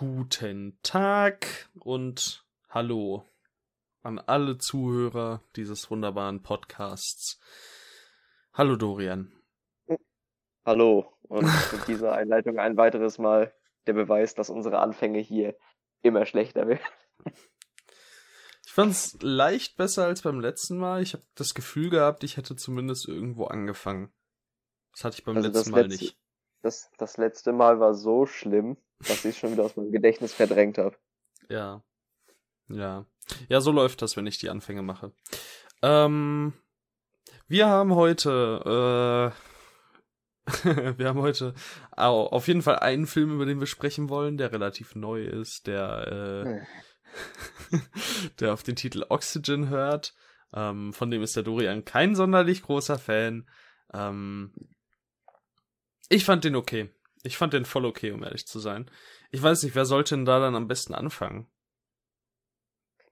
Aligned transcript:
Guten 0.00 0.78
Tag 0.82 1.68
und 1.78 2.46
hallo 2.70 3.22
an 4.02 4.18
alle 4.18 4.56
Zuhörer 4.56 5.42
dieses 5.56 5.90
wunderbaren 5.90 6.40
Podcasts. 6.40 7.38
Hallo 8.54 8.76
Dorian. 8.76 9.30
Hallo 10.64 11.12
und 11.28 11.44
mit 11.44 11.86
dieser 11.86 12.14
Einleitung 12.14 12.58
ein 12.58 12.78
weiteres 12.78 13.18
Mal 13.18 13.52
der 13.86 13.92
Beweis, 13.92 14.34
dass 14.34 14.48
unsere 14.48 14.78
Anfänge 14.78 15.18
hier 15.18 15.54
immer 16.00 16.24
schlechter 16.24 16.66
werden. 16.66 16.80
Ich 18.64 18.72
fand's 18.72 19.18
leicht 19.20 19.76
besser 19.76 20.06
als 20.06 20.22
beim 20.22 20.40
letzten 20.40 20.78
Mal. 20.78 21.02
Ich 21.02 21.12
habe 21.12 21.24
das 21.34 21.52
Gefühl 21.52 21.90
gehabt, 21.90 22.24
ich 22.24 22.38
hätte 22.38 22.56
zumindest 22.56 23.06
irgendwo 23.06 23.44
angefangen. 23.44 24.10
Das 24.92 25.04
hatte 25.04 25.16
ich 25.18 25.24
beim 25.24 25.36
also 25.36 25.50
letzten 25.50 25.72
Mal 25.72 25.82
letzte, 25.82 26.04
nicht. 26.04 26.18
Das, 26.62 26.90
das 26.96 27.18
letzte 27.18 27.52
Mal 27.52 27.80
war 27.80 27.92
so 27.92 28.24
schlimm, 28.24 28.78
dass 29.00 29.24
ich 29.24 29.30
es 29.30 29.38
schon 29.38 29.52
wieder 29.52 29.64
aus 29.64 29.76
meinem 29.76 29.92
Gedächtnis 29.92 30.34
verdrängt 30.34 30.78
habe. 30.78 30.96
Ja. 31.48 31.82
Ja. 32.68 33.06
Ja, 33.48 33.60
so 33.60 33.72
läuft 33.72 34.02
das, 34.02 34.16
wenn 34.16 34.26
ich 34.26 34.38
die 34.38 34.50
Anfänge 34.50 34.82
mache. 34.82 35.12
Ähm, 35.82 36.52
wir 37.48 37.66
haben 37.66 37.94
heute, 37.94 39.32
äh, 40.46 40.50
wir 40.98 41.08
haben 41.08 41.20
heute 41.20 41.54
auf 41.96 42.48
jeden 42.48 42.62
Fall 42.62 42.78
einen 42.80 43.06
Film, 43.06 43.32
über 43.34 43.46
den 43.46 43.60
wir 43.60 43.66
sprechen 43.66 44.08
wollen, 44.08 44.36
der 44.36 44.52
relativ 44.52 44.94
neu 44.94 45.24
ist, 45.24 45.66
der, 45.66 46.64
äh, 47.72 47.78
der 48.40 48.52
auf 48.52 48.62
den 48.62 48.76
Titel 48.76 49.04
Oxygen 49.08 49.68
hört. 49.68 50.14
Ähm, 50.52 50.92
von 50.92 51.10
dem 51.10 51.22
ist 51.22 51.36
der 51.36 51.44
Dorian 51.44 51.84
kein 51.84 52.14
sonderlich 52.14 52.62
großer 52.62 52.98
Fan. 52.98 53.48
Ähm, 53.92 54.52
ich 56.08 56.24
fand 56.24 56.44
den 56.44 56.56
okay. 56.56 56.90
Ich 57.22 57.36
fand 57.36 57.52
den 57.52 57.64
voll 57.64 57.84
okay, 57.84 58.12
um 58.12 58.22
ehrlich 58.22 58.46
zu 58.46 58.58
sein. 58.58 58.90
Ich 59.30 59.42
weiß 59.42 59.62
nicht, 59.62 59.74
wer 59.74 59.84
sollte 59.84 60.14
denn 60.14 60.24
da 60.24 60.40
dann 60.40 60.54
am 60.54 60.68
besten 60.68 60.94
anfangen? 60.94 61.46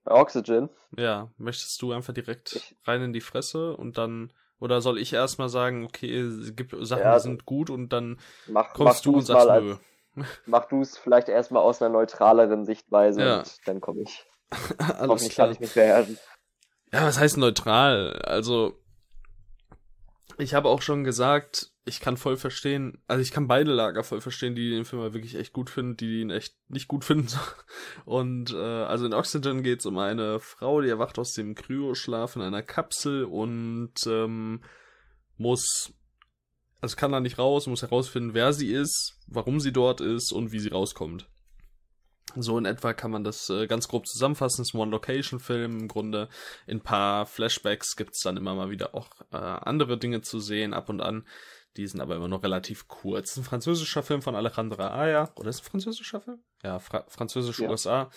Oxygen. 0.05 0.71
Ja, 0.97 1.31
möchtest 1.37 1.81
du 1.83 1.93
einfach 1.93 2.15
direkt 2.15 2.77
rein 2.85 3.03
in 3.03 3.13
die 3.13 3.21
Fresse 3.21 3.77
und 3.77 3.99
dann 3.99 4.33
oder 4.61 4.81
soll 4.81 4.99
ich 4.99 5.13
erstmal 5.13 5.49
sagen, 5.49 5.85
okay, 5.85 6.19
es 6.19 6.57
gibt 6.57 6.75
Sachen, 6.81 7.03
ja, 7.03 7.15
die 7.15 7.23
sind 7.23 7.45
gut 7.45 7.71
und 7.71 7.93
dann 7.93 8.19
mach, 8.49 8.73
kommst 8.73 8.97
mach 8.97 9.01
du 9.03 9.17
und 9.17 9.23
sagst 9.23 9.49
nö. 9.49 9.77
Mach 10.47 10.65
du 10.65 10.81
es 10.81 10.99
vielleicht 10.99 11.29
erstmal 11.29 11.63
aus 11.63 11.81
einer 11.81 11.93
neutraleren 11.93 12.65
Sichtweise 12.65 13.21
ja. 13.21 13.39
und 13.39 13.59
dann 13.67 13.81
komme 13.81 14.03
ich. 14.03 14.27
Alles 14.79 15.09
Hoffentlich 15.09 15.35
klar. 15.35 15.47
kann 15.47 15.55
ich 15.55 15.61
mich 15.61 15.75
beherrschen. 15.75 16.19
Ja, 16.93 17.05
was 17.05 17.21
heißt 17.21 17.37
neutral? 17.37 18.21
Also, 18.25 18.81
ich 20.39 20.55
habe 20.55 20.69
auch 20.69 20.83
schon 20.83 21.03
gesagt, 21.03 21.73
ich 21.85 22.01
kann 22.01 22.17
voll 22.17 22.37
verstehen, 22.37 23.03
also 23.09 23.23
ich 23.23 23.33
kann 23.33 23.49
beide 23.49 23.73
Lager 23.73 24.05
voll 24.05 24.21
verstehen, 24.21 24.55
die 24.55 24.71
den 24.71 24.85
Film 24.85 25.03
wirklich 25.13 25.35
echt 25.35 25.53
gut 25.53 25.69
finden, 25.69 25.97
die 25.97 26.21
ihn 26.21 26.31
echt 26.31 26.55
nicht 26.69 26.87
gut 26.87 27.05
finden. 27.05 27.29
Und 28.05 28.53
äh, 28.53 28.57
also 28.57 29.07
in 29.07 29.15
Oxygen 29.15 29.63
geht 29.63 29.81
es 29.81 29.87
um 29.87 29.99
eine 29.99 30.39
Frau, 30.39 30.81
die 30.81 30.89
erwacht 30.89 31.19
aus 31.19 31.33
dem 31.33 31.55
Kryoschlaf 31.55 32.37
in 32.37 32.43
einer 32.43 32.63
Kapsel 32.63 33.25
und 33.25 33.95
ähm, 34.07 34.63
muss, 35.37 35.93
also 36.81 36.97
kann 36.97 37.13
da 37.13 37.21
nicht 37.21 37.39
raus, 37.39 37.67
muss 37.67 37.83
herausfinden, 37.83 38.35
wer 38.35 38.53
sie 38.53 38.73
ist, 38.73 39.19
warum 39.27 39.61
sie 39.61 39.73
dort 39.73 40.01
ist 40.01 40.33
und 40.33 40.53
wie 40.53 40.61
sie 40.61 40.71
rauskommt. 40.71 41.29
So 42.37 42.59
in 42.59 42.67
etwa 42.67 42.93
kann 42.93 43.11
man 43.11 43.25
das 43.25 43.49
äh, 43.49 43.67
ganz 43.67 43.89
grob 43.89 44.07
zusammenfassen. 44.07 44.63
Es 44.63 44.69
ist 44.69 44.75
ein 44.75 44.81
One-Location-Film. 44.81 45.79
Im 45.79 45.89
Grunde 45.89 46.29
in 46.67 46.81
paar 46.81 47.27
Flashbacks 47.27 47.97
gibt's 47.97 48.21
dann 48.23 48.37
immer 48.37 48.55
mal 48.55 48.71
wieder 48.71 48.95
auch 48.95 49.09
äh, 49.33 49.37
andere 49.37 49.99
Dinge 49.99 50.21
zu 50.21 50.41
sehen, 50.41 50.75
ab 50.75 50.89
und 50.89 51.01
an. 51.01 51.27
Die 51.77 51.87
sind 51.87 52.01
aber 52.01 52.17
immer 52.17 52.29
noch 52.29 52.43
relativ 52.43 52.89
kurz. 52.89 53.37
Ein 53.37 53.45
französischer 53.45 54.03
Film 54.03 54.21
von 54.21 54.35
Alejandra 54.35 54.93
Aya. 54.95 55.33
Oder 55.37 55.51
ist 55.51 55.57
es 55.57 55.63
ein 55.63 55.71
französischer 55.71 56.21
Film? 56.21 56.43
Ja, 56.63 56.79
Fra 56.79 57.05
französische 57.09 57.65
ja. 57.65 57.71
USA. 57.71 58.11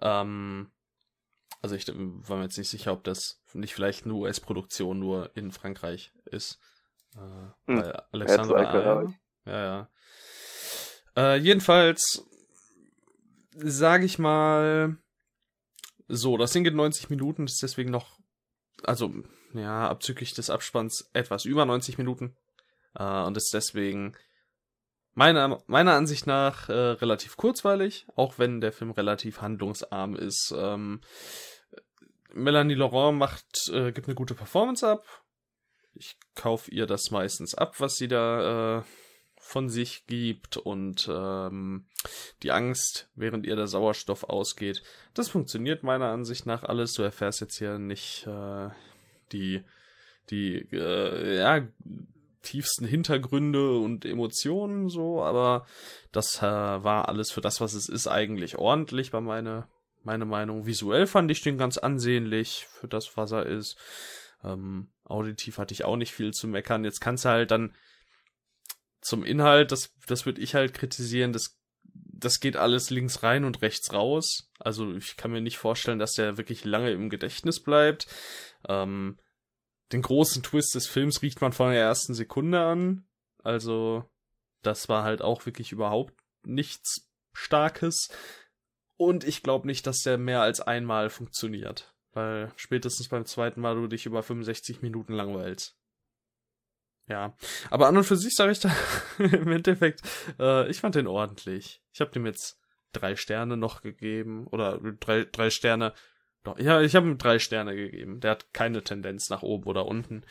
Ähm, 0.00 0.70
also 1.62 1.74
ich 1.74 1.86
war 1.88 2.36
mir 2.36 2.44
jetzt 2.44 2.58
nicht 2.58 2.70
sicher, 2.70 2.92
ob 2.92 3.04
das 3.04 3.42
nicht 3.52 3.74
vielleicht 3.74 4.04
eine 4.04 4.14
US-Produktion 4.14 4.98
nur 4.98 5.30
in 5.34 5.50
Frankreich 5.52 6.12
ist. 6.26 6.58
Äh, 7.16 7.72
hm. 7.72 7.92
Alexandra 8.12 8.58
Aya. 8.58 9.14
Ja, 9.46 9.64
ja. 9.64 9.90
Äh, 11.16 11.36
jedenfalls 11.38 12.26
sage 13.56 14.04
ich 14.04 14.18
mal 14.18 14.96
so, 16.08 16.36
das 16.36 16.52
Ding 16.52 16.64
geht 16.64 16.74
90 16.74 17.10
Minuten, 17.10 17.44
ist 17.44 17.62
deswegen 17.62 17.90
noch, 17.90 18.18
also 18.84 19.12
ja, 19.54 19.88
abzüglich 19.88 20.34
des 20.34 20.50
Abspanns 20.50 21.10
etwas 21.12 21.44
über 21.44 21.64
90 21.64 21.98
Minuten 21.98 22.36
äh, 22.94 23.22
und 23.22 23.36
ist 23.36 23.52
deswegen 23.54 24.16
meiner, 25.14 25.62
meiner 25.66 25.94
Ansicht 25.94 26.26
nach 26.26 26.68
äh, 26.68 26.72
relativ 26.72 27.36
kurzweilig, 27.36 28.06
auch 28.14 28.38
wenn 28.38 28.60
der 28.60 28.72
Film 28.72 28.90
relativ 28.90 29.40
handlungsarm 29.40 30.14
ist. 30.14 30.54
Ähm, 30.56 31.00
Melanie 32.32 32.74
Laurent 32.74 33.18
macht, 33.18 33.68
äh, 33.72 33.92
gibt 33.92 34.08
eine 34.08 34.14
gute 34.14 34.34
Performance 34.34 34.86
ab. 34.86 35.04
Ich 35.94 36.18
kaufe 36.34 36.70
ihr 36.70 36.86
das 36.86 37.10
meistens 37.10 37.54
ab, 37.54 37.80
was 37.80 37.96
sie 37.96 38.08
da 38.08 38.78
äh, 38.78 38.82
von 39.46 39.68
sich 39.68 40.06
gibt 40.06 40.56
und 40.56 41.08
ähm, 41.10 41.86
die 42.42 42.50
Angst, 42.50 43.08
während 43.14 43.46
ihr 43.46 43.54
der 43.54 43.68
Sauerstoff 43.68 44.24
ausgeht. 44.24 44.82
Das 45.14 45.28
funktioniert 45.28 45.84
meiner 45.84 46.10
Ansicht 46.10 46.46
nach 46.46 46.64
alles. 46.64 46.94
Du 46.94 47.02
erfährst 47.02 47.40
jetzt 47.40 47.56
hier 47.56 47.78
nicht 47.78 48.26
äh, 48.26 48.70
die 49.32 49.62
die 50.30 50.66
äh, 50.72 51.38
ja 51.38 51.66
tiefsten 52.42 52.86
Hintergründe 52.86 53.78
und 53.78 54.04
Emotionen 54.04 54.88
so, 54.88 55.22
aber 55.22 55.66
das 56.12 56.38
äh, 56.38 56.42
war 56.42 57.08
alles 57.08 57.30
für 57.30 57.40
das, 57.40 57.60
was 57.60 57.74
es 57.74 57.88
ist, 57.88 58.08
eigentlich 58.08 58.56
ordentlich 58.56 59.10
bei 59.10 59.20
meine, 59.20 59.66
meine 60.02 60.24
Meinung. 60.24 60.66
Visuell 60.66 61.06
fand 61.06 61.30
ich 61.30 61.42
den 61.42 61.58
ganz 61.58 61.78
ansehnlich 61.78 62.66
für 62.68 62.88
das, 62.88 63.16
was 63.16 63.32
er 63.32 63.46
ist. 63.46 63.76
Ähm, 64.44 64.88
auditiv 65.04 65.58
hatte 65.58 65.74
ich 65.74 65.84
auch 65.84 65.96
nicht 65.96 66.12
viel 66.12 66.32
zu 66.32 66.46
meckern. 66.46 66.84
Jetzt 66.84 67.00
kannst 67.00 67.24
du 67.24 67.30
halt 67.30 67.50
dann 67.50 67.74
zum 69.06 69.24
Inhalt, 69.24 69.70
das, 69.70 69.92
das 70.06 70.26
würde 70.26 70.40
ich 70.40 70.54
halt 70.54 70.74
kritisieren, 70.74 71.32
das, 71.32 71.58
das 71.84 72.40
geht 72.40 72.56
alles 72.56 72.90
links 72.90 73.22
rein 73.22 73.44
und 73.44 73.62
rechts 73.62 73.92
raus. 73.92 74.50
Also 74.58 74.94
ich 74.94 75.16
kann 75.16 75.30
mir 75.30 75.40
nicht 75.40 75.58
vorstellen, 75.58 76.00
dass 76.00 76.14
der 76.14 76.36
wirklich 76.38 76.64
lange 76.64 76.90
im 76.90 77.08
Gedächtnis 77.08 77.62
bleibt. 77.62 78.08
Ähm, 78.68 79.18
den 79.92 80.02
großen 80.02 80.42
Twist 80.42 80.74
des 80.74 80.88
Films 80.88 81.22
riecht 81.22 81.40
man 81.40 81.52
von 81.52 81.70
der 81.70 81.80
ersten 81.80 82.14
Sekunde 82.14 82.60
an. 82.60 83.06
Also, 83.44 84.04
das 84.62 84.88
war 84.88 85.04
halt 85.04 85.22
auch 85.22 85.46
wirklich 85.46 85.70
überhaupt 85.70 86.14
nichts 86.44 87.08
Starkes. 87.32 88.08
Und 88.96 89.22
ich 89.22 89.44
glaube 89.44 89.68
nicht, 89.68 89.86
dass 89.86 89.98
der 89.98 90.18
mehr 90.18 90.40
als 90.40 90.60
einmal 90.60 91.10
funktioniert. 91.10 91.94
Weil 92.12 92.50
spätestens 92.56 93.08
beim 93.08 93.26
zweiten 93.26 93.60
Mal 93.60 93.76
du 93.76 93.86
dich 93.86 94.06
über 94.06 94.24
65 94.24 94.82
Minuten 94.82 95.12
langweilst. 95.12 95.76
Ja, 97.08 97.36
aber 97.70 97.86
an 97.86 97.96
und 97.96 98.04
für 98.04 98.16
sich 98.16 98.34
sage 98.34 98.52
ich 98.52 98.60
da 98.60 98.74
im 99.18 99.52
Endeffekt, 99.52 100.02
äh, 100.40 100.68
ich 100.68 100.80
fand 100.80 100.96
den 100.96 101.06
ordentlich. 101.06 101.82
Ich 101.92 102.00
habe 102.00 102.10
dem 102.10 102.26
jetzt 102.26 102.58
drei 102.92 103.14
Sterne 103.14 103.56
noch 103.56 103.82
gegeben 103.82 104.46
oder 104.48 104.80
drei, 104.98 105.24
drei 105.24 105.50
Sterne 105.50 105.92
doch, 106.46 106.60
ja, 106.60 106.80
ich 106.80 106.94
habe 106.94 107.08
ihm 107.08 107.18
drei 107.18 107.40
Sterne 107.40 107.74
gegeben. 107.74 108.20
Der 108.20 108.30
hat 108.30 108.54
keine 108.54 108.84
Tendenz 108.84 109.30
nach 109.30 109.42
oben 109.42 109.64
oder 109.64 109.86
unten. 109.86 110.24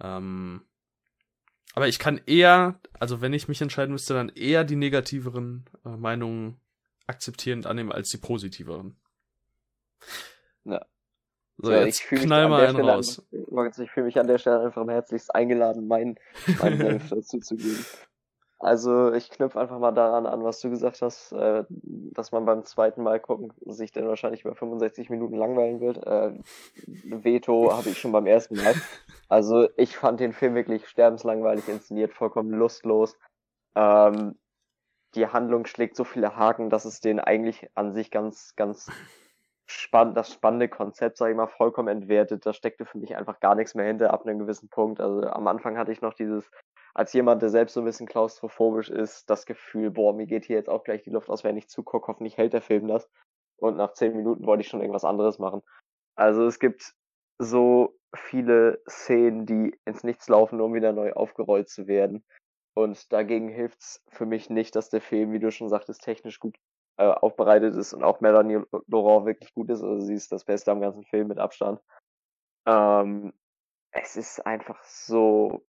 Ähm, 0.00 0.62
aber 1.74 1.88
ich 1.88 1.98
kann 1.98 2.22
eher, 2.24 2.80
also 2.98 3.20
wenn 3.20 3.34
ich 3.34 3.48
mich 3.48 3.60
entscheiden 3.60 3.92
müsste, 3.92 4.14
dann 4.14 4.30
eher 4.30 4.64
die 4.64 4.76
negativeren 4.76 5.66
äh, 5.84 5.90
Meinungen 5.90 6.58
akzeptieren 7.06 7.60
und 7.60 7.66
annehmen 7.66 7.92
als 7.92 8.08
die 8.08 8.16
positiveren. 8.16 8.96
Ja. 10.64 10.86
So, 11.58 11.70
ja, 11.70 11.84
jetzt 11.84 12.02
knall 12.08 12.48
mal 12.48 12.66
einen 12.66 12.88
raus. 12.88 13.22
ich 13.78 13.90
fühle 13.90 14.06
mich 14.06 14.18
an 14.18 14.26
der 14.26 14.38
Stelle 14.38 14.60
einfach 14.60 14.86
herzlichst 14.86 15.34
eingeladen, 15.34 15.86
meinen 15.86 16.18
mein 16.60 16.78
Senf 16.78 17.08
dazu 17.10 17.38
zu 17.38 17.56
geben. 17.56 17.84
Also 18.62 19.12
ich 19.12 19.28
knüpfe 19.28 19.58
einfach 19.58 19.80
mal 19.80 19.90
daran 19.90 20.24
an, 20.24 20.44
was 20.44 20.60
du 20.60 20.70
gesagt 20.70 21.02
hast, 21.02 21.32
äh, 21.32 21.64
dass 21.68 22.30
man 22.30 22.44
beim 22.44 22.64
zweiten 22.64 23.02
Mal 23.02 23.18
gucken 23.18 23.52
sich 23.66 23.90
dann 23.90 24.06
wahrscheinlich 24.06 24.44
über 24.44 24.54
65 24.54 25.10
Minuten 25.10 25.36
langweilen 25.36 25.80
wird. 25.80 25.98
Äh, 26.06 26.38
Veto 26.86 27.72
habe 27.76 27.88
ich 27.88 27.98
schon 27.98 28.12
beim 28.12 28.26
ersten 28.26 28.54
Mal. 28.54 28.74
Also 29.28 29.68
ich 29.76 29.96
fand 29.96 30.20
den 30.20 30.32
Film 30.32 30.54
wirklich 30.54 30.86
sterbenslangweilig 30.86 31.68
inszeniert, 31.68 32.14
vollkommen 32.14 32.52
lustlos. 32.52 33.16
Ähm, 33.74 34.36
die 35.16 35.26
Handlung 35.26 35.66
schlägt 35.66 35.96
so 35.96 36.04
viele 36.04 36.36
Haken, 36.36 36.70
dass 36.70 36.84
es 36.84 37.00
den 37.00 37.18
eigentlich 37.18 37.68
an 37.74 37.92
sich 37.92 38.12
ganz, 38.12 38.54
ganz 38.54 38.90
spannend, 39.72 40.16
das 40.16 40.32
spannende 40.32 40.68
Konzept, 40.68 41.16
sage 41.16 41.32
ich 41.32 41.36
mal, 41.36 41.46
vollkommen 41.46 41.88
entwertet. 41.88 42.46
Da 42.46 42.52
steckte 42.52 42.84
für 42.84 42.98
mich 42.98 43.16
einfach 43.16 43.40
gar 43.40 43.54
nichts 43.54 43.74
mehr 43.74 43.86
hinter 43.86 44.12
ab 44.12 44.26
einem 44.26 44.38
gewissen 44.38 44.68
Punkt. 44.68 45.00
Also 45.00 45.22
am 45.22 45.46
Anfang 45.46 45.78
hatte 45.78 45.92
ich 45.92 46.00
noch 46.00 46.14
dieses 46.14 46.50
als 46.94 47.12
jemand, 47.12 47.40
der 47.42 47.48
selbst 47.48 47.74
so 47.74 47.80
ein 47.80 47.86
bisschen 47.86 48.06
klaustrophobisch 48.06 48.90
ist, 48.90 49.28
das 49.30 49.46
Gefühl, 49.46 49.90
boah, 49.90 50.12
mir 50.12 50.26
geht 50.26 50.44
hier 50.44 50.56
jetzt 50.56 50.68
auch 50.68 50.84
gleich 50.84 51.02
die 51.02 51.10
Luft 51.10 51.30
aus, 51.30 51.42
wenn 51.42 51.56
ich 51.56 51.68
zugucke, 51.68 52.08
hoffentlich 52.08 52.36
hält 52.36 52.52
der 52.52 52.62
Film 52.62 52.86
das. 52.86 53.08
Und 53.56 53.76
nach 53.76 53.92
zehn 53.92 54.14
Minuten 54.14 54.46
wollte 54.46 54.62
ich 54.62 54.68
schon 54.68 54.80
irgendwas 54.80 55.04
anderes 55.04 55.38
machen. 55.38 55.62
Also 56.16 56.44
es 56.46 56.58
gibt 56.58 56.94
so 57.38 57.96
viele 58.14 58.82
Szenen, 58.88 59.46
die 59.46 59.78
ins 59.86 60.04
Nichts 60.04 60.28
laufen, 60.28 60.58
nur 60.58 60.66
um 60.66 60.74
wieder 60.74 60.92
neu 60.92 61.12
aufgerollt 61.12 61.68
zu 61.68 61.86
werden. 61.86 62.24
Und 62.74 63.12
dagegen 63.12 63.48
hilft's 63.48 64.04
für 64.08 64.26
mich 64.26 64.50
nicht, 64.50 64.76
dass 64.76 64.90
der 64.90 65.00
Film, 65.00 65.32
wie 65.32 65.38
du 65.38 65.50
schon 65.50 65.68
sagtest, 65.68 66.02
technisch 66.02 66.40
gut 66.40 66.56
äh, 66.96 67.04
aufbereitet 67.04 67.74
ist 67.76 67.94
und 67.94 68.02
auch 68.02 68.20
Melanie 68.20 68.62
Laurent 68.86 69.26
wirklich 69.26 69.54
gut 69.54 69.70
ist. 69.70 69.82
Also 69.82 70.00
sie 70.00 70.14
ist 70.14 70.32
das 70.32 70.44
Beste 70.44 70.70
am 70.70 70.80
ganzen 70.80 71.04
Film 71.04 71.28
mit 71.28 71.38
Abstand. 71.38 71.80
Ähm, 72.66 73.32
es 73.90 74.16
ist 74.16 74.44
einfach 74.46 74.82
so, 74.84 75.64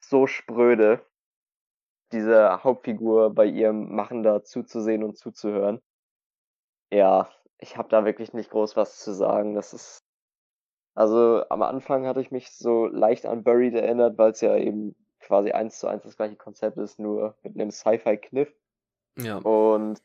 so 0.00 0.26
spröde, 0.26 1.04
diese 2.12 2.62
Hauptfigur 2.62 3.34
bei 3.34 3.46
ihrem 3.46 3.94
Machen 3.94 4.22
da 4.22 4.42
zuzusehen 4.42 5.02
und 5.02 5.16
zuzuhören. 5.16 5.80
Ja, 6.90 7.28
ich 7.58 7.76
habe 7.76 7.88
da 7.88 8.04
wirklich 8.04 8.32
nicht 8.32 8.50
groß 8.50 8.76
was 8.76 8.98
zu 8.98 9.12
sagen. 9.12 9.54
Das 9.54 9.72
ist. 9.72 10.04
Also 10.96 11.44
am 11.48 11.62
Anfang 11.62 12.06
hatte 12.06 12.20
ich 12.20 12.30
mich 12.30 12.50
so 12.52 12.86
leicht 12.86 13.26
an 13.26 13.42
Buried 13.42 13.74
erinnert, 13.74 14.16
weil 14.16 14.30
es 14.30 14.40
ja 14.40 14.56
eben 14.56 14.94
quasi 15.18 15.50
eins 15.50 15.80
zu 15.80 15.88
eins 15.88 16.04
das 16.04 16.16
gleiche 16.16 16.36
Konzept 16.36 16.76
ist, 16.76 17.00
nur 17.00 17.36
mit 17.42 17.58
einem 17.58 17.72
Sci-Fi-Kniff. 17.72 18.54
Ja. 19.18 19.38
Und 19.38 20.00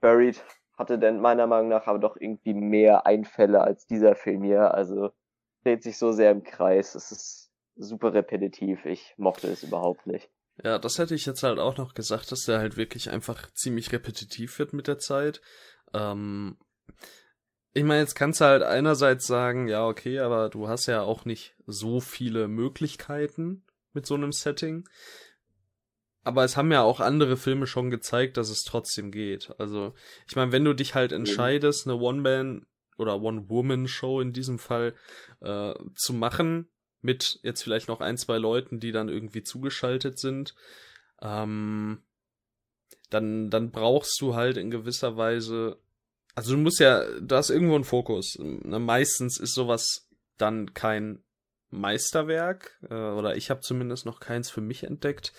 Buried 0.00 0.42
hatte 0.76 0.98
dann 0.98 1.20
meiner 1.20 1.46
Meinung 1.46 1.68
nach 1.68 1.86
aber 1.86 1.98
doch 1.98 2.16
irgendwie 2.16 2.54
mehr 2.54 3.06
Einfälle 3.06 3.60
als 3.60 3.86
dieser 3.86 4.14
Film 4.14 4.42
hier. 4.42 4.74
Also 4.74 5.10
dreht 5.62 5.82
sich 5.82 5.98
so 5.98 6.12
sehr 6.12 6.30
im 6.30 6.42
Kreis. 6.42 6.94
Es 6.94 7.12
ist 7.12 7.50
super 7.76 8.14
repetitiv. 8.14 8.84
Ich 8.86 9.14
mochte 9.16 9.48
es 9.48 9.62
überhaupt 9.62 10.06
nicht. 10.06 10.30
Ja, 10.62 10.78
das 10.78 10.98
hätte 10.98 11.14
ich 11.14 11.26
jetzt 11.26 11.42
halt 11.42 11.58
auch 11.58 11.76
noch 11.76 11.94
gesagt, 11.94 12.32
dass 12.32 12.44
der 12.44 12.58
halt 12.58 12.76
wirklich 12.76 13.10
einfach 13.10 13.50
ziemlich 13.52 13.92
repetitiv 13.92 14.58
wird 14.58 14.72
mit 14.72 14.88
der 14.88 14.98
Zeit. 14.98 15.40
Ähm, 15.94 16.58
ich 17.72 17.84
meine, 17.84 18.00
jetzt 18.00 18.14
kannst 18.14 18.40
du 18.40 18.46
halt 18.46 18.62
einerseits 18.62 19.26
sagen, 19.26 19.68
ja, 19.68 19.86
okay, 19.86 20.18
aber 20.18 20.48
du 20.48 20.68
hast 20.68 20.86
ja 20.86 21.02
auch 21.02 21.24
nicht 21.24 21.56
so 21.66 22.00
viele 22.00 22.48
Möglichkeiten 22.48 23.64
mit 23.92 24.06
so 24.06 24.14
einem 24.14 24.32
Setting. 24.32 24.88
Aber 26.22 26.44
es 26.44 26.56
haben 26.56 26.70
ja 26.70 26.82
auch 26.82 27.00
andere 27.00 27.36
Filme 27.36 27.66
schon 27.66 27.90
gezeigt, 27.90 28.36
dass 28.36 28.50
es 28.50 28.62
trotzdem 28.62 29.10
geht. 29.10 29.54
Also, 29.58 29.94
ich 30.28 30.36
meine, 30.36 30.52
wenn 30.52 30.64
du 30.64 30.74
dich 30.74 30.94
halt 30.94 31.12
entscheidest, 31.12 31.86
eine 31.86 31.96
One-Man 31.96 32.66
oder 32.98 33.20
One-Woman-Show 33.22 34.20
in 34.20 34.32
diesem 34.32 34.58
Fall 34.58 34.94
äh, 35.40 35.72
zu 35.94 36.12
machen, 36.12 36.68
mit 37.00 37.40
jetzt 37.42 37.62
vielleicht 37.62 37.88
noch 37.88 38.00
ein, 38.00 38.18
zwei 38.18 38.36
Leuten, 38.36 38.78
die 38.80 38.92
dann 38.92 39.08
irgendwie 39.08 39.42
zugeschaltet 39.42 40.18
sind, 40.18 40.54
ähm, 41.22 42.02
dann, 43.08 43.50
dann 43.50 43.70
brauchst 43.70 44.20
du 44.20 44.34
halt 44.34 44.56
in 44.56 44.70
gewisser 44.70 45.16
Weise, 45.16 45.78
also 46.34 46.52
du 46.52 46.58
musst 46.58 46.80
ja, 46.80 47.04
du 47.20 47.34
hast 47.34 47.50
irgendwo 47.50 47.74
einen 47.74 47.84
Fokus. 47.84 48.38
Meistens 48.38 49.38
ist 49.38 49.54
sowas 49.54 50.08
dann 50.36 50.74
kein 50.74 51.22
Meisterwerk, 51.70 52.78
äh, 52.88 52.94
oder 52.94 53.36
ich 53.36 53.50
habe 53.50 53.60
zumindest 53.60 54.06
noch 54.06 54.20
keins 54.20 54.50
für 54.50 54.60
mich 54.60 54.84
entdeckt. 54.84 55.32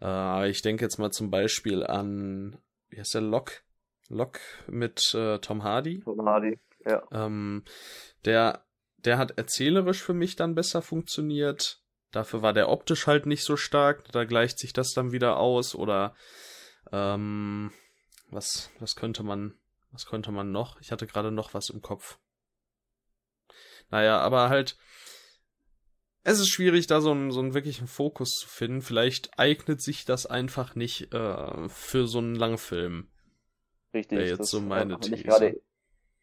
Äh, 0.00 0.50
ich 0.50 0.62
denke 0.62 0.84
jetzt 0.84 0.98
mal 0.98 1.10
zum 1.10 1.30
Beispiel 1.30 1.84
an, 1.84 2.58
wie 2.88 2.98
heißt 2.98 3.14
der, 3.14 3.22
Lock? 3.22 3.62
Lock 4.08 4.38
mit 4.68 5.14
äh, 5.14 5.38
Tom 5.38 5.64
Hardy. 5.64 6.00
Tom 6.00 6.28
Hardy, 6.28 6.58
ja. 6.84 7.02
Ähm, 7.10 7.64
der, 8.24 8.64
der 8.98 9.18
hat 9.18 9.32
erzählerisch 9.32 10.02
für 10.02 10.14
mich 10.14 10.36
dann 10.36 10.54
besser 10.54 10.82
funktioniert. 10.82 11.82
Dafür 12.12 12.42
war 12.42 12.52
der 12.52 12.68
optisch 12.68 13.06
halt 13.06 13.26
nicht 13.26 13.44
so 13.44 13.56
stark. 13.56 14.10
Da 14.12 14.24
gleicht 14.24 14.58
sich 14.58 14.72
das 14.72 14.92
dann 14.92 15.12
wieder 15.12 15.38
aus. 15.38 15.74
Oder 15.74 16.14
ähm, 16.92 17.72
was, 18.30 18.70
was 18.78 18.96
könnte 18.96 19.22
man, 19.22 19.58
was 19.90 20.06
könnte 20.06 20.30
man 20.30 20.52
noch? 20.52 20.80
Ich 20.80 20.92
hatte 20.92 21.06
gerade 21.06 21.32
noch 21.32 21.52
was 21.52 21.68
im 21.68 21.82
Kopf. 21.82 22.18
Naja, 23.90 24.18
aber 24.18 24.48
halt, 24.48 24.76
es 26.28 26.40
ist 26.40 26.48
schwierig, 26.48 26.86
da 26.88 27.00
so 27.00 27.12
einen, 27.12 27.30
so 27.30 27.40
einen 27.40 27.54
wirklichen 27.54 27.86
Fokus 27.86 28.36
zu 28.40 28.48
finden. 28.48 28.82
Vielleicht 28.82 29.38
eignet 29.38 29.80
sich 29.80 30.04
das 30.04 30.26
einfach 30.26 30.74
nicht 30.74 31.14
äh, 31.14 31.68
für 31.68 32.06
so 32.06 32.18
einen 32.18 32.34
Langfilm. 32.34 33.08
Richtig. 33.94 34.18
Wäre 34.18 34.28
jetzt 34.30 34.50
so 34.50 34.60
meine 34.60 34.94
hatte 34.94 35.08
ich 35.14 35.22
These. 35.22 35.24
gerade- 35.24 35.60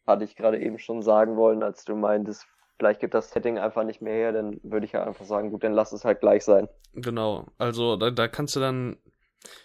Hatte 0.06 0.24
ich 0.24 0.36
gerade 0.36 0.60
eben 0.60 0.78
schon 0.78 1.00
sagen 1.00 1.36
wollen, 1.36 1.62
als 1.62 1.84
du 1.84 1.96
meintest, 1.96 2.46
vielleicht 2.78 3.00
gibt 3.00 3.14
das 3.14 3.30
Setting 3.30 3.58
einfach 3.58 3.84
nicht 3.84 4.02
mehr 4.02 4.12
her, 4.14 4.32
dann 4.32 4.60
würde 4.62 4.84
ich 4.84 4.92
ja 4.92 5.02
einfach 5.04 5.24
sagen, 5.24 5.50
gut, 5.50 5.64
dann 5.64 5.72
lass 5.72 5.92
es 5.92 6.04
halt 6.04 6.20
gleich 6.20 6.44
sein. 6.44 6.68
Genau, 6.92 7.46
also 7.56 7.96
da, 7.96 8.10
da 8.10 8.28
kannst 8.28 8.54
du 8.54 8.60
dann, 8.60 8.98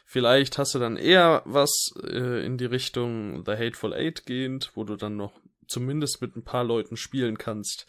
vielleicht 0.05 0.57
hast 0.57 0.73
du 0.73 0.79
dann 0.79 0.95
eher 0.95 1.41
was 1.45 1.91
äh, 2.03 2.45
in 2.45 2.57
die 2.57 2.65
Richtung 2.65 3.43
The 3.45 3.51
Hateful 3.57 3.93
Eight 3.93 4.25
gehend, 4.25 4.71
wo 4.75 4.85
du 4.85 4.95
dann 4.95 5.17
noch 5.17 5.33
zumindest 5.67 6.21
mit 6.21 6.37
ein 6.37 6.43
paar 6.45 6.63
Leuten 6.63 6.95
spielen 6.95 7.37
kannst. 7.37 7.85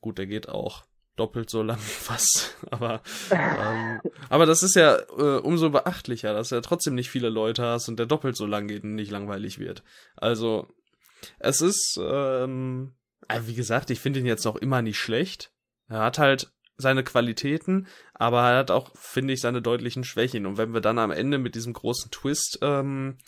Gut, 0.00 0.18
der 0.18 0.26
geht 0.26 0.48
auch 0.48 0.84
doppelt 1.16 1.50
so 1.50 1.62
lang 1.62 1.78
fast, 1.78 2.56
aber 2.70 3.02
ähm, 3.30 4.00
aber 4.28 4.46
das 4.46 4.62
ist 4.62 4.74
ja 4.74 4.96
äh, 4.96 5.38
umso 5.38 5.70
beachtlicher, 5.70 6.34
dass 6.34 6.48
du 6.48 6.56
ja 6.56 6.60
trotzdem 6.60 6.94
nicht 6.94 7.10
viele 7.10 7.28
Leute 7.28 7.64
hast 7.64 7.88
und 7.88 7.98
der 7.98 8.06
doppelt 8.06 8.36
so 8.36 8.46
lang 8.46 8.68
geht 8.68 8.84
und 8.84 8.94
nicht 8.94 9.10
langweilig 9.10 9.58
wird. 9.58 9.82
Also 10.16 10.68
es 11.38 11.60
ist, 11.60 11.98
ähm, 12.02 12.94
äh, 13.28 13.40
wie 13.46 13.54
gesagt, 13.54 13.90
ich 13.90 14.00
finde 14.00 14.20
ihn 14.20 14.26
jetzt 14.26 14.44
noch 14.44 14.56
immer 14.56 14.82
nicht 14.82 14.98
schlecht. 14.98 15.52
Er 15.88 16.00
hat 16.00 16.18
halt 16.18 16.52
seine 16.76 17.04
Qualitäten, 17.04 17.86
aber 18.14 18.40
er 18.50 18.58
hat 18.58 18.70
auch, 18.70 18.90
finde 18.96 19.34
ich, 19.34 19.40
seine 19.40 19.62
deutlichen 19.62 20.04
Schwächen. 20.04 20.46
Und 20.46 20.58
wenn 20.58 20.74
wir 20.74 20.80
dann 20.80 20.98
am 20.98 21.10
Ende 21.10 21.38
mit 21.38 21.54
diesem 21.54 21.72
großen 21.72 22.10
Twist, 22.10 22.58
ähm, 22.62 23.18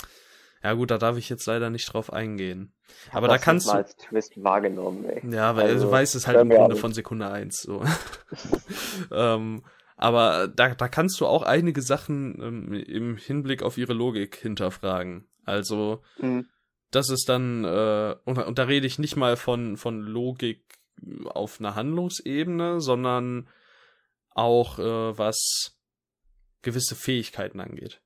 ja 0.63 0.73
gut, 0.73 0.91
da 0.91 0.99
darf 0.99 1.17
ich 1.17 1.29
jetzt 1.29 1.47
leider 1.47 1.71
nicht 1.71 1.93
drauf 1.93 2.13
eingehen. 2.13 2.73
Aber 3.13 3.29
da 3.29 3.39
kannst 3.39 3.67
mal 3.67 3.73
du, 3.75 3.79
als 3.79 3.97
Twist 3.97 4.43
wahrgenommen, 4.43 5.05
ey. 5.05 5.23
ja, 5.31 5.55
weil 5.57 5.67
Also, 5.71 5.87
du 5.87 5.93
weißt 5.93 6.15
es 6.15 6.27
halt 6.27 6.39
im 6.41 6.49
Grunde 6.51 6.77
von 6.77 6.93
Sekunde 6.93 7.31
eins. 7.31 7.61
So. 7.63 7.85
ähm, 9.13 9.65
aber 9.97 10.49
da, 10.49 10.75
da 10.75 10.89
kannst 10.89 11.21
du 11.21 11.27
auch 11.27 11.43
einige 11.43 11.83
Sachen 11.83 12.41
ähm, 12.43 12.73
im 12.73 13.17
Hinblick 13.17 13.63
auf 13.63 13.79
ihre 13.79 13.95
Logik 13.95 14.37
hinterfragen. 14.37 15.27
Also, 15.45 16.03
Mhm. 16.19 16.47
das 16.91 17.09
ist 17.11 17.29
dann, 17.29 17.65
äh, 17.65 18.15
und, 18.25 18.39
und 18.39 18.59
da 18.59 18.65
rede 18.65 18.87
ich 18.87 18.99
nicht 18.99 19.17
mal 19.17 19.37
von, 19.37 19.77
von 19.77 20.01
Logik 20.01 20.63
auf 21.27 21.61
einer 21.61 21.75
Handlungsebene, 21.75 22.81
sondern 22.81 23.49
auch 24.31 24.79
äh, 24.79 25.19
was 25.19 25.77
gewisse 26.63 26.95
Fähigkeiten 26.95 27.61
angeht. 27.61 28.01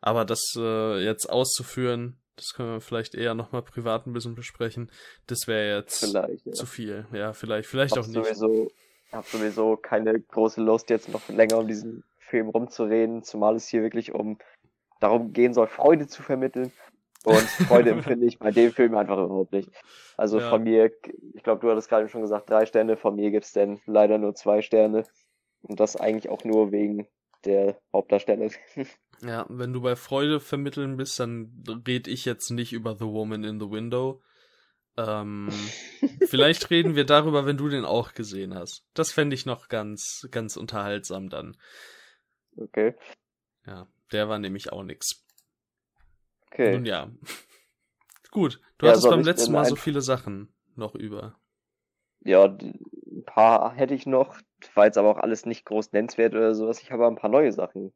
Aber 0.00 0.24
das 0.24 0.54
äh, 0.56 1.04
jetzt 1.04 1.28
auszuführen, 1.28 2.18
das 2.36 2.52
können 2.54 2.72
wir 2.72 2.80
vielleicht 2.80 3.14
eher 3.14 3.34
nochmal 3.34 3.62
privat 3.62 4.06
ein 4.06 4.12
bisschen 4.12 4.34
besprechen. 4.34 4.90
Das 5.26 5.46
wäre 5.46 5.78
jetzt 5.78 6.12
ja. 6.12 6.52
zu 6.52 6.66
viel. 6.66 7.06
Ja, 7.12 7.32
vielleicht, 7.32 7.68
vielleicht 7.68 7.96
hab 7.96 8.04
auch 8.04 8.08
nicht. 8.08 8.14
sowieso, 8.14 8.70
hab 9.12 9.26
sowieso 9.26 9.76
keine 9.76 10.20
große 10.20 10.60
Lust, 10.60 10.90
jetzt 10.90 11.08
noch 11.08 11.28
länger 11.28 11.58
um 11.58 11.66
diesen 11.66 12.04
Film 12.18 12.48
rumzureden, 12.48 13.22
zumal 13.22 13.56
es 13.56 13.68
hier 13.68 13.82
wirklich 13.82 14.12
um 14.12 14.38
darum 15.00 15.32
gehen 15.32 15.54
soll, 15.54 15.66
Freude 15.66 16.06
zu 16.06 16.22
vermitteln. 16.22 16.72
Und 17.24 17.40
Freude 17.40 17.90
empfinde 17.90 18.26
ich 18.26 18.38
bei 18.38 18.50
dem 18.50 18.72
Film 18.72 18.94
einfach 18.96 19.18
überhaupt 19.18 19.52
nicht. 19.52 19.70
Also 20.16 20.38
Ja. 20.38 20.48
von 20.48 20.62
mir, 20.62 20.92
ich 21.34 21.42
glaube, 21.42 21.60
du 21.60 21.70
hattest 21.70 21.88
gerade 21.88 22.08
schon 22.08 22.22
gesagt, 22.22 22.48
drei 22.50 22.66
Sterne, 22.66 22.96
von 22.96 23.16
mir 23.16 23.30
gibt's 23.30 23.52
denn 23.52 23.80
leider 23.86 24.18
nur 24.18 24.34
zwei 24.34 24.62
Sterne. 24.62 25.04
Und 25.62 25.80
das 25.80 25.96
eigentlich 25.96 26.28
auch 26.28 26.44
nur 26.44 26.70
wegen 26.70 27.08
der 27.44 27.78
Hauptdarsteller. 27.92 28.50
Ja, 29.22 29.46
wenn 29.48 29.72
du 29.72 29.80
bei 29.80 29.96
Freude 29.96 30.40
vermitteln 30.40 30.96
bist, 30.96 31.18
dann 31.18 31.64
red 31.86 32.06
ich 32.06 32.24
jetzt 32.24 32.50
nicht 32.50 32.72
über 32.72 32.96
The 32.96 33.06
Woman 33.06 33.44
in 33.44 33.60
the 33.60 33.70
Window. 33.70 34.22
Ähm, 34.96 35.48
vielleicht 36.28 36.70
reden 36.70 36.96
wir 36.96 37.04
darüber, 37.04 37.46
wenn 37.46 37.56
du 37.56 37.68
den 37.68 37.84
auch 37.84 38.12
gesehen 38.12 38.54
hast. 38.54 38.84
Das 38.94 39.12
fände 39.12 39.34
ich 39.34 39.46
noch 39.46 39.68
ganz, 39.68 40.28
ganz 40.30 40.56
unterhaltsam 40.56 41.28
dann. 41.28 41.56
Okay. 42.56 42.94
Ja, 43.66 43.86
der 44.12 44.28
war 44.28 44.38
nämlich 44.38 44.72
auch 44.72 44.82
nix. 44.82 45.24
Okay. 46.50 46.72
Nun 46.72 46.86
ja. 46.86 47.10
Gut, 48.30 48.60
du 48.78 48.86
Ja, 48.86 48.92
hattest 48.92 49.08
beim 49.08 49.22
letzten 49.22 49.52
Mal 49.52 49.64
so 49.64 49.76
viele 49.76 50.00
Sachen 50.00 50.52
noch 50.74 50.94
über. 50.94 51.38
Ja, 52.20 52.44
ein 52.44 53.24
paar 53.24 53.74
hätte 53.74 53.94
ich 53.94 54.04
noch. 54.06 54.36
War 54.74 54.86
jetzt 54.86 54.98
aber 54.98 55.10
auch 55.10 55.18
alles 55.18 55.46
nicht 55.46 55.64
groß 55.64 55.92
nennenswert 55.92 56.34
oder 56.34 56.54
sowas. 56.54 56.82
Ich 56.82 56.90
habe 56.90 57.04
aber 57.04 57.14
ein 57.14 57.20
paar 57.20 57.30
neue 57.30 57.52
Sachen. 57.52 57.92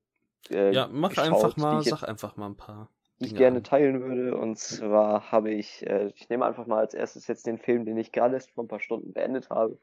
Äh, 0.51 0.73
Ja, 0.73 0.89
mach 0.91 1.11
geschaut, 1.11 1.27
einfach 1.27 1.57
mal, 1.57 1.83
sag 1.83 2.03
einfach 2.05 2.37
mal 2.37 2.47
ein 2.47 2.57
paar. 2.57 2.89
die 3.21 3.27
ich 3.27 3.35
gerne 3.35 3.59
an. 3.59 3.65
teilen 3.65 4.01
würde. 4.03 4.37
Und 4.37 4.59
zwar 4.59 5.31
habe 5.31 5.51
ich, 5.51 5.87
äh, 5.87 6.11
ich 6.15 6.29
nehme 6.29 6.47
einfach 6.47 6.67
mal 6.67 6.79
als 6.79 6.95
erstes 6.95 7.27
jetzt 7.27 7.47
den 7.47 7.59
Film, 7.59 7.85
den 7.85 7.99
ich 7.99 8.13
gerade 8.13 8.35
erst 8.35 8.53
vor 8.53 8.65
ein 8.65 8.69
paar 8.69 8.81
Stunden 8.81 9.13
beendet 9.13 9.51
habe. 9.51 9.79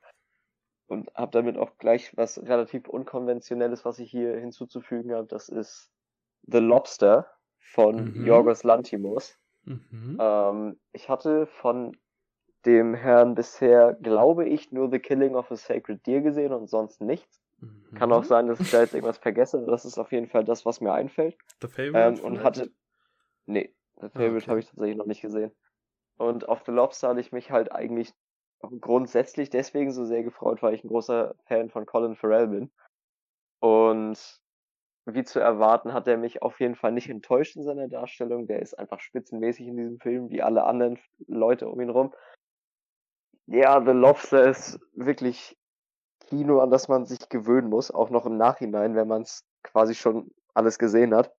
Und 0.87 1.13
habe 1.15 1.31
damit 1.31 1.57
auch 1.57 1.77
gleich 1.77 2.15
was 2.15 2.41
relativ 2.41 2.87
Unkonventionelles, 2.87 3.83
was 3.83 3.99
ich 3.99 4.09
hier 4.09 4.37
hinzuzufügen 4.37 5.13
habe. 5.13 5.27
Das 5.27 5.49
ist 5.49 5.91
The 6.43 6.59
Lobster 6.59 7.27
von 7.59 8.13
Mhm. 8.13 8.25
Yorgos 8.25 8.63
Lantimos. 8.63 9.37
Mhm. 9.65 10.17
Ähm, 10.19 10.79
ich 10.93 11.09
hatte 11.09 11.45
von 11.45 11.97
dem 12.65 12.93
Herrn 12.95 13.35
bisher, 13.35 13.93
glaube 14.01 14.47
ich, 14.47 14.71
nur 14.71 14.89
The 14.89 14.99
Killing 14.99 15.35
of 15.35 15.51
a 15.51 15.55
Sacred 15.57 16.05
Deer 16.07 16.21
gesehen 16.21 16.53
und 16.53 16.67
sonst 16.69 17.01
nichts. 17.01 17.41
Kann 17.95 18.09
Mhm. 18.09 18.13
auch 18.13 18.23
sein, 18.23 18.47
dass 18.47 18.59
ich 18.59 18.69
da 18.69 18.81
jetzt 18.81 18.93
irgendwas 18.93 19.17
vergesse. 19.17 19.57
aber 19.57 19.71
Das 19.71 19.85
ist 19.85 19.97
auf 19.97 20.11
jeden 20.11 20.27
Fall 20.27 20.43
das, 20.43 20.65
was 20.65 20.81
mir 20.81 20.93
einfällt. 20.93 21.37
The 21.61 21.67
Favorite 21.67 21.97
Ähm, 21.97 22.25
und 22.25 22.37
vielleicht? 22.37 22.43
hatte. 22.43 22.71
Nee, 23.45 23.73
The 24.01 24.09
Favorite 24.09 24.35
Ah, 24.35 24.37
okay. 24.37 24.49
habe 24.49 24.59
ich 24.59 24.65
tatsächlich 24.67 24.97
noch 24.97 25.05
nicht 25.05 25.21
gesehen. 25.21 25.51
Und 26.17 26.47
auf 26.49 26.63
The 26.65 26.71
Lobster 26.71 27.09
hatte 27.09 27.19
ich 27.19 27.31
mich 27.31 27.51
halt 27.51 27.71
eigentlich 27.71 28.13
grundsätzlich 28.81 29.49
deswegen 29.49 29.91
so 29.91 30.03
sehr 30.05 30.23
gefreut, 30.23 30.61
weil 30.61 30.73
ich 30.73 30.83
ein 30.83 30.89
großer 30.89 31.35
Fan 31.45 31.69
von 31.69 31.85
Colin 31.85 32.15
Farrell 32.15 32.47
bin. 32.47 32.71
Und 33.59 34.41
wie 35.05 35.23
zu 35.23 35.39
erwarten, 35.39 35.93
hat 35.93 36.07
er 36.07 36.17
mich 36.17 36.41
auf 36.41 36.59
jeden 36.59 36.75
Fall 36.75 36.91
nicht 36.91 37.09
enttäuscht 37.09 37.55
in 37.55 37.63
seiner 37.63 37.87
Darstellung. 37.87 38.47
Der 38.47 38.61
ist 38.61 38.77
einfach 38.77 38.99
spitzenmäßig 38.99 39.67
in 39.67 39.77
diesem 39.77 39.99
Film, 39.99 40.29
wie 40.29 40.41
alle 40.41 40.63
anderen 40.65 40.99
Leute 41.27 41.69
um 41.69 41.79
ihn 41.79 41.89
rum. 41.89 42.13
Ja, 43.45 43.81
The 43.83 43.91
Lobster 43.91 44.49
ist 44.49 44.79
wirklich 44.93 45.57
Kino, 46.27 46.60
an 46.60 46.69
das 46.69 46.88
man 46.88 47.05
sich 47.05 47.29
gewöhnen 47.29 47.69
muss, 47.69 47.91
auch 47.91 48.10
noch 48.10 48.25
im 48.25 48.38
Nachhinein, 48.38 48.96
wenn 48.96 49.07
man 49.07 49.24
es 49.24 49.46
quasi 49.63 49.96
schon 49.96 50.29
alles 50.53 50.77
gesehen 50.77 51.15
hat. 51.15 51.34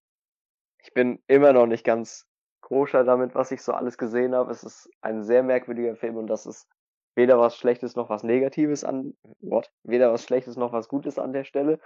Ich 0.83 0.93
bin 0.93 1.23
immer 1.27 1.53
noch 1.53 1.67
nicht 1.67 1.85
ganz 1.85 2.27
koscher 2.61 3.05
damit, 3.05 3.35
was 3.35 3.51
ich 3.51 3.63
so 3.63 3.73
alles 3.73 3.99
gesehen 3.99 4.35
habe. 4.35 4.51
Es 4.51 4.63
ist 4.63 4.91
ein 5.01 5.23
sehr 5.25 5.43
merkwürdiger 5.43 5.97
Film 5.97 6.17
und 6.17 6.27
das 6.27 6.47
ist 6.47 6.69
weder 7.15 7.39
was 7.39 7.57
Schlechtes 7.57 7.97
noch 7.97 8.11
was 8.11 8.23
Negatives 8.23 8.85
an, 8.85 9.17
what? 9.41 9.71
Weder 9.83 10.13
was 10.13 10.25
Schlechtes 10.25 10.57
noch 10.57 10.73
was 10.73 10.89
Gutes 10.89 11.19
an 11.19 11.33
der 11.33 11.45
Stelle. 11.45 11.81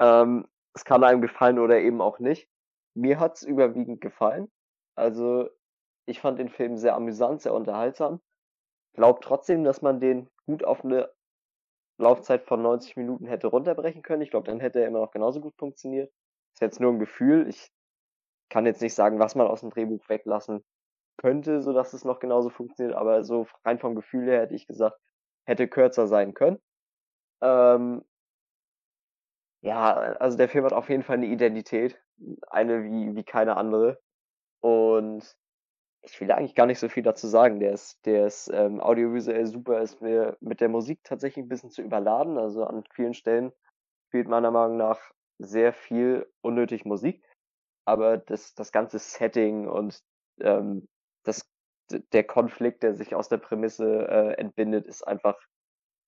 Ähm, 0.00 0.46
es 0.74 0.84
kann 0.84 1.04
einem 1.04 1.22
gefallen 1.22 1.58
oder 1.58 1.80
eben 1.80 2.00
auch 2.00 2.18
nicht. 2.18 2.48
Mir 2.94 3.18
hat's 3.18 3.42
überwiegend 3.42 4.00
gefallen. 4.00 4.50
Also, 4.94 5.48
ich 6.06 6.20
fand 6.20 6.38
den 6.38 6.48
Film 6.48 6.76
sehr 6.76 6.94
amüsant, 6.94 7.42
sehr 7.42 7.54
unterhaltsam. 7.54 8.20
Glaub 8.94 9.22
trotzdem, 9.22 9.64
dass 9.64 9.82
man 9.82 10.00
den 10.00 10.28
gut 10.46 10.64
auf 10.64 10.84
eine 10.84 11.10
Laufzeit 11.98 12.44
von 12.44 12.62
90 12.62 12.96
Minuten 12.96 13.26
hätte 13.26 13.48
runterbrechen 13.48 14.02
können. 14.02 14.22
Ich 14.22 14.30
glaube, 14.30 14.46
dann 14.46 14.60
hätte 14.60 14.80
er 14.80 14.86
immer 14.86 15.00
noch 15.00 15.10
genauso 15.10 15.40
gut 15.40 15.54
funktioniert. 15.56 16.12
Ist 16.54 16.60
jetzt 16.62 16.80
nur 16.80 16.92
ein 16.92 16.98
Gefühl. 16.98 17.48
Ich 17.48 17.70
kann 18.48 18.66
jetzt 18.66 18.80
nicht 18.80 18.94
sagen, 18.94 19.18
was 19.18 19.34
man 19.34 19.46
aus 19.46 19.60
dem 19.60 19.70
Drehbuch 19.70 20.08
weglassen 20.08 20.64
könnte, 21.18 21.60
so 21.62 21.72
dass 21.72 21.92
es 21.92 22.04
noch 22.04 22.20
genauso 22.20 22.48
funktioniert, 22.50 22.96
aber 22.96 23.24
so 23.24 23.46
rein 23.64 23.78
vom 23.78 23.94
Gefühl 23.94 24.26
her 24.26 24.40
hätte 24.40 24.54
ich 24.54 24.66
gesagt, 24.66 24.98
hätte 25.44 25.68
kürzer 25.68 26.06
sein 26.06 26.32
können. 26.34 26.58
Ähm, 27.42 28.04
ja, 29.62 29.92
also 29.94 30.36
der 30.38 30.48
Film 30.48 30.64
hat 30.64 30.72
auf 30.72 30.88
jeden 30.88 31.02
Fall 31.02 31.16
eine 31.16 31.26
Identität, 31.26 32.00
eine 32.48 32.84
wie, 32.84 33.16
wie 33.16 33.24
keine 33.24 33.56
andere. 33.56 34.00
Und 34.60 35.36
ich 36.10 36.20
will 36.20 36.30
eigentlich 36.32 36.54
gar 36.54 36.66
nicht 36.66 36.78
so 36.78 36.88
viel 36.88 37.02
dazu 37.02 37.26
sagen. 37.26 37.60
Der 37.60 37.72
ist, 37.72 38.04
der 38.06 38.26
ist 38.26 38.50
ähm, 38.52 38.80
audiovisuell 38.80 39.46
super, 39.46 39.80
ist 39.80 40.00
mir 40.00 40.36
mit 40.40 40.60
der 40.60 40.68
Musik 40.68 41.00
tatsächlich 41.04 41.44
ein 41.44 41.48
bisschen 41.48 41.70
zu 41.70 41.82
überladen. 41.82 42.38
Also 42.38 42.64
an 42.64 42.84
vielen 42.92 43.14
Stellen 43.14 43.52
spielt 44.08 44.28
meiner 44.28 44.50
Meinung 44.50 44.76
nach 44.76 45.00
sehr 45.38 45.72
viel 45.72 46.26
unnötig 46.40 46.84
Musik. 46.84 47.22
Aber 47.84 48.18
das, 48.18 48.54
das 48.54 48.72
ganze 48.72 48.98
Setting 48.98 49.68
und 49.68 50.02
ähm, 50.40 50.88
das, 51.24 51.48
der 52.12 52.24
Konflikt, 52.24 52.82
der 52.82 52.94
sich 52.94 53.14
aus 53.14 53.28
der 53.28 53.38
Prämisse 53.38 54.08
äh, 54.08 54.34
entbindet, 54.34 54.86
ist 54.86 55.06
einfach 55.06 55.38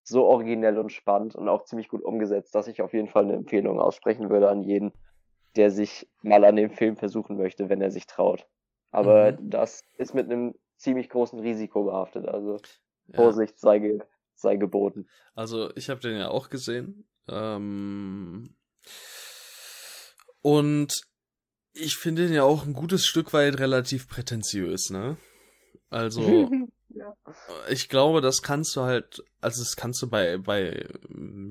so 0.02 0.24
originell 0.26 0.78
und 0.78 0.92
spannend 0.92 1.34
und 1.36 1.48
auch 1.48 1.64
ziemlich 1.64 1.88
gut 1.88 2.02
umgesetzt, 2.02 2.54
dass 2.54 2.68
ich 2.68 2.82
auf 2.82 2.92
jeden 2.92 3.08
Fall 3.08 3.24
eine 3.24 3.34
Empfehlung 3.34 3.80
aussprechen 3.80 4.30
würde 4.30 4.48
an 4.48 4.62
jeden, 4.62 4.92
der 5.56 5.70
sich 5.70 6.08
mal 6.22 6.44
an 6.44 6.56
dem 6.56 6.70
Film 6.70 6.96
versuchen 6.96 7.36
möchte, 7.36 7.68
wenn 7.68 7.80
er 7.80 7.90
sich 7.90 8.06
traut. 8.06 8.46
Aber 8.90 9.32
mhm. 9.32 9.50
das 9.50 9.84
ist 9.98 10.14
mit 10.14 10.26
einem 10.26 10.54
ziemlich 10.76 11.08
großen 11.08 11.38
Risiko 11.38 11.84
behaftet. 11.84 12.26
Also 12.26 12.58
Vorsicht 13.14 13.54
ja. 13.54 13.58
sei, 13.58 13.78
ge 13.78 14.00
sei 14.34 14.56
geboten. 14.56 15.08
Also 15.34 15.70
ich 15.76 15.90
habe 15.90 16.00
den 16.00 16.18
ja 16.18 16.28
auch 16.28 16.48
gesehen. 16.48 17.08
Ähm 17.28 18.56
und 20.42 21.02
ich 21.74 21.96
finde 21.96 22.26
den 22.26 22.34
ja 22.34 22.42
auch 22.42 22.64
ein 22.64 22.72
gutes 22.72 23.06
Stück 23.06 23.32
weit 23.32 23.58
relativ 23.58 24.08
prätentiös, 24.08 24.90
ne? 24.90 25.16
Also 25.90 26.22
ja. 26.88 27.14
ich 27.68 27.88
glaube, 27.88 28.20
das 28.20 28.42
kannst 28.42 28.74
du 28.76 28.82
halt, 28.82 29.22
also 29.40 29.62
das 29.62 29.76
kannst 29.76 30.00
du 30.02 30.08
bei, 30.08 30.38
bei, 30.38 30.88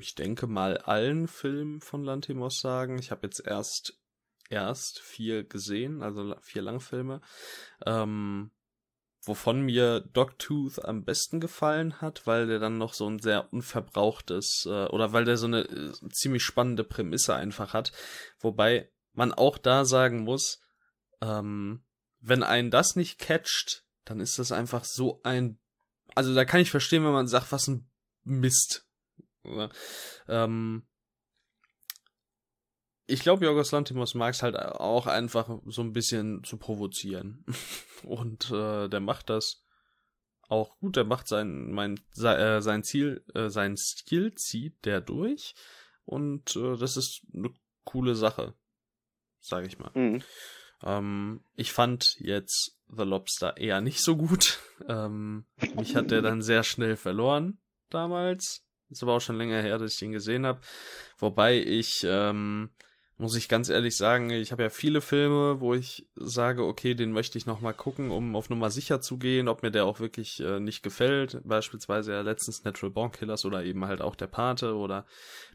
ich 0.01 0.15
denke 0.15 0.47
mal, 0.47 0.77
allen 0.79 1.27
Filmen 1.27 1.81
von 1.81 2.03
Lantimos 2.03 2.59
sagen. 2.59 2.97
Ich 2.99 3.11
habe 3.11 3.27
jetzt 3.27 3.45
erst 3.45 3.97
erst 4.49 4.99
vier 4.99 5.43
gesehen, 5.43 6.01
also 6.01 6.35
vier 6.41 6.61
Langfilme, 6.61 7.21
ähm, 7.85 8.51
wovon 9.23 9.61
mir 9.61 10.01
Dogtooth 10.01 10.83
am 10.83 11.03
besten 11.03 11.39
gefallen 11.39 12.01
hat, 12.01 12.25
weil 12.25 12.47
der 12.47 12.59
dann 12.59 12.77
noch 12.77 12.93
so 12.93 13.07
ein 13.07 13.19
sehr 13.19 13.51
unverbrauchtes 13.53 14.65
äh, 14.65 14.85
oder 14.87 15.13
weil 15.13 15.25
der 15.25 15.37
so 15.37 15.47
eine 15.47 15.61
äh, 15.61 15.93
ziemlich 16.11 16.43
spannende 16.43 16.83
Prämisse 16.83 17.35
einfach 17.35 17.73
hat, 17.73 17.91
wobei 18.39 18.91
man 19.13 19.33
auch 19.33 19.57
da 19.57 19.85
sagen 19.85 20.23
muss, 20.23 20.61
ähm, 21.21 21.83
wenn 22.21 22.43
einen 22.43 22.71
das 22.71 22.95
nicht 22.95 23.19
catcht, 23.19 23.85
dann 24.05 24.19
ist 24.19 24.39
das 24.39 24.51
einfach 24.51 24.83
so 24.83 25.21
ein, 25.23 25.59
also 26.15 26.33
da 26.33 26.45
kann 26.45 26.61
ich 26.61 26.71
verstehen, 26.71 27.03
wenn 27.03 27.11
man 27.11 27.27
sagt, 27.27 27.51
was 27.51 27.67
ein 27.67 27.89
Mist. 28.23 28.87
Oder, 29.43 29.69
ähm, 30.27 30.87
ich 33.09 33.21
glaube, 33.21 33.45
Jorgos 33.45 33.71
Lantimos 33.71 34.13
mag 34.13 34.33
es 34.33 34.43
halt 34.43 34.55
auch 34.57 35.07
einfach 35.07 35.49
so 35.65 35.81
ein 35.81 35.93
bisschen 35.93 36.43
zu 36.43 36.57
provozieren. 36.57 37.43
Und 38.03 38.51
äh, 38.51 38.87
der 38.87 38.99
macht 38.99 39.29
das 39.29 39.63
auch 40.47 40.77
gut. 40.79 40.95
Der 40.95 41.05
macht 41.05 41.27
sein, 41.27 41.71
mein, 41.71 41.99
sein, 42.11 42.39
äh, 42.39 42.61
sein 42.61 42.83
Ziel, 42.83 43.23
äh, 43.33 43.49
sein 43.49 43.77
Stil 43.77 44.33
zieht 44.35 44.85
der 44.85 45.01
durch. 45.01 45.55
Und 46.05 46.55
äh, 46.55 46.77
das 46.77 46.97
ist 46.97 47.21
eine 47.33 47.51
coole 47.83 48.15
Sache, 48.15 48.53
sage 49.39 49.67
ich 49.67 49.79
mal. 49.79 49.91
Mhm. 49.93 50.23
Ähm, 50.83 51.43
ich 51.55 51.73
fand 51.73 52.15
jetzt 52.19 52.79
The 52.87 53.03
Lobster 53.03 53.57
eher 53.57 53.81
nicht 53.81 54.01
so 54.03 54.17
gut. 54.17 54.59
Ähm, 54.87 55.45
mich 55.75 55.97
hat 55.97 56.09
der 56.09 56.21
dann 56.21 56.41
sehr 56.41 56.63
schnell 56.63 56.95
verloren 56.95 57.59
damals. 57.89 58.65
Ist 58.89 59.03
aber 59.03 59.13
auch 59.13 59.19
schon 59.19 59.37
länger 59.37 59.61
her, 59.61 59.77
dass 59.77 59.91
ich 59.93 59.99
den 59.99 60.13
gesehen 60.13 60.45
habe. 60.45 60.61
Wobei 61.17 61.61
ich 61.61 62.05
ähm, 62.07 62.71
muss 63.19 63.35
ich 63.35 63.49
ganz 63.49 63.67
ehrlich 63.67 63.97
sagen, 63.97 64.29
ich 64.29 64.53
habe 64.53 64.63
ja 64.63 64.69
viele 64.69 65.01
Filme, 65.01 65.59
wo 65.59 65.73
ich 65.73 66.07
sage, 66.15 66.63
okay, 66.63 66.95
den 66.95 67.11
möchte 67.11 67.37
ich 67.37 67.45
noch 67.45 67.59
mal 67.59 67.73
gucken, 67.73 68.11
um 68.11 68.33
auf 68.33 68.49
Nummer 68.49 68.69
sicher 68.69 69.01
zu 69.01 69.17
gehen, 69.17 69.49
ob 69.49 69.61
mir 69.61 69.71
der 69.71 69.85
auch 69.85 69.99
wirklich 69.99 70.39
äh, 70.39 70.61
nicht 70.61 70.83
gefällt. 70.83 71.41
Beispielsweise 71.43 72.13
ja 72.13 72.21
letztens 72.21 72.63
Natural 72.63 72.93
Born 72.93 73.11
Killers 73.11 73.43
oder 73.43 73.65
eben 73.65 73.83
halt 73.83 74.01
auch 74.01 74.15
der 74.15 74.27
Pate 74.27 74.73
oder 74.73 75.05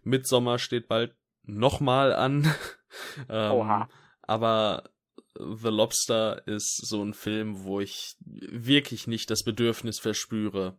Midsommer 0.02 0.58
steht 0.58 0.88
bald 0.88 1.16
noch 1.42 1.80
mal 1.80 2.12
an. 2.12 2.54
ähm, 3.30 3.52
Oha. 3.52 3.88
Aber 4.20 4.90
The 5.34 5.70
Lobster 5.70 6.46
ist 6.46 6.86
so 6.86 7.02
ein 7.02 7.14
Film, 7.14 7.64
wo 7.64 7.80
ich 7.80 8.16
wirklich 8.20 9.06
nicht 9.06 9.30
das 9.30 9.42
Bedürfnis 9.42 9.98
verspüre, 9.98 10.78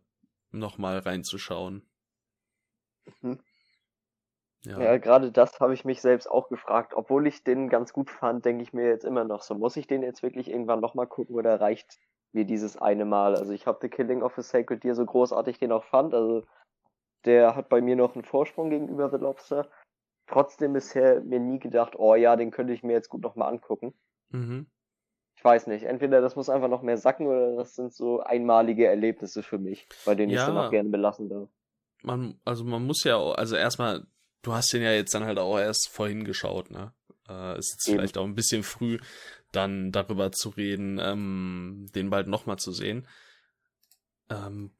noch 0.52 0.78
mal 0.78 1.00
reinzuschauen. 1.00 1.82
Mhm. 3.22 3.40
Ja, 4.66 4.80
ja 4.80 4.98
gerade 4.98 5.30
das 5.30 5.60
habe 5.60 5.74
ich 5.74 5.84
mich 5.84 6.00
selbst 6.00 6.28
auch 6.28 6.48
gefragt. 6.48 6.92
Obwohl 6.94 7.26
ich 7.26 7.44
den 7.44 7.68
ganz 7.68 7.92
gut 7.92 8.10
fand, 8.10 8.44
denke 8.44 8.62
ich 8.62 8.72
mir 8.72 8.88
jetzt 8.88 9.04
immer 9.04 9.24
noch 9.24 9.42
so, 9.42 9.54
muss 9.54 9.76
ich 9.76 9.86
den 9.86 10.02
jetzt 10.02 10.22
wirklich 10.22 10.50
irgendwann 10.50 10.80
nochmal 10.80 11.06
gucken 11.06 11.36
oder 11.36 11.60
reicht 11.60 11.98
mir 12.32 12.44
dieses 12.44 12.76
eine 12.76 13.04
Mal? 13.04 13.36
Also 13.36 13.52
ich 13.52 13.66
habe 13.66 13.78
The 13.80 13.88
Killing 13.88 14.22
of 14.22 14.36
a 14.36 14.42
Sacred 14.42 14.82
Deer 14.82 14.96
so 14.96 15.06
großartig 15.06 15.58
den 15.58 15.70
auch 15.70 15.84
fand, 15.84 16.14
also 16.14 16.44
der 17.24 17.54
hat 17.54 17.68
bei 17.68 17.80
mir 17.80 17.96
noch 17.96 18.14
einen 18.14 18.24
Vorsprung 18.24 18.70
gegenüber 18.70 19.08
The 19.10 19.16
Lobster. 19.16 19.68
Trotzdem 20.26 20.72
bisher 20.72 21.20
mir 21.20 21.38
nie 21.38 21.60
gedacht, 21.60 21.94
oh 21.96 22.16
ja, 22.16 22.34
den 22.34 22.50
könnte 22.50 22.72
ich 22.72 22.82
mir 22.82 22.92
jetzt 22.92 23.08
gut 23.08 23.22
nochmal 23.22 23.52
angucken. 23.52 23.94
Mhm. 24.30 24.66
Ich 25.36 25.44
weiß 25.44 25.68
nicht, 25.68 25.84
entweder 25.84 26.20
das 26.20 26.34
muss 26.34 26.48
einfach 26.48 26.68
noch 26.68 26.82
mehr 26.82 26.96
sacken 26.96 27.26
oder 27.28 27.54
das 27.56 27.76
sind 27.76 27.92
so 27.92 28.20
einmalige 28.20 28.86
Erlebnisse 28.86 29.42
für 29.42 29.58
mich, 29.58 29.88
bei 30.04 30.16
denen 30.16 30.32
ja. 30.32 30.40
ich 30.40 30.46
dann 30.46 30.58
auch 30.58 30.70
gerne 30.70 30.88
belassen 30.88 31.28
darf. 31.28 31.48
Man, 32.02 32.40
also 32.44 32.64
man 32.64 32.84
muss 32.84 33.04
ja, 33.04 33.18
also 33.18 33.54
erstmal 33.54 34.06
du 34.42 34.52
hast 34.52 34.72
den 34.72 34.82
ja 34.82 34.92
jetzt 34.92 35.14
dann 35.14 35.24
halt 35.24 35.38
auch 35.38 35.58
erst 35.58 35.88
vorhin 35.88 36.24
geschaut, 36.24 36.70
ne? 36.70 36.92
Äh, 37.28 37.58
ist 37.58 37.72
jetzt 37.72 37.88
Eben. 37.88 37.98
vielleicht 37.98 38.18
auch 38.18 38.24
ein 38.24 38.34
bisschen 38.34 38.62
früh, 38.62 38.98
dann 39.52 39.92
darüber 39.92 40.32
zu 40.32 40.50
reden, 40.50 40.98
ähm, 41.00 41.86
den 41.94 42.10
bald 42.10 42.28
nochmal 42.28 42.58
zu 42.58 42.72
sehen. 42.72 43.08
Ähm, 44.28 44.74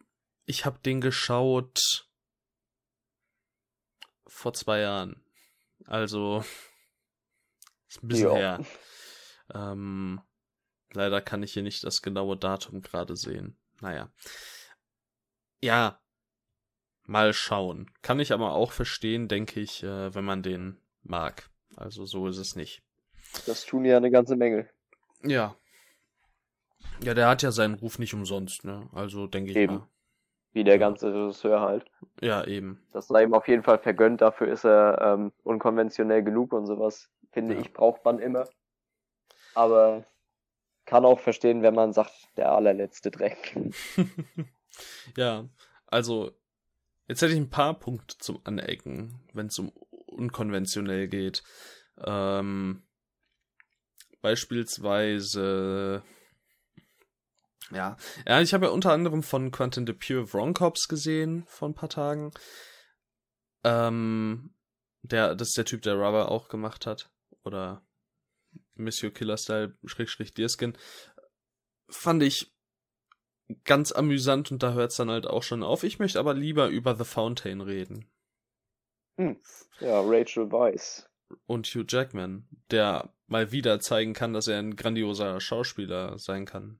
ich 0.44 0.64
habe 0.64 0.78
den 0.80 1.00
geschaut 1.00 2.08
vor 4.26 4.52
zwei 4.52 4.80
Jahren. 4.80 5.22
Also 5.86 6.44
ist 7.88 8.02
ein 8.02 8.08
bisschen 8.08 8.28
jo. 8.28 8.36
her. 8.36 8.64
Ähm, 9.54 10.20
leider 10.92 11.20
kann 11.20 11.42
ich 11.42 11.52
hier 11.52 11.62
nicht 11.62 11.84
das 11.84 12.02
genaue 12.02 12.36
Datum 12.36 12.82
gerade 12.82 13.16
sehen. 13.16 13.58
Naja. 13.80 14.12
Ja, 15.60 16.00
mal 17.06 17.32
schauen. 17.32 17.90
Kann 18.02 18.20
ich 18.20 18.32
aber 18.32 18.52
auch 18.52 18.72
verstehen, 18.72 19.28
denke 19.28 19.60
ich, 19.60 19.82
äh, 19.82 20.14
wenn 20.14 20.24
man 20.24 20.42
den 20.42 20.78
mag. 21.02 21.48
Also 21.76 22.04
so 22.06 22.26
ist 22.26 22.38
es 22.38 22.56
nicht. 22.56 22.82
Das 23.46 23.64
tun 23.64 23.84
ja 23.84 23.96
eine 23.96 24.10
ganze 24.10 24.36
Menge. 24.36 24.68
Ja. 25.22 25.56
Ja, 27.00 27.14
der 27.14 27.28
hat 27.28 27.42
ja 27.42 27.50
seinen 27.50 27.74
Ruf 27.74 27.98
nicht 27.98 28.14
umsonst, 28.14 28.64
ne? 28.64 28.88
Also 28.92 29.26
denke 29.26 29.50
ich 29.50 29.56
eben. 29.56 29.74
mal. 29.74 29.88
Wie 30.52 30.64
der 30.64 30.78
ganze 30.78 31.12
Regisseur 31.12 31.60
halt. 31.60 31.84
Ja, 32.22 32.42
eben. 32.44 32.82
Das 32.92 33.08
sei 33.08 33.24
ihm 33.24 33.34
auf 33.34 33.46
jeden 33.46 33.62
Fall 33.62 33.78
vergönnt, 33.78 34.22
dafür 34.22 34.48
ist 34.48 34.64
er 34.64 34.98
ähm, 35.02 35.32
unkonventionell 35.42 36.22
genug 36.22 36.54
und 36.54 36.66
sowas, 36.66 37.10
finde 37.30 37.54
ja. 37.54 37.60
ich, 37.60 37.74
braucht 37.74 38.04
man 38.06 38.18
immer. 38.18 38.48
Aber 39.54 40.06
kann 40.86 41.04
auch 41.04 41.20
verstehen, 41.20 41.62
wenn 41.62 41.74
man 41.74 41.92
sagt, 41.92 42.12
der 42.38 42.52
allerletzte 42.52 43.10
Dreck. 43.10 43.54
ja, 45.16 45.44
also 45.88 46.32
Jetzt 47.08 47.22
hätte 47.22 47.32
ich 47.32 47.38
ein 47.38 47.50
paar 47.50 47.78
Punkte 47.78 48.18
zum 48.18 48.40
Anecken, 48.44 49.20
wenn 49.32 49.46
es 49.46 49.58
um 49.58 49.68
unkonventionell 49.68 51.08
geht. 51.08 51.42
Ähm, 52.04 52.82
beispielsweise 54.20 56.02
ja, 57.72 57.96
ja, 58.26 58.40
ich 58.40 58.54
habe 58.54 58.66
ja 58.66 58.72
unter 58.72 58.92
anderem 58.92 59.22
von 59.22 59.50
Quentin 59.50 59.86
Dupieux 59.86 60.32
Wrong 60.32 60.54
Cops 60.54 60.86
gesehen 60.86 61.44
vor 61.48 61.68
ein 61.68 61.74
paar 61.74 61.88
Tagen. 61.88 62.30
Ähm, 63.64 64.54
der, 65.02 65.34
das 65.34 65.48
ist 65.48 65.58
der 65.58 65.64
Typ, 65.64 65.82
der 65.82 65.94
Rubber 65.94 66.30
auch 66.30 66.48
gemacht 66.48 66.86
hat. 66.86 67.10
Oder 67.44 67.84
Monsieur 68.74 69.12
Killer 69.12 69.36
Style, 69.36 69.76
Schrägstrich 69.84 70.32
Deerskin. 70.34 70.78
Fand 71.88 72.22
ich 72.22 72.55
ganz 73.64 73.92
amüsant 73.92 74.50
und 74.50 74.62
da 74.62 74.72
hört 74.72 74.90
es 74.90 74.96
dann 74.96 75.10
halt 75.10 75.26
auch 75.26 75.42
schon 75.42 75.62
auf. 75.62 75.84
Ich 75.84 75.98
möchte 75.98 76.18
aber 76.18 76.34
lieber 76.34 76.68
über 76.68 76.94
The 76.94 77.04
Fountain 77.04 77.60
reden. 77.60 78.06
Hm. 79.18 79.36
Ja, 79.80 80.00
Rachel 80.00 80.50
Weisz. 80.50 81.08
Und 81.46 81.66
Hugh 81.66 81.84
Jackman, 81.88 82.46
der 82.70 83.10
mal 83.26 83.50
wieder 83.52 83.80
zeigen 83.80 84.12
kann, 84.12 84.32
dass 84.32 84.48
er 84.48 84.58
ein 84.58 84.76
grandioser 84.76 85.40
Schauspieler 85.40 86.18
sein 86.18 86.44
kann. 86.44 86.78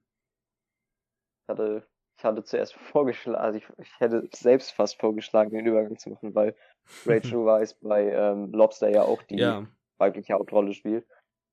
Ich 1.43 1.49
hatte, 1.49 1.87
ich 2.17 2.23
hatte 2.23 2.43
zuerst 2.43 2.73
vorgeschlagen, 2.91 3.37
also 3.37 3.57
ich, 3.57 3.65
ich 3.77 3.99
hätte 3.99 4.27
selbst 4.33 4.71
fast 4.71 4.99
vorgeschlagen, 4.99 5.51
den 5.51 5.65
Übergang 5.65 5.97
zu 5.97 6.09
machen, 6.11 6.35
weil 6.35 6.55
Rachel 7.05 7.45
Weisz 7.45 7.73
bei 7.75 8.11
ähm, 8.11 8.51
Lobster 8.51 8.89
ja 8.89 9.03
auch 9.03 9.21
die 9.23 9.37
ja. 9.37 9.67
weibliche 9.97 10.33
Hauptrolle 10.33 10.73
spielt. 10.73 11.05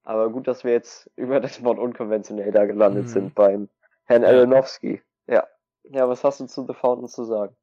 Aber 0.04 0.30
gut, 0.30 0.46
dass 0.46 0.64
wir 0.64 0.72
jetzt 0.72 1.10
über 1.16 1.40
das 1.40 1.64
Wort 1.64 1.78
unkonventionell 1.78 2.52
da 2.52 2.66
gelandet 2.66 3.04
mhm. 3.04 3.08
sind 3.08 3.34
beim 3.34 3.68
Herrn 4.04 4.22
ja. 4.22 4.28
Aronofsky. 4.28 5.02
Ja. 5.26 5.46
Ja, 5.84 6.08
was 6.08 6.24
hast 6.24 6.40
du 6.40 6.46
zu 6.46 6.66
The 6.66 6.74
Fountain 6.74 7.08
zu 7.08 7.24
sagen? 7.24 7.56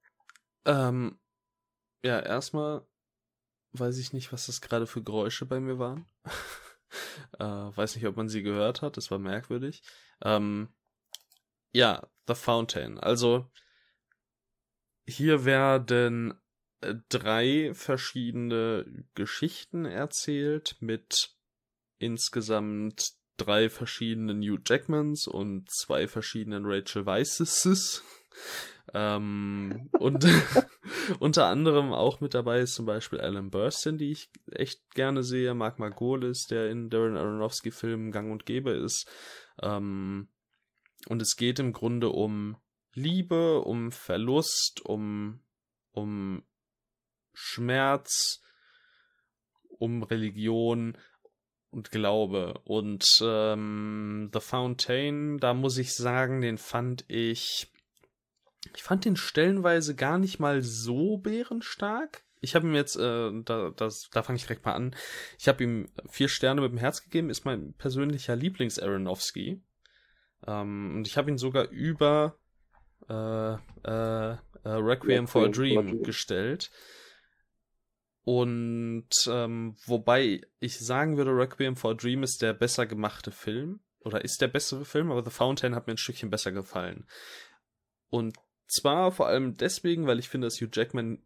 Ähm, 0.65 1.19
ja, 2.03 2.19
erstmal 2.19 2.85
weiß 3.73 3.97
ich 3.97 4.13
nicht, 4.13 4.31
was 4.31 4.47
das 4.47 4.61
gerade 4.61 4.87
für 4.87 5.03
Geräusche 5.03 5.45
bei 5.45 5.59
mir 5.59 5.79
waren. 5.79 6.05
äh, 7.39 7.43
weiß 7.43 7.95
nicht, 7.95 8.05
ob 8.05 8.17
man 8.17 8.29
sie 8.29 8.43
gehört 8.43 8.81
hat, 8.81 8.97
das 8.97 9.11
war 9.11 9.19
merkwürdig. 9.19 9.83
Ähm, 10.21 10.73
ja, 11.73 12.07
The 12.27 12.35
Fountain. 12.35 12.99
Also, 12.99 13.49
hier 15.07 15.45
werden 15.45 16.39
äh, 16.81 16.95
drei 17.09 17.73
verschiedene 17.73 19.05
Geschichten 19.15 19.85
erzählt 19.85 20.77
mit 20.79 21.35
insgesamt 21.97 23.13
drei 23.45 23.69
verschiedenen 23.69 24.41
Hugh 24.41 24.61
Jackmans 24.65 25.27
und 25.27 25.69
zwei 25.69 26.07
verschiedenen 26.07 26.65
Rachel 26.65 27.05
Weiszes. 27.05 28.03
ähm, 28.93 29.89
und 29.99 30.25
unter 31.19 31.47
anderem 31.47 31.93
auch 31.93 32.21
mit 32.21 32.33
dabei 32.33 32.59
ist 32.59 32.75
zum 32.75 32.85
Beispiel 32.85 33.19
Alan 33.19 33.49
Burstyn, 33.49 33.97
die 33.97 34.11
ich 34.11 34.29
echt 34.51 34.93
gerne 34.93 35.23
sehe, 35.23 35.53
Mark 35.53 35.79
Margolis, 35.79 36.45
der 36.47 36.69
in 36.69 36.89
Darren 36.89 37.17
Aronofsky-Filmen 37.17 38.11
gang 38.11 38.31
und 38.31 38.45
gäbe 38.45 38.71
ist. 38.71 39.09
Ähm, 39.61 40.29
und 41.07 41.21
es 41.21 41.35
geht 41.35 41.59
im 41.59 41.73
Grunde 41.73 42.09
um 42.09 42.57
Liebe, 42.93 43.61
um 43.61 43.91
Verlust, 43.91 44.81
um, 44.83 45.41
um 45.91 46.43
Schmerz, 47.33 48.41
um 49.77 50.03
Religion 50.03 50.97
und 51.71 51.91
Glaube. 51.91 52.59
Und 52.65 53.05
ähm, 53.21 54.29
The 54.33 54.39
Fountain, 54.39 55.39
da 55.39 55.53
muss 55.53 55.77
ich 55.77 55.95
sagen, 55.95 56.41
den 56.41 56.57
fand 56.57 57.05
ich. 57.07 57.71
Ich 58.75 58.83
fand 58.83 59.05
den 59.05 59.15
stellenweise 59.15 59.95
gar 59.95 60.19
nicht 60.19 60.39
mal 60.39 60.61
so 60.61 61.17
bärenstark. 61.17 62.23
Ich 62.41 62.55
habe 62.55 62.67
ihm 62.67 62.75
jetzt, 62.75 62.95
äh, 62.95 63.31
da, 63.43 63.71
das, 63.75 64.09
da 64.11 64.23
fange 64.23 64.37
ich 64.37 64.43
direkt 64.43 64.65
mal 64.65 64.73
an. 64.73 64.95
Ich 65.39 65.47
habe 65.47 65.63
ihm 65.63 65.89
vier 66.09 66.27
Sterne 66.27 66.61
mit 66.61 66.71
dem 66.71 66.77
Herz 66.77 67.03
gegeben, 67.03 67.29
ist 67.29 67.45
mein 67.45 67.73
persönlicher 67.73 68.35
Lieblings-Aronofsky. 68.35 69.61
Ähm, 70.47 70.95
und 70.95 71.07
ich 71.07 71.17
habe 71.17 71.29
ihn 71.29 71.37
sogar 71.37 71.69
über 71.69 72.37
äh, 73.09 73.53
äh, 73.53 74.31
äh, 74.63 74.69
Requiem 74.69 75.27
for 75.27 75.45
a 75.45 75.49
Dream 75.49 76.03
gestellt. 76.03 76.71
Und 78.23 79.09
ähm, 79.27 79.75
wobei 79.85 80.41
ich 80.59 80.79
sagen 80.79 81.17
würde, 81.17 81.31
Requiem 81.31 81.75
for 81.75 81.91
a 81.91 81.93
Dream 81.95 82.23
ist 82.23 82.41
der 82.41 82.53
besser 82.53 82.85
gemachte 82.85 83.31
Film. 83.31 83.79
Oder 84.03 84.23
ist 84.23 84.41
der 84.41 84.47
bessere 84.47 84.85
Film, 84.85 85.11
aber 85.11 85.23
The 85.23 85.31
Fountain 85.31 85.75
hat 85.75 85.87
mir 85.87 85.93
ein 85.93 85.97
Stückchen 85.97 86.29
besser 86.29 86.51
gefallen. 86.51 87.05
Und 88.09 88.35
zwar 88.67 89.11
vor 89.11 89.27
allem 89.27 89.57
deswegen, 89.57 90.07
weil 90.07 90.19
ich 90.19 90.29
finde, 90.29 90.47
dass 90.47 90.59
Hugh 90.59 90.71
Jackman 90.73 91.21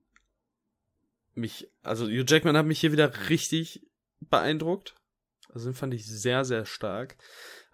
mich, 1.34 1.70
also 1.84 2.06
Hugh 2.06 2.26
Jackman 2.28 2.58
hat 2.58 2.66
mich 2.66 2.80
hier 2.80 2.92
wieder 2.92 3.30
richtig 3.30 3.86
beeindruckt. 4.20 4.96
Also 5.54 5.70
den 5.70 5.76
fand 5.76 5.94
ich 5.94 6.06
sehr, 6.06 6.44
sehr 6.44 6.66
stark. 6.66 7.18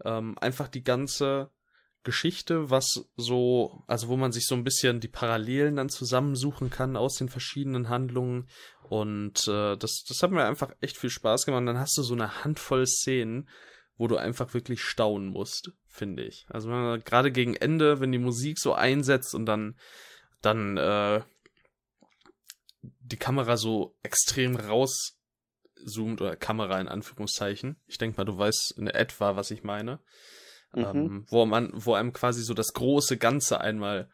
Ähm, 0.03 0.37
einfach 0.37 0.67
die 0.67 0.83
ganze 0.83 1.51
Geschichte, 2.03 2.69
was 2.69 3.09
so, 3.15 3.83
also 3.87 4.07
wo 4.07 4.17
man 4.17 4.31
sich 4.31 4.47
so 4.47 4.55
ein 4.55 4.63
bisschen 4.63 4.99
die 4.99 5.07
Parallelen 5.07 5.75
dann 5.75 5.89
zusammensuchen 5.89 6.69
kann 6.69 6.95
aus 6.95 7.15
den 7.15 7.29
verschiedenen 7.29 7.89
Handlungen. 7.89 8.47
Und 8.91 9.47
äh, 9.47 9.77
das, 9.77 10.03
das 10.05 10.21
hat 10.21 10.31
mir 10.31 10.43
einfach 10.43 10.73
echt 10.81 10.97
viel 10.97 11.09
Spaß 11.09 11.45
gemacht. 11.45 11.59
Und 11.59 11.67
dann 11.67 11.79
hast 11.79 11.97
du 11.97 12.03
so 12.03 12.13
eine 12.13 12.43
Handvoll 12.43 12.85
Szenen, 12.85 13.47
wo 13.95 14.09
du 14.09 14.17
einfach 14.17 14.53
wirklich 14.53 14.83
staunen 14.83 15.29
musst, 15.29 15.71
finde 15.87 16.25
ich. 16.25 16.45
Also 16.49 16.67
gerade 17.05 17.31
gegen 17.31 17.55
Ende, 17.55 18.01
wenn 18.01 18.11
die 18.11 18.17
Musik 18.17 18.59
so 18.59 18.73
einsetzt 18.73 19.33
und 19.33 19.45
dann, 19.45 19.79
dann 20.41 20.75
äh, 20.75 21.21
die 22.81 23.15
Kamera 23.15 23.55
so 23.55 23.95
extrem 24.03 24.57
rauszoomt 24.57 26.19
oder 26.19 26.35
Kamera 26.35 26.77
in 26.81 26.89
Anführungszeichen. 26.89 27.77
Ich 27.87 27.97
denke 27.97 28.17
mal, 28.17 28.25
du 28.25 28.37
weißt 28.37 28.73
in 28.77 28.87
etwa, 28.87 29.37
was 29.37 29.51
ich 29.51 29.63
meine. 29.63 30.01
Mhm. 30.73 30.83
Ähm, 30.83 31.25
wo 31.29 31.45
man, 31.45 31.71
wo 31.73 31.93
einem 31.93 32.11
quasi 32.11 32.43
so 32.43 32.53
das 32.53 32.73
große 32.73 33.15
Ganze 33.15 33.61
einmal 33.61 34.09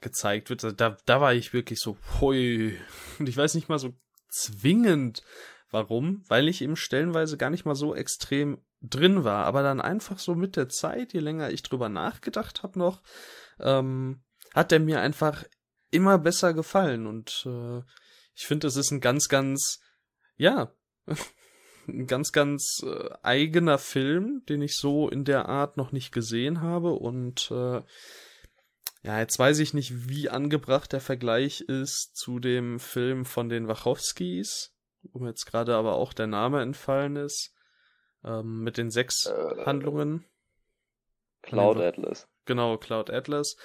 gezeigt 0.00 0.50
wird. 0.50 0.64
Da, 0.80 0.96
da 1.04 1.20
war 1.20 1.32
ich 1.32 1.52
wirklich 1.52 1.78
so, 1.78 1.96
hui. 2.20 2.76
Und 3.20 3.28
ich 3.28 3.36
weiß 3.36 3.54
nicht 3.54 3.68
mal 3.68 3.78
so 3.78 3.94
zwingend, 4.28 5.22
warum, 5.70 6.24
weil 6.28 6.48
ich 6.48 6.62
eben 6.62 6.76
stellenweise 6.76 7.36
gar 7.36 7.50
nicht 7.50 7.64
mal 7.64 7.74
so 7.74 7.94
extrem 7.94 8.58
drin 8.80 9.24
war, 9.24 9.46
aber 9.46 9.62
dann 9.62 9.80
einfach 9.80 10.18
so 10.18 10.34
mit 10.34 10.56
der 10.56 10.68
Zeit, 10.68 11.12
je 11.12 11.20
länger 11.20 11.50
ich 11.50 11.62
drüber 11.62 11.88
nachgedacht 11.88 12.62
habe 12.62 12.78
noch, 12.78 13.02
ähm, 13.58 14.22
hat 14.54 14.70
der 14.70 14.80
mir 14.80 15.00
einfach 15.00 15.44
immer 15.90 16.18
besser 16.18 16.54
gefallen. 16.54 17.06
Und 17.06 17.46
äh, 17.46 17.78
ich 18.34 18.46
finde, 18.46 18.66
es 18.66 18.76
ist 18.76 18.90
ein 18.90 19.00
ganz, 19.00 19.28
ganz, 19.28 19.80
ja, 20.36 20.72
ein 21.88 22.06
ganz, 22.06 22.32
ganz 22.32 22.82
äh, 22.84 23.10
eigener 23.22 23.78
Film, 23.78 24.42
den 24.48 24.62
ich 24.62 24.76
so 24.76 25.08
in 25.08 25.24
der 25.24 25.48
Art 25.48 25.76
noch 25.76 25.92
nicht 25.92 26.12
gesehen 26.12 26.60
habe. 26.60 26.92
Und 26.92 27.50
äh, 27.50 27.82
ja, 29.06 29.20
jetzt 29.20 29.38
weiß 29.38 29.60
ich 29.60 29.72
nicht, 29.72 30.08
wie 30.08 30.28
angebracht 30.30 30.92
der 30.92 31.00
Vergleich 31.00 31.60
ist 31.60 32.16
zu 32.16 32.40
dem 32.40 32.80
Film 32.80 33.24
von 33.24 33.48
den 33.48 33.68
Wachowskis, 33.68 34.74
wo 35.02 35.20
mir 35.20 35.28
jetzt 35.28 35.46
gerade 35.46 35.76
aber 35.76 35.94
auch 35.94 36.12
der 36.12 36.26
Name 36.26 36.60
entfallen 36.60 37.14
ist, 37.14 37.54
ähm, 38.24 38.64
mit 38.64 38.76
den 38.78 38.90
sechs 38.90 39.26
äh, 39.26 39.64
Handlungen. 39.64 40.24
Cloud 41.42 41.76
Atlas. 41.76 42.26
Genau, 42.46 42.78
Cloud 42.78 43.10
Atlas. 43.10 43.56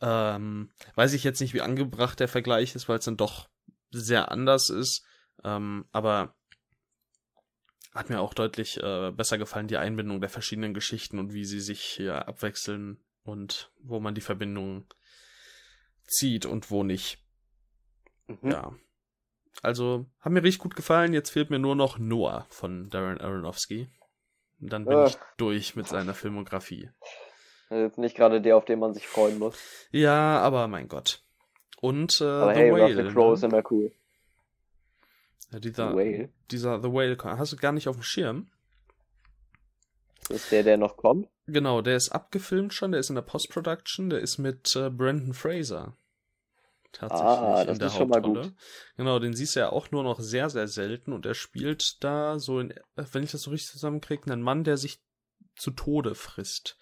Ähm, 0.00 0.72
weiß 0.96 1.12
ich 1.12 1.22
jetzt 1.22 1.40
nicht, 1.40 1.54
wie 1.54 1.60
angebracht 1.60 2.18
der 2.18 2.26
Vergleich 2.26 2.74
ist, 2.74 2.88
weil 2.88 2.98
es 2.98 3.04
dann 3.04 3.16
doch 3.16 3.48
sehr 3.92 4.32
anders 4.32 4.68
ist. 4.68 5.06
Ähm, 5.44 5.86
aber 5.92 6.34
hat 7.94 8.10
mir 8.10 8.20
auch 8.20 8.34
deutlich 8.34 8.82
äh, 8.82 9.12
besser 9.12 9.38
gefallen, 9.38 9.68
die 9.68 9.76
Einbindung 9.76 10.20
der 10.20 10.28
verschiedenen 10.28 10.74
Geschichten 10.74 11.20
und 11.20 11.32
wie 11.32 11.44
sie 11.44 11.60
sich 11.60 11.82
hier 11.82 12.26
abwechseln 12.26 13.05
und 13.26 13.70
wo 13.82 14.00
man 14.00 14.14
die 14.14 14.20
Verbindung 14.20 14.86
zieht 16.04 16.46
und 16.46 16.70
wo 16.70 16.82
nicht. 16.82 17.18
Mhm. 18.28 18.50
Ja. 18.50 18.74
Also, 19.62 20.06
hat 20.20 20.32
mir 20.32 20.42
richtig 20.42 20.60
gut 20.60 20.76
gefallen. 20.76 21.12
Jetzt 21.12 21.30
fehlt 21.30 21.50
mir 21.50 21.58
nur 21.58 21.74
noch 21.74 21.98
Noah 21.98 22.46
von 22.50 22.90
Darren 22.90 23.20
Aronofsky. 23.20 23.88
Und 24.60 24.72
dann 24.72 24.84
bin 24.84 24.98
äh. 24.98 25.06
ich 25.06 25.16
durch 25.36 25.76
mit 25.76 25.88
seiner 25.88 26.14
Filmografie. 26.14 26.90
Jetzt 27.70 27.98
nicht 27.98 28.16
gerade 28.16 28.40
der, 28.40 28.56
auf 28.56 28.64
den 28.64 28.78
man 28.78 28.94
sich 28.94 29.08
freuen 29.08 29.38
muss. 29.38 29.58
Ja, 29.90 30.38
aber 30.40 30.68
mein 30.68 30.88
Gott. 30.88 31.22
Und 31.80 32.20
äh, 32.20 32.24
aber 32.24 32.54
The 32.54 32.60
hey, 32.60 32.72
Whale. 32.72 32.82
Russell 32.82 33.12
Crowe 33.12 33.28
ne? 33.28 33.34
ist 33.34 33.42
immer 33.42 33.62
cool. 33.70 33.92
Ja, 35.52 35.58
dieser, 35.58 35.90
The 35.90 35.96
Whale. 35.96 36.28
Dieser 36.50 36.80
The 36.80 36.92
Whale 36.92 37.16
hast 37.38 37.52
du 37.52 37.56
gar 37.56 37.72
nicht 37.72 37.88
auf 37.88 37.96
dem 37.96 38.02
Schirm. 38.02 38.50
Das 40.28 40.42
ist 40.42 40.52
der, 40.52 40.62
der 40.62 40.76
noch 40.76 40.96
kommt? 40.96 41.28
Genau, 41.46 41.82
der 41.82 41.96
ist 41.96 42.10
abgefilmt 42.10 42.74
schon, 42.74 42.92
der 42.92 43.00
ist 43.00 43.10
in 43.10 43.14
der 43.14 43.22
Post-Production, 43.22 44.10
der 44.10 44.20
ist 44.20 44.38
mit 44.38 44.74
äh, 44.74 44.90
Brandon 44.90 45.34
Fraser. 45.34 45.96
Tatsächlich 46.92 47.26
ah, 47.26 47.64
das 47.64 47.74
in 47.74 47.78
der 47.78 47.88
ist 47.88 47.98
Hauptrolle. 47.98 48.22
Schon 48.22 48.32
mal 48.32 48.42
gut. 48.42 48.54
Genau, 48.96 49.18
den 49.18 49.34
siehst 49.34 49.54
du 49.54 49.60
ja 49.60 49.70
auch 49.70 49.90
nur 49.90 50.02
noch 50.02 50.18
sehr, 50.18 50.48
sehr 50.50 50.66
selten 50.66 51.12
und 51.12 51.26
er 51.26 51.34
spielt 51.34 52.02
da 52.02 52.38
so 52.38 52.58
in, 52.58 52.74
wenn 52.96 53.22
ich 53.22 53.32
das 53.32 53.42
so 53.42 53.50
richtig 53.50 53.70
zusammenkriege, 53.70 54.30
einen 54.32 54.42
Mann, 54.42 54.64
der 54.64 54.76
sich 54.76 55.00
zu 55.54 55.70
Tode 55.70 56.14
frisst. 56.14 56.78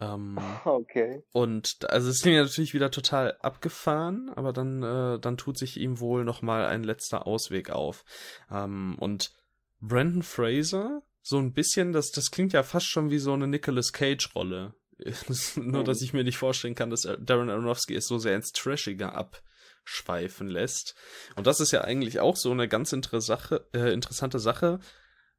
Ähm, 0.00 0.38
okay. 0.64 1.22
Und 1.32 1.78
also 1.90 2.10
es 2.10 2.22
klingt 2.22 2.38
natürlich 2.38 2.74
wieder 2.74 2.90
total 2.90 3.36
abgefahren, 3.40 4.30
aber 4.34 4.52
dann, 4.52 4.82
äh, 4.82 5.18
dann 5.18 5.36
tut 5.36 5.58
sich 5.58 5.78
ihm 5.78 6.00
wohl 6.00 6.24
nochmal 6.24 6.66
ein 6.66 6.84
letzter 6.84 7.26
Ausweg 7.26 7.70
auf. 7.70 8.04
Ähm, 8.50 8.96
und 8.98 9.32
Brandon 9.80 10.22
Fraser, 10.22 11.02
so 11.22 11.38
ein 11.38 11.52
bisschen, 11.52 11.92
das, 11.92 12.10
das 12.10 12.30
klingt 12.30 12.52
ja 12.52 12.62
fast 12.62 12.86
schon 12.86 13.10
wie 13.10 13.18
so 13.18 13.32
eine 13.32 13.46
Nicolas 13.46 13.92
Cage-Rolle. 13.92 14.74
Nur, 15.56 15.84
dass 15.84 16.02
ich 16.02 16.12
mir 16.12 16.24
nicht 16.24 16.36
vorstellen 16.36 16.74
kann, 16.74 16.90
dass 16.90 17.08
Darren 17.20 17.50
Aronofsky 17.50 17.94
es 17.94 18.06
so 18.06 18.18
sehr 18.18 18.36
ins 18.36 18.52
Trashige 18.52 19.12
abschweifen 19.12 20.48
lässt. 20.48 20.94
Und 21.36 21.46
das 21.46 21.60
ist 21.60 21.72
ja 21.72 21.82
eigentlich 21.82 22.20
auch 22.20 22.36
so 22.36 22.50
eine 22.50 22.68
ganz 22.68 22.90
Sache, 22.90 23.66
äh, 23.72 23.92
interessante 23.92 24.38
Sache, 24.38 24.80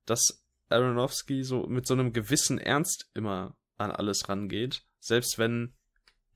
dass 0.06 0.46
Aronofsky 0.70 1.44
so 1.44 1.68
mit 1.68 1.86
so 1.86 1.94
einem 1.94 2.14
gewissen 2.14 2.58
Ernst 2.58 3.10
immer 3.14 3.56
an 3.78 3.92
alles 3.92 4.30
rangeht. 4.30 4.84
Selbst 5.00 5.38
wenn 5.38 5.76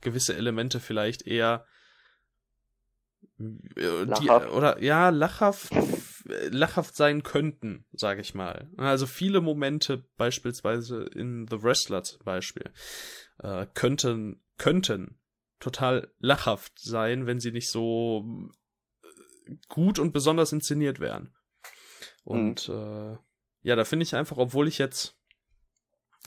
gewisse 0.01 0.35
Elemente 0.35 0.79
vielleicht 0.79 1.25
eher 1.25 1.65
die, 3.39 4.29
oder 4.29 4.81
ja, 4.81 5.09
lachhaft, 5.09 5.71
lachhaft 6.49 6.95
sein 6.95 7.23
könnten, 7.23 7.85
sage 7.91 8.21
ich 8.21 8.33
mal. 8.33 8.69
Also 8.77 9.05
viele 9.05 9.41
Momente, 9.41 10.05
beispielsweise 10.17 11.03
in 11.03 11.47
The 11.47 11.61
Wrestler 11.61 12.03
zum 12.03 12.23
Beispiel, 12.23 12.71
äh, 13.39 13.67
könnten, 13.73 14.41
könnten 14.57 15.19
total 15.59 16.11
lachhaft 16.19 16.79
sein, 16.79 17.27
wenn 17.27 17.39
sie 17.39 17.51
nicht 17.51 17.69
so 17.69 18.25
äh, 19.03 19.55
gut 19.69 19.99
und 19.99 20.13
besonders 20.13 20.51
inszeniert 20.51 20.99
wären. 20.99 21.35
Und 22.23 22.69
mhm. 22.69 22.75
äh, 22.75 23.17
ja, 23.61 23.75
da 23.75 23.85
finde 23.85 24.03
ich 24.03 24.15
einfach, 24.15 24.37
obwohl 24.37 24.67
ich 24.67 24.77
jetzt 24.77 25.15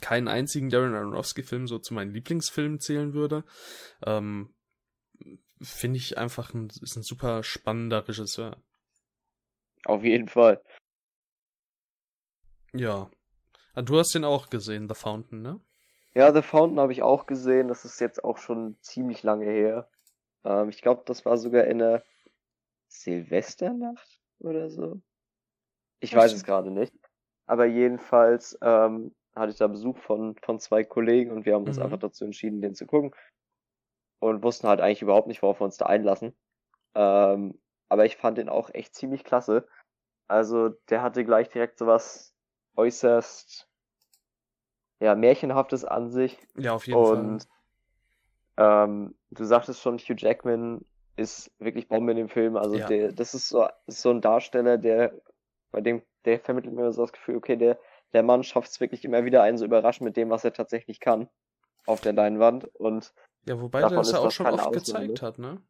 keinen 0.01 0.27
einzigen 0.27 0.69
Darren 0.69 0.95
Aronofsky-Film 0.95 1.67
so 1.67 1.77
zu 1.77 1.93
meinen 1.93 2.13
Lieblingsfilmen 2.13 2.79
zählen 2.79 3.13
würde, 3.13 3.43
ähm, 4.03 4.53
finde 5.61 5.97
ich 5.97 6.17
einfach 6.17 6.53
ein, 6.53 6.69
ist 6.81 6.95
ein 6.95 7.03
super 7.03 7.43
spannender 7.43 8.07
Regisseur. 8.07 8.57
Auf 9.85 10.03
jeden 10.03 10.27
Fall. 10.27 10.61
Ja. 12.73 13.09
Ah, 13.73 13.81
du 13.81 13.97
hast 13.97 14.13
den 14.13 14.25
auch 14.25 14.49
gesehen, 14.49 14.87
The 14.87 14.95
Fountain, 14.95 15.41
ne? 15.41 15.59
Ja, 16.13 16.33
The 16.33 16.41
Fountain 16.41 16.79
habe 16.79 16.91
ich 16.91 17.01
auch 17.01 17.25
gesehen. 17.25 17.67
Das 17.67 17.85
ist 17.85 17.99
jetzt 17.99 18.23
auch 18.23 18.37
schon 18.37 18.77
ziemlich 18.81 19.23
lange 19.23 19.45
her. 19.45 19.89
Ähm, 20.43 20.69
ich 20.69 20.81
glaube, 20.81 21.03
das 21.05 21.25
war 21.25 21.37
sogar 21.37 21.65
in 21.65 21.79
der 21.79 22.03
Silvesternacht 22.87 24.19
oder 24.39 24.69
so. 24.69 25.01
Ich 25.99 26.15
Was? 26.15 26.25
weiß 26.25 26.33
es 26.33 26.43
gerade 26.43 26.71
nicht. 26.71 26.93
Aber 27.45 27.65
jedenfalls 27.65 28.57
ähm, 28.61 29.15
hatte 29.35 29.51
ich 29.51 29.57
da 29.57 29.67
Besuch 29.67 29.97
von, 29.97 30.35
von 30.41 30.59
zwei 30.59 30.83
Kollegen 30.83 31.31
und 31.31 31.45
wir 31.45 31.55
haben 31.55 31.65
uns 31.65 31.77
mhm. 31.77 31.83
einfach 31.83 31.99
dazu 31.99 32.25
entschieden, 32.25 32.61
den 32.61 32.75
zu 32.75 32.85
gucken 32.85 33.13
und 34.21 34.43
wussten 34.43 34.67
halt 34.67 34.79
eigentlich 34.79 35.01
überhaupt 35.01 35.27
nicht, 35.27 35.41
worauf 35.41 35.59
wir 35.59 35.65
uns 35.65 35.77
da 35.77 35.87
einlassen. 35.87 36.33
Ähm, 36.93 37.59
aber 37.89 38.05
ich 38.05 38.15
fand 38.15 38.37
den 38.37 38.49
auch 38.49 38.69
echt 38.73 38.95
ziemlich 38.95 39.23
klasse. 39.23 39.67
Also 40.27 40.69
der 40.89 41.01
hatte 41.01 41.25
gleich 41.25 41.49
direkt 41.49 41.77
sowas 41.77 42.33
äußerst 42.77 43.67
ja, 44.99 45.15
märchenhaftes 45.15 45.83
an 45.83 46.11
sich. 46.11 46.37
Ja, 46.55 46.73
auf 46.73 46.85
jeden 46.85 46.99
und, 46.99 47.47
Fall. 48.55 48.85
Ähm, 48.85 49.15
du 49.31 49.43
sagtest 49.43 49.81
schon, 49.81 49.97
Hugh 49.97 50.15
Jackman 50.15 50.85
ist 51.15 51.51
wirklich 51.57 51.87
Bombe 51.87 52.11
in 52.11 52.17
dem 52.17 52.29
Film. 52.29 52.57
Also 52.57 52.75
ja. 52.75 52.87
der, 52.87 53.11
das 53.11 53.33
ist 53.33 53.49
so, 53.49 53.67
ist 53.87 54.03
so 54.03 54.11
ein 54.11 54.21
Darsteller, 54.21 54.77
der, 54.77 55.13
bei 55.71 55.81
dem, 55.81 56.03
der 56.25 56.39
vermittelt 56.39 56.75
mir 56.75 56.91
so 56.91 57.01
das 57.01 57.11
Gefühl, 57.11 57.37
okay, 57.37 57.57
der, 57.57 57.79
der 58.13 58.21
Mann 58.21 58.43
schafft 58.43 58.69
es 58.69 58.79
wirklich 58.79 59.03
immer 59.03 59.25
wieder 59.25 59.41
einen 59.41 59.57
so 59.57 59.65
überraschen 59.65 60.05
mit 60.05 60.15
dem, 60.15 60.29
was 60.29 60.45
er 60.45 60.53
tatsächlich 60.53 60.99
kann 60.99 61.27
auf 61.87 62.01
der 62.01 62.13
Leinwand. 62.13 62.65
Und 62.75 63.13
ja, 63.45 63.59
wobei 63.59 63.79
der 63.79 63.89
das 63.89 64.11
ja 64.11 64.19
auch 64.19 64.31
schon 64.31 64.47
oft 64.47 64.71
gezeigt 64.71 65.21
hat, 65.21 65.39
ne? 65.39 65.61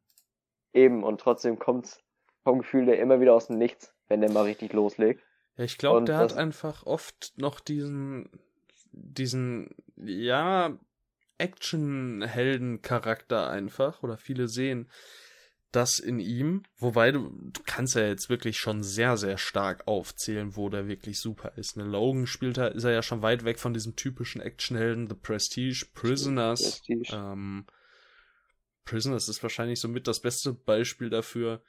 Eben, 0.73 1.03
und 1.03 1.21
trotzdem 1.21 1.59
kommt 1.59 1.99
vom 2.43 2.59
Gefühl 2.59 2.85
der 2.85 2.99
immer 2.99 3.19
wieder 3.19 3.33
aus 3.33 3.47
dem 3.47 3.57
Nichts, 3.57 3.93
wenn 4.07 4.21
der 4.21 4.31
mal 4.31 4.43
richtig 4.43 4.71
loslegt. 4.73 5.23
Ja, 5.57 5.65
ich 5.65 5.77
glaube, 5.77 6.05
der 6.05 6.17
hat 6.17 6.33
einfach 6.33 6.85
oft 6.85 7.33
noch 7.37 7.59
diesen, 7.59 8.29
diesen, 8.91 9.75
ja, 9.97 10.77
Action-Helden-Charakter 11.37 13.49
einfach, 13.49 14.03
oder 14.03 14.17
viele 14.17 14.47
sehen 14.47 14.89
das 15.71 15.99
in 15.99 16.19
ihm, 16.19 16.63
wobei 16.77 17.11
du, 17.11 17.29
du 17.29 17.61
kannst 17.65 17.95
ja 17.95 18.05
jetzt 18.05 18.29
wirklich 18.29 18.57
schon 18.57 18.83
sehr, 18.83 19.17
sehr 19.17 19.37
stark 19.37 19.87
aufzählen, 19.87 20.55
wo 20.55 20.69
der 20.69 20.87
wirklich 20.87 21.19
super 21.19 21.53
ist. 21.55 21.77
Ne, 21.77 21.83
Logan 21.83 22.27
spielt 22.27 22.57
da, 22.57 22.67
ist 22.67 22.83
er 22.83 22.91
ja 22.91 23.01
schon 23.01 23.21
weit 23.21 23.45
weg 23.45 23.59
von 23.59 23.73
diesem 23.73 23.95
typischen 23.95 24.41
Actionhelden, 24.41 25.07
The 25.07 25.15
Prestige, 25.15 25.85
Prisoners. 25.93 26.61
Prestige. 26.61 27.15
Ähm, 27.15 27.65
Prisoners 28.83 29.29
ist 29.29 29.41
wahrscheinlich 29.43 29.79
somit 29.79 30.07
das 30.07 30.19
beste 30.19 30.53
Beispiel 30.53 31.09
dafür. 31.09 31.63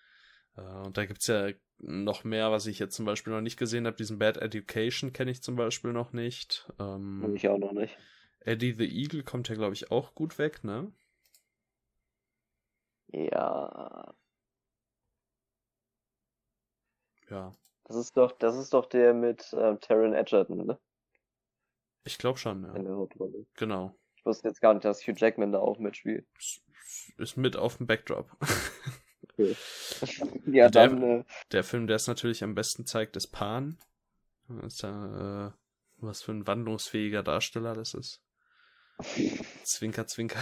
Äh, 0.57 0.63
und 0.63 0.97
da 0.97 1.07
gibt's 1.07 1.29
ja 1.29 1.51
noch 1.79 2.25
mehr, 2.25 2.51
was 2.51 2.67
ich 2.67 2.79
jetzt 2.79 2.97
zum 2.97 3.05
Beispiel 3.05 3.33
noch 3.33 3.41
nicht 3.41 3.57
gesehen 3.57 3.87
habe. 3.87 3.97
Diesen 3.97 4.19
Bad 4.19 4.37
Education 4.39 5.13
kenne 5.13 5.31
ich 5.31 5.43
zum 5.43 5.57
Beispiel 5.57 5.93
noch 5.93 6.13
nicht. 6.13 6.69
Ähm, 6.79 7.35
ich 7.35 7.49
auch 7.49 7.59
noch 7.59 7.73
nicht. 7.73 7.97
Eddie 8.41 8.73
the 8.73 8.87
Eagle 8.87 9.23
kommt 9.23 9.49
ja, 9.49 9.55
glaube 9.55 9.75
ich, 9.75 9.91
auch 9.91 10.15
gut 10.15 10.39
weg, 10.39 10.65
ne? 10.65 10.93
Ja. 13.13 14.15
Ja. 17.29 17.55
Das 17.85 17.97
ist 17.97 18.17
doch, 18.17 18.33
das 18.33 18.57
ist 18.57 18.73
doch 18.73 18.87
der 18.87 19.13
mit 19.15 19.53
äh, 19.53 19.77
Taron 19.79 20.15
Edgerton, 20.15 20.67
ne? 20.67 20.79
Ich 22.05 22.19
glaube 22.19 22.39
schon, 22.39 22.65
ja. 22.65 22.75
In 22.75 22.85
der 22.85 22.95
Hauptrolle. 22.95 23.47
Genau. 23.55 23.97
Ich 24.17 24.25
wusste 24.25 24.49
jetzt 24.49 24.61
gar 24.61 24.75
nicht, 24.75 24.85
dass 24.85 25.07
Hugh 25.07 25.19
Jackman 25.19 25.53
da 25.53 25.59
auch 25.59 25.79
mitspielt. 25.79 26.27
Ist 27.17 27.37
mit 27.37 27.57
auf 27.57 27.77
dem 27.77 27.87
Backdrop. 27.87 28.31
Okay. 29.25 29.57
ja, 30.47 30.69
der, 30.69 30.89
dann. 30.89 31.03
Äh... 31.03 31.25
Der 31.53 31.65
Film, 31.65 31.87
der 31.87 31.97
es 31.97 32.07
natürlich 32.07 32.43
am 32.45 32.55
besten 32.55 32.87
zeigt, 32.87 33.17
ist 33.17 33.29
Pan. 33.29 33.79
ist 34.65 34.83
da, 34.83 35.49
äh, 35.49 35.59
was 35.99 36.23
für 36.23 36.33
ein 36.33 36.47
wandlungsfähiger 36.47 37.23
Darsteller 37.23 37.75
das 37.75 37.95
ist. 37.95 38.23
zwinker, 39.65 40.07
zwinker 40.07 40.41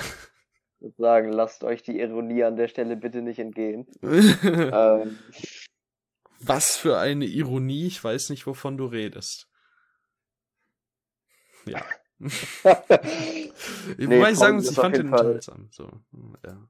sagen, 0.97 1.33
lasst 1.33 1.65
euch 1.65 1.83
die 1.83 2.01
Ironie 2.01 2.45
an 2.45 2.57
der 2.57 2.69
Stelle 2.69 2.97
bitte 2.97 3.23
nicht 3.23 3.39
entgehen. 3.39 3.87
ähm. 4.03 5.19
Was 6.41 6.77
für 6.77 6.99
eine 6.99 7.27
Ironie, 7.27 7.87
ich 7.87 8.03
weiß 8.03 8.31
nicht, 8.31 8.47
wovon 8.47 8.79
du 8.79 8.87
redest. 8.87 9.49
Ja. 11.67 11.83
nee, 12.19 13.51
Wobei 13.99 14.33
ich 14.33 14.39
sagen 14.39 14.57
muss, 14.57 14.71
ich 14.71 14.77
fand 14.77 14.97
den 14.97 15.07
unterhaltsam. 15.07 15.69
So, 15.71 15.89
ja. 16.45 16.69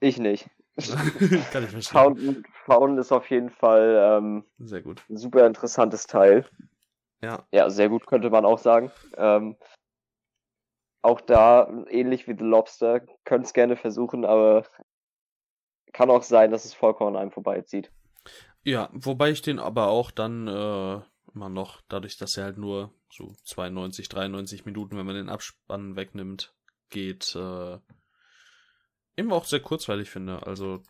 Ich 0.00 0.18
nicht. 0.18 0.48
Kann 1.52 1.64
ich 1.64 1.70
verstehen. 1.70 1.82
Fountain, 1.82 2.44
Fountain 2.64 2.98
ist 2.98 3.12
auf 3.12 3.28
jeden 3.30 3.50
Fall 3.50 4.18
ähm, 4.18 4.44
sehr 4.58 4.82
gut. 4.82 5.02
ein 5.08 5.16
super 5.16 5.46
interessantes 5.46 6.06
Teil. 6.06 6.46
Ja. 7.22 7.46
Ja, 7.52 7.68
sehr 7.68 7.90
gut 7.90 8.06
könnte 8.06 8.30
man 8.30 8.46
auch 8.46 8.58
sagen. 8.58 8.90
Ähm, 9.16 9.56
auch 11.02 11.20
da, 11.20 11.84
ähnlich 11.88 12.28
wie 12.28 12.36
The 12.36 12.44
Lobster, 12.44 13.00
könnt 13.24 13.46
es 13.46 13.52
gerne 13.52 13.76
versuchen, 13.76 14.24
aber 14.24 14.64
kann 15.92 16.10
auch 16.10 16.22
sein, 16.22 16.50
dass 16.50 16.64
es 16.64 16.74
vollkommen 16.74 17.16
an 17.16 17.22
einem 17.22 17.30
vorbeizieht. 17.32 17.90
Ja, 18.62 18.90
wobei 18.92 19.30
ich 19.30 19.42
den 19.42 19.58
aber 19.58 19.88
auch 19.88 20.10
dann 20.10 20.46
äh, 20.46 21.00
immer 21.34 21.48
noch, 21.48 21.80
dadurch, 21.88 22.18
dass 22.18 22.36
er 22.36 22.44
halt 22.44 22.58
nur 22.58 22.92
so 23.10 23.32
92, 23.44 24.08
93 24.08 24.64
Minuten, 24.66 24.96
wenn 24.96 25.06
man 25.06 25.14
den 25.14 25.28
Abspann 25.28 25.96
wegnimmt, 25.96 26.54
geht, 26.90 27.34
äh, 27.34 27.78
immer 29.16 29.36
auch 29.36 29.44
sehr 29.44 29.60
kurzweilig 29.60 30.10
finde. 30.10 30.46
Also 30.46 30.82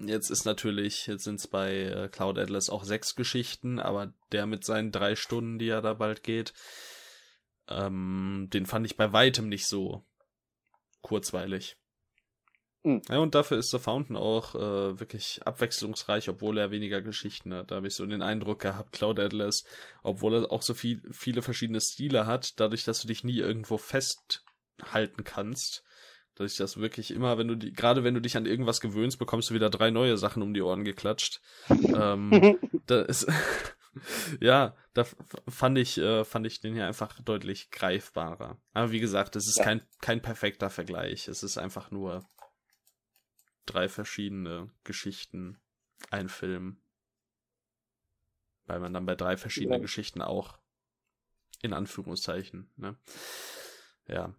jetzt 0.00 0.30
ist 0.30 0.44
natürlich, 0.44 1.06
jetzt 1.06 1.24
sind 1.24 1.36
es 1.36 1.48
bei 1.48 1.72
äh, 1.72 2.08
Cloud 2.08 2.38
Atlas 2.38 2.68
auch 2.68 2.84
sechs 2.84 3.14
Geschichten, 3.14 3.78
aber 3.78 4.12
der 4.32 4.46
mit 4.46 4.64
seinen 4.64 4.92
drei 4.92 5.16
Stunden, 5.16 5.58
die 5.58 5.68
er 5.68 5.82
da 5.82 5.94
bald 5.94 6.22
geht, 6.22 6.52
ähm, 7.70 8.48
den 8.52 8.66
fand 8.66 8.86
ich 8.86 8.96
bei 8.96 9.12
weitem 9.12 9.48
nicht 9.48 9.66
so 9.66 10.04
kurzweilig. 11.02 11.76
Mhm. 12.82 13.02
Ja, 13.08 13.18
und 13.18 13.34
dafür 13.34 13.58
ist 13.58 13.70
The 13.70 13.78
Fountain 13.78 14.16
auch 14.16 14.54
äh, 14.54 14.98
wirklich 15.00 15.40
abwechslungsreich, 15.44 16.28
obwohl 16.28 16.58
er 16.58 16.70
weniger 16.70 17.02
Geschichten 17.02 17.52
hat. 17.52 17.70
Da 17.70 17.76
habe 17.76 17.88
ich 17.88 17.94
so 17.94 18.06
den 18.06 18.22
Eindruck 18.22 18.60
gehabt, 18.60 18.92
Cloud 18.92 19.18
Atlas, 19.18 19.64
obwohl 20.02 20.34
er 20.34 20.52
auch 20.52 20.62
so 20.62 20.74
viel, 20.74 21.02
viele 21.12 21.42
verschiedene 21.42 21.80
Stile 21.80 22.26
hat, 22.26 22.58
dadurch, 22.58 22.84
dass 22.84 23.02
du 23.02 23.08
dich 23.08 23.24
nie 23.24 23.38
irgendwo 23.38 23.76
festhalten 23.76 25.24
kannst, 25.24 25.84
dadurch, 26.34 26.56
dass 26.56 26.78
wirklich 26.78 27.10
immer, 27.10 27.36
wenn 27.36 27.48
du 27.48 27.54
die, 27.54 27.72
gerade 27.72 28.02
wenn 28.02 28.14
du 28.14 28.20
dich 28.20 28.36
an 28.36 28.46
irgendwas 28.46 28.80
gewöhnst, 28.80 29.18
bekommst 29.18 29.50
du 29.50 29.54
wieder 29.54 29.68
drei 29.68 29.90
neue 29.90 30.16
Sachen 30.16 30.42
um 30.42 30.54
die 30.54 30.62
Ohren 30.62 30.84
geklatscht. 30.84 31.40
ähm, 31.68 32.58
da 32.86 33.02
ist 33.02 33.26
ja, 34.40 34.76
da 34.94 35.04
fand 35.48 35.78
ich, 35.78 35.98
äh, 35.98 36.24
fand 36.24 36.46
ich 36.46 36.60
den 36.60 36.74
hier 36.74 36.86
einfach 36.86 37.20
deutlich 37.20 37.70
greifbarer. 37.70 38.60
Aber 38.72 38.92
wie 38.92 39.00
gesagt, 39.00 39.36
es 39.36 39.48
ist 39.48 39.58
ja. 39.58 39.64
kein, 39.64 39.82
kein 40.00 40.22
perfekter 40.22 40.70
Vergleich. 40.70 41.28
Es 41.28 41.42
ist 41.42 41.58
einfach 41.58 41.90
nur 41.90 42.28
drei 43.66 43.88
verschiedene 43.88 44.70
Geschichten, 44.84 45.60
ein 46.10 46.28
Film. 46.28 46.80
Weil 48.66 48.80
man 48.80 48.92
dann 48.92 49.06
bei 49.06 49.16
drei 49.16 49.36
verschiedenen 49.36 49.80
ja. 49.80 49.82
Geschichten 49.82 50.22
auch 50.22 50.58
in 51.62 51.72
Anführungszeichen, 51.72 52.70
ne? 52.76 52.96
Ja. 54.06 54.34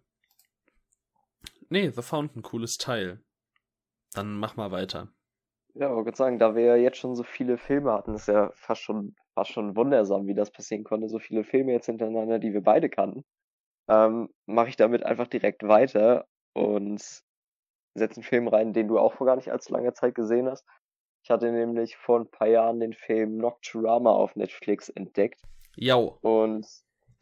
Nee, 1.68 1.90
The 1.90 2.02
Fountain, 2.02 2.42
cooles 2.42 2.78
Teil. 2.78 3.22
Dann 4.12 4.36
mach 4.36 4.56
mal 4.56 4.70
weiter. 4.70 5.12
Ja, 5.74 5.88
aber 5.88 6.04
würde 6.04 6.16
sagen, 6.16 6.38
da 6.38 6.54
wir 6.54 6.64
ja 6.64 6.76
jetzt 6.76 6.98
schon 6.98 7.14
so 7.14 7.22
viele 7.22 7.56
Filme 7.56 7.92
hatten, 7.92 8.14
ist 8.14 8.28
ja 8.28 8.50
fast 8.54 8.82
schon, 8.82 9.14
fast 9.34 9.52
schon 9.52 9.74
wundersam, 9.74 10.26
wie 10.26 10.34
das 10.34 10.50
passieren 10.50 10.84
konnte. 10.84 11.08
So 11.08 11.18
viele 11.18 11.44
Filme 11.44 11.72
jetzt 11.72 11.86
hintereinander, 11.86 12.38
die 12.38 12.52
wir 12.52 12.62
beide 12.62 12.90
kannten. 12.90 13.24
Ähm, 13.88 14.28
Mache 14.46 14.68
ich 14.68 14.76
damit 14.76 15.04
einfach 15.04 15.26
direkt 15.26 15.62
weiter 15.62 16.26
und 16.52 17.00
setze 17.94 18.16
einen 18.16 18.24
Film 18.24 18.48
rein, 18.48 18.72
den 18.72 18.88
du 18.88 18.98
auch 18.98 19.14
vor 19.14 19.26
gar 19.26 19.36
nicht 19.36 19.50
allzu 19.50 19.72
langer 19.72 19.94
Zeit 19.94 20.14
gesehen 20.14 20.48
hast. 20.48 20.66
Ich 21.24 21.30
hatte 21.30 21.50
nämlich 21.52 21.96
vor 21.96 22.20
ein 22.20 22.30
paar 22.30 22.48
Jahren 22.48 22.80
den 22.80 22.94
Film 22.94 23.36
Nocturama 23.36 24.10
auf 24.10 24.34
Netflix 24.36 24.88
entdeckt. 24.88 25.40
Ja. 25.76 25.96
Und 25.96 26.66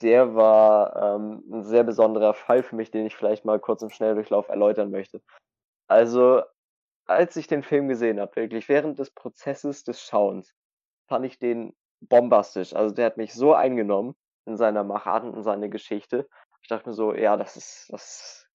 der 0.00 0.34
war 0.34 1.16
ähm, 1.16 1.44
ein 1.52 1.64
sehr 1.64 1.84
besonderer 1.84 2.34
Fall 2.34 2.62
für 2.62 2.76
mich, 2.76 2.90
den 2.90 3.06
ich 3.06 3.14
vielleicht 3.14 3.44
mal 3.44 3.60
kurz 3.60 3.82
im 3.82 3.90
Schnelldurchlauf 3.90 4.48
erläutern 4.48 4.90
möchte. 4.90 5.20
Also, 5.86 6.42
als 7.06 7.36
ich 7.36 7.46
den 7.46 7.62
Film 7.62 7.88
gesehen 7.88 8.20
habe, 8.20 8.36
wirklich 8.36 8.68
während 8.68 8.98
des 8.98 9.10
Prozesses 9.10 9.84
des 9.84 10.00
Schauens, 10.02 10.54
fand 11.08 11.26
ich 11.26 11.38
den 11.38 11.74
bombastisch. 12.00 12.74
Also 12.74 12.94
der 12.94 13.06
hat 13.06 13.16
mich 13.16 13.34
so 13.34 13.54
eingenommen 13.54 14.14
in 14.46 14.56
seiner 14.56 14.84
Machart 14.84 15.24
und 15.24 15.34
in 15.34 15.42
seine 15.42 15.68
Geschichte. 15.68 16.28
Ich 16.62 16.68
dachte 16.68 16.88
mir 16.88 16.94
so, 16.94 17.14
ja, 17.14 17.36
das 17.36 17.56
ist, 17.56 17.86
das, 17.90 18.48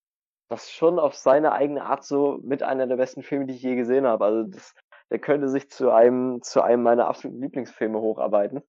das 0.49 0.63
ist 0.63 0.71
schon 0.71 0.99
auf 0.99 1.15
seine 1.15 1.51
eigene 1.51 1.84
Art 1.84 2.03
so 2.03 2.39
mit 2.43 2.63
einer 2.63 2.88
der 2.88 2.97
besten 2.97 3.23
Filme, 3.23 3.45
die 3.45 3.55
ich 3.55 3.62
je 3.62 3.75
gesehen 3.75 4.05
habe. 4.05 4.25
Also 4.25 4.43
das, 4.49 4.73
der 5.12 5.19
könnte 5.19 5.49
sich 5.49 5.69
zu 5.69 5.91
einem, 5.91 6.41
zu 6.41 6.62
einem 6.62 6.84
meiner 6.84 7.08
absoluten 7.08 7.41
Lieblingsfilme 7.41 7.99
hocharbeiten. 7.99 8.62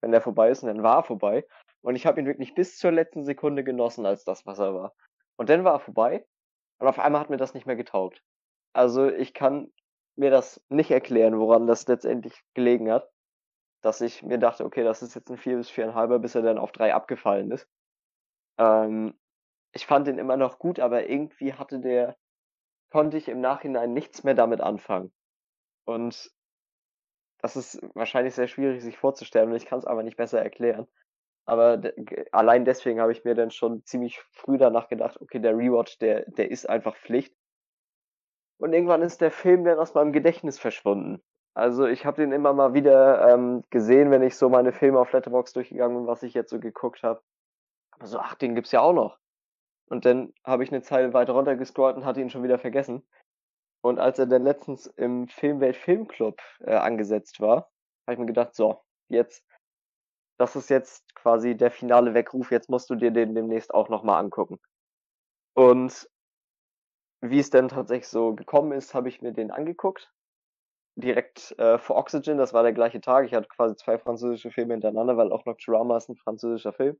Wenn 0.00 0.12
der 0.12 0.20
vorbei 0.20 0.50
ist, 0.50 0.62
und 0.62 0.68
dann 0.68 0.82
war 0.82 0.98
er 0.98 1.04
vorbei. 1.04 1.46
Und 1.82 1.96
ich 1.96 2.06
habe 2.06 2.20
ihn 2.20 2.26
wirklich 2.26 2.54
bis 2.54 2.78
zur 2.78 2.92
letzten 2.92 3.24
Sekunde 3.24 3.64
genossen 3.64 4.06
als 4.06 4.24
das, 4.24 4.46
was 4.46 4.58
er 4.58 4.74
war. 4.74 4.94
Und 5.36 5.48
dann 5.48 5.64
war 5.64 5.74
er 5.74 5.80
vorbei 5.80 6.24
und 6.78 6.88
auf 6.88 6.98
einmal 6.98 7.20
hat 7.20 7.30
mir 7.30 7.36
das 7.36 7.54
nicht 7.54 7.66
mehr 7.66 7.76
getaugt. 7.76 8.22
Also 8.72 9.08
ich 9.08 9.34
kann 9.34 9.72
mir 10.16 10.30
das 10.30 10.62
nicht 10.68 10.90
erklären, 10.90 11.38
woran 11.38 11.66
das 11.66 11.86
letztendlich 11.86 12.42
gelegen 12.54 12.90
hat. 12.90 13.08
Dass 13.82 14.00
ich 14.00 14.22
mir 14.22 14.38
dachte, 14.38 14.64
okay, 14.64 14.84
das 14.84 15.02
ist 15.02 15.14
jetzt 15.14 15.30
ein 15.30 15.36
4 15.36 15.56
bis 15.56 15.70
4,5, 15.70 16.18
bis 16.18 16.34
er 16.34 16.42
dann 16.42 16.58
auf 16.58 16.72
3 16.72 16.94
abgefallen 16.94 17.50
ist. 17.50 17.68
Ähm, 18.58 19.18
ich 19.72 19.86
fand 19.86 20.06
den 20.06 20.18
immer 20.18 20.36
noch 20.36 20.58
gut, 20.58 20.78
aber 20.78 21.08
irgendwie 21.08 21.54
hatte 21.54 21.80
der, 21.80 22.16
konnte 22.90 23.16
ich 23.16 23.28
im 23.28 23.40
Nachhinein 23.40 23.92
nichts 23.92 24.22
mehr 24.22 24.34
damit 24.34 24.60
anfangen. 24.60 25.12
Und 25.84 26.30
das 27.38 27.56
ist 27.56 27.80
wahrscheinlich 27.94 28.34
sehr 28.34 28.46
schwierig 28.46 28.82
sich 28.82 28.96
vorzustellen 28.96 29.50
und 29.50 29.56
ich 29.56 29.66
kann 29.66 29.80
es 29.80 29.86
aber 29.86 30.04
nicht 30.04 30.16
besser 30.16 30.40
erklären. 30.40 30.86
Aber 31.44 31.82
allein 32.30 32.64
deswegen 32.64 33.00
habe 33.00 33.10
ich 33.10 33.24
mir 33.24 33.34
dann 33.34 33.50
schon 33.50 33.84
ziemlich 33.84 34.20
früh 34.30 34.58
danach 34.58 34.88
gedacht, 34.88 35.20
okay, 35.20 35.40
der 35.40 35.56
Rewatch, 35.56 35.98
der, 35.98 36.24
der 36.30 36.50
ist 36.52 36.68
einfach 36.68 36.96
Pflicht. 36.96 37.34
Und 38.58 38.72
irgendwann 38.72 39.02
ist 39.02 39.20
der 39.20 39.30
Film 39.30 39.64
dann 39.64 39.78
aus 39.78 39.94
meinem 39.94 40.12
Gedächtnis 40.12 40.58
verschwunden. 40.58 41.20
Also 41.54 41.86
ich 41.86 42.06
habe 42.06 42.22
den 42.22 42.32
immer 42.32 42.52
mal 42.52 42.74
wieder 42.74 43.28
ähm, 43.28 43.64
gesehen, 43.70 44.10
wenn 44.10 44.22
ich 44.22 44.36
so 44.36 44.48
meine 44.48 44.72
Filme 44.72 44.98
auf 44.98 45.12
Letterbox 45.12 45.52
durchgegangen 45.52 45.98
bin, 45.98 46.06
was 46.06 46.22
ich 46.22 46.34
jetzt 46.34 46.50
so 46.50 46.58
geguckt 46.58 47.02
habe. 47.02 47.22
Aber 47.90 48.06
so, 48.06 48.18
ach, 48.18 48.34
den 48.34 48.54
gibt's 48.54 48.72
ja 48.72 48.80
auch 48.80 48.94
noch. 48.94 49.18
Und 49.86 50.04
dann 50.06 50.32
habe 50.44 50.64
ich 50.64 50.72
eine 50.72 50.82
Zeile 50.82 51.12
weiter 51.12 51.34
runtergescrollt 51.34 51.96
und 51.96 52.04
hatte 52.04 52.20
ihn 52.20 52.30
schon 52.30 52.42
wieder 52.42 52.58
vergessen. 52.58 53.06
Und 53.82 53.98
als 53.98 54.18
er 54.18 54.26
dann 54.26 54.44
letztens 54.44 54.86
im 54.86 55.28
Filmwelt 55.28 55.76
Filmclub 55.76 56.40
äh, 56.60 56.74
angesetzt 56.74 57.40
war, 57.40 57.70
habe 58.06 58.14
ich 58.14 58.18
mir 58.18 58.26
gedacht, 58.26 58.54
so, 58.54 58.80
jetzt 59.08 59.44
das 60.42 60.56
ist 60.56 60.70
jetzt 60.70 61.14
quasi 61.14 61.56
der 61.56 61.70
finale 61.70 62.14
Weckruf, 62.14 62.50
jetzt 62.50 62.68
musst 62.68 62.90
du 62.90 62.96
dir 62.96 63.12
den 63.12 63.34
demnächst 63.34 63.72
auch 63.72 63.88
nochmal 63.88 64.18
angucken. 64.18 64.58
Und 65.54 66.08
wie 67.22 67.38
es 67.38 67.50
denn 67.50 67.68
tatsächlich 67.68 68.08
so 68.08 68.34
gekommen 68.34 68.72
ist, 68.72 68.94
habe 68.94 69.08
ich 69.08 69.22
mir 69.22 69.32
den 69.32 69.50
angeguckt. 69.50 70.12
Direkt 70.96 71.58
äh, 71.58 71.78
vor 71.78 71.96
Oxygen, 71.96 72.36
das 72.36 72.52
war 72.52 72.62
der 72.62 72.74
gleiche 72.74 73.00
Tag. 73.00 73.24
Ich 73.24 73.32
hatte 73.32 73.48
quasi 73.48 73.76
zwei 73.76 73.96
französische 73.96 74.50
Filme 74.50 74.74
hintereinander, 74.74 75.16
weil 75.16 75.32
auch 75.32 75.46
Nocturama 75.46 75.96
ist 75.96 76.10
ein 76.10 76.16
französischer 76.16 76.72
Film. 76.72 76.98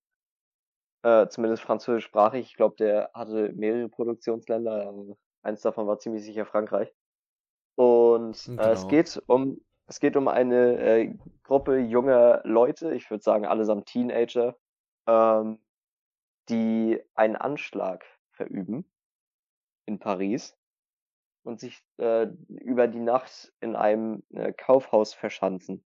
Äh, 1.02 1.26
zumindest 1.28 1.62
französischsprachig. 1.62 2.46
Ich 2.46 2.54
glaube, 2.54 2.76
der 2.76 3.10
hatte 3.12 3.52
mehrere 3.52 3.88
Produktionsländer. 3.88 4.94
Eins 5.42 5.60
davon 5.60 5.88
war 5.88 5.98
ziemlich 5.98 6.24
sicher 6.24 6.46
Frankreich. 6.46 6.94
Und 7.74 8.36
äh, 8.48 8.70
es 8.70 8.82
genau. 8.82 8.88
geht 8.88 9.22
um 9.26 9.60
es 9.88 10.00
geht 10.00 10.16
um 10.16 10.28
eine 10.28 10.78
äh, 10.78 11.14
Gruppe 11.42 11.78
junger 11.78 12.40
Leute, 12.44 12.94
ich 12.94 13.10
würde 13.10 13.22
sagen 13.22 13.44
allesamt 13.44 13.86
Teenager, 13.86 14.56
ähm, 15.06 15.58
die 16.48 17.02
einen 17.14 17.36
Anschlag 17.36 18.04
verüben 18.30 18.90
in 19.92 19.98
Paris 19.98 20.56
und 21.44 21.60
sich 21.60 21.82
äh, 21.98 22.26
über 22.48 22.88
die 22.88 23.00
Nacht 23.00 23.52
in 23.60 23.76
einem 23.76 24.22
äh, 24.30 24.52
Kaufhaus 24.52 25.14
verschanzen. 25.14 25.84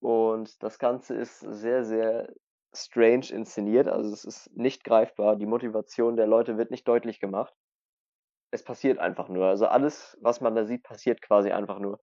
Und 0.00 0.62
das 0.62 0.78
Ganze 0.78 1.14
ist 1.14 1.40
sehr, 1.40 1.84
sehr 1.84 2.32
strange 2.72 3.26
inszeniert, 3.30 3.88
also 3.88 4.12
es 4.12 4.24
ist 4.24 4.56
nicht 4.56 4.84
greifbar, 4.84 5.36
die 5.36 5.46
Motivation 5.46 6.16
der 6.16 6.26
Leute 6.26 6.56
wird 6.56 6.70
nicht 6.70 6.86
deutlich 6.86 7.20
gemacht. 7.20 7.52
Es 8.52 8.64
passiert 8.64 8.98
einfach 8.98 9.28
nur. 9.28 9.46
Also 9.46 9.66
alles, 9.66 10.16
was 10.20 10.40
man 10.40 10.54
da 10.54 10.64
sieht, 10.64 10.82
passiert 10.82 11.20
quasi 11.20 11.50
einfach 11.50 11.78
nur. 11.78 12.00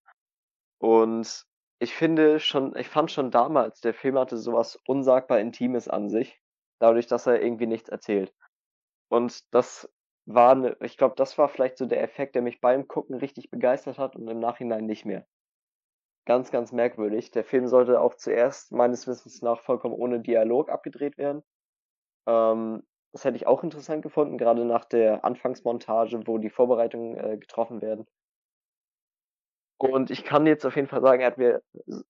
Und 0.79 1.45
ich 1.79 1.93
finde 1.93 2.39
schon, 2.39 2.75
ich 2.75 2.89
fand 2.89 3.11
schon 3.11 3.31
damals, 3.31 3.81
der 3.81 3.93
Film 3.93 4.17
hatte 4.17 4.37
sowas 4.37 4.79
unsagbar 4.87 5.39
Intimes 5.39 5.87
an 5.87 6.09
sich, 6.09 6.39
dadurch, 6.79 7.07
dass 7.07 7.27
er 7.27 7.41
irgendwie 7.41 7.67
nichts 7.67 7.89
erzählt. 7.89 8.33
Und 9.09 9.53
das 9.53 9.89
war, 10.27 10.55
ne, 10.55 10.77
ich 10.81 10.97
glaube, 10.97 11.15
das 11.15 11.37
war 11.37 11.49
vielleicht 11.49 11.77
so 11.77 11.85
der 11.85 12.03
Effekt, 12.03 12.35
der 12.35 12.41
mich 12.41 12.61
beim 12.61 12.87
Gucken 12.87 13.15
richtig 13.15 13.49
begeistert 13.49 13.97
hat 13.97 14.15
und 14.15 14.27
im 14.27 14.39
Nachhinein 14.39 14.85
nicht 14.85 15.05
mehr. 15.05 15.25
Ganz, 16.25 16.51
ganz 16.51 16.71
merkwürdig. 16.73 17.31
Der 17.31 17.45
Film 17.45 17.67
sollte 17.67 18.01
auch 18.01 18.13
zuerst 18.15 18.71
meines 18.73 19.07
Wissens 19.07 19.41
nach 19.41 19.61
vollkommen 19.61 19.95
ohne 19.95 20.19
Dialog 20.19 20.69
abgedreht 20.69 21.17
werden. 21.17 21.41
Ähm, 22.27 22.83
das 23.13 23.25
hätte 23.25 23.37
ich 23.37 23.47
auch 23.47 23.63
interessant 23.63 24.03
gefunden, 24.03 24.37
gerade 24.37 24.65
nach 24.65 24.85
der 24.85 25.25
Anfangsmontage, 25.25 26.27
wo 26.27 26.37
die 26.37 26.49
Vorbereitungen 26.49 27.17
äh, 27.17 27.37
getroffen 27.37 27.81
werden. 27.81 28.05
Und 29.79 30.09
ich 30.09 30.23
kann 30.23 30.47
jetzt 30.47 30.65
auf 30.65 30.75
jeden 30.75 30.87
Fall 30.87 31.01
sagen, 31.01 31.21
er 31.21 31.27
hat 31.27 31.37
mir 31.37 31.61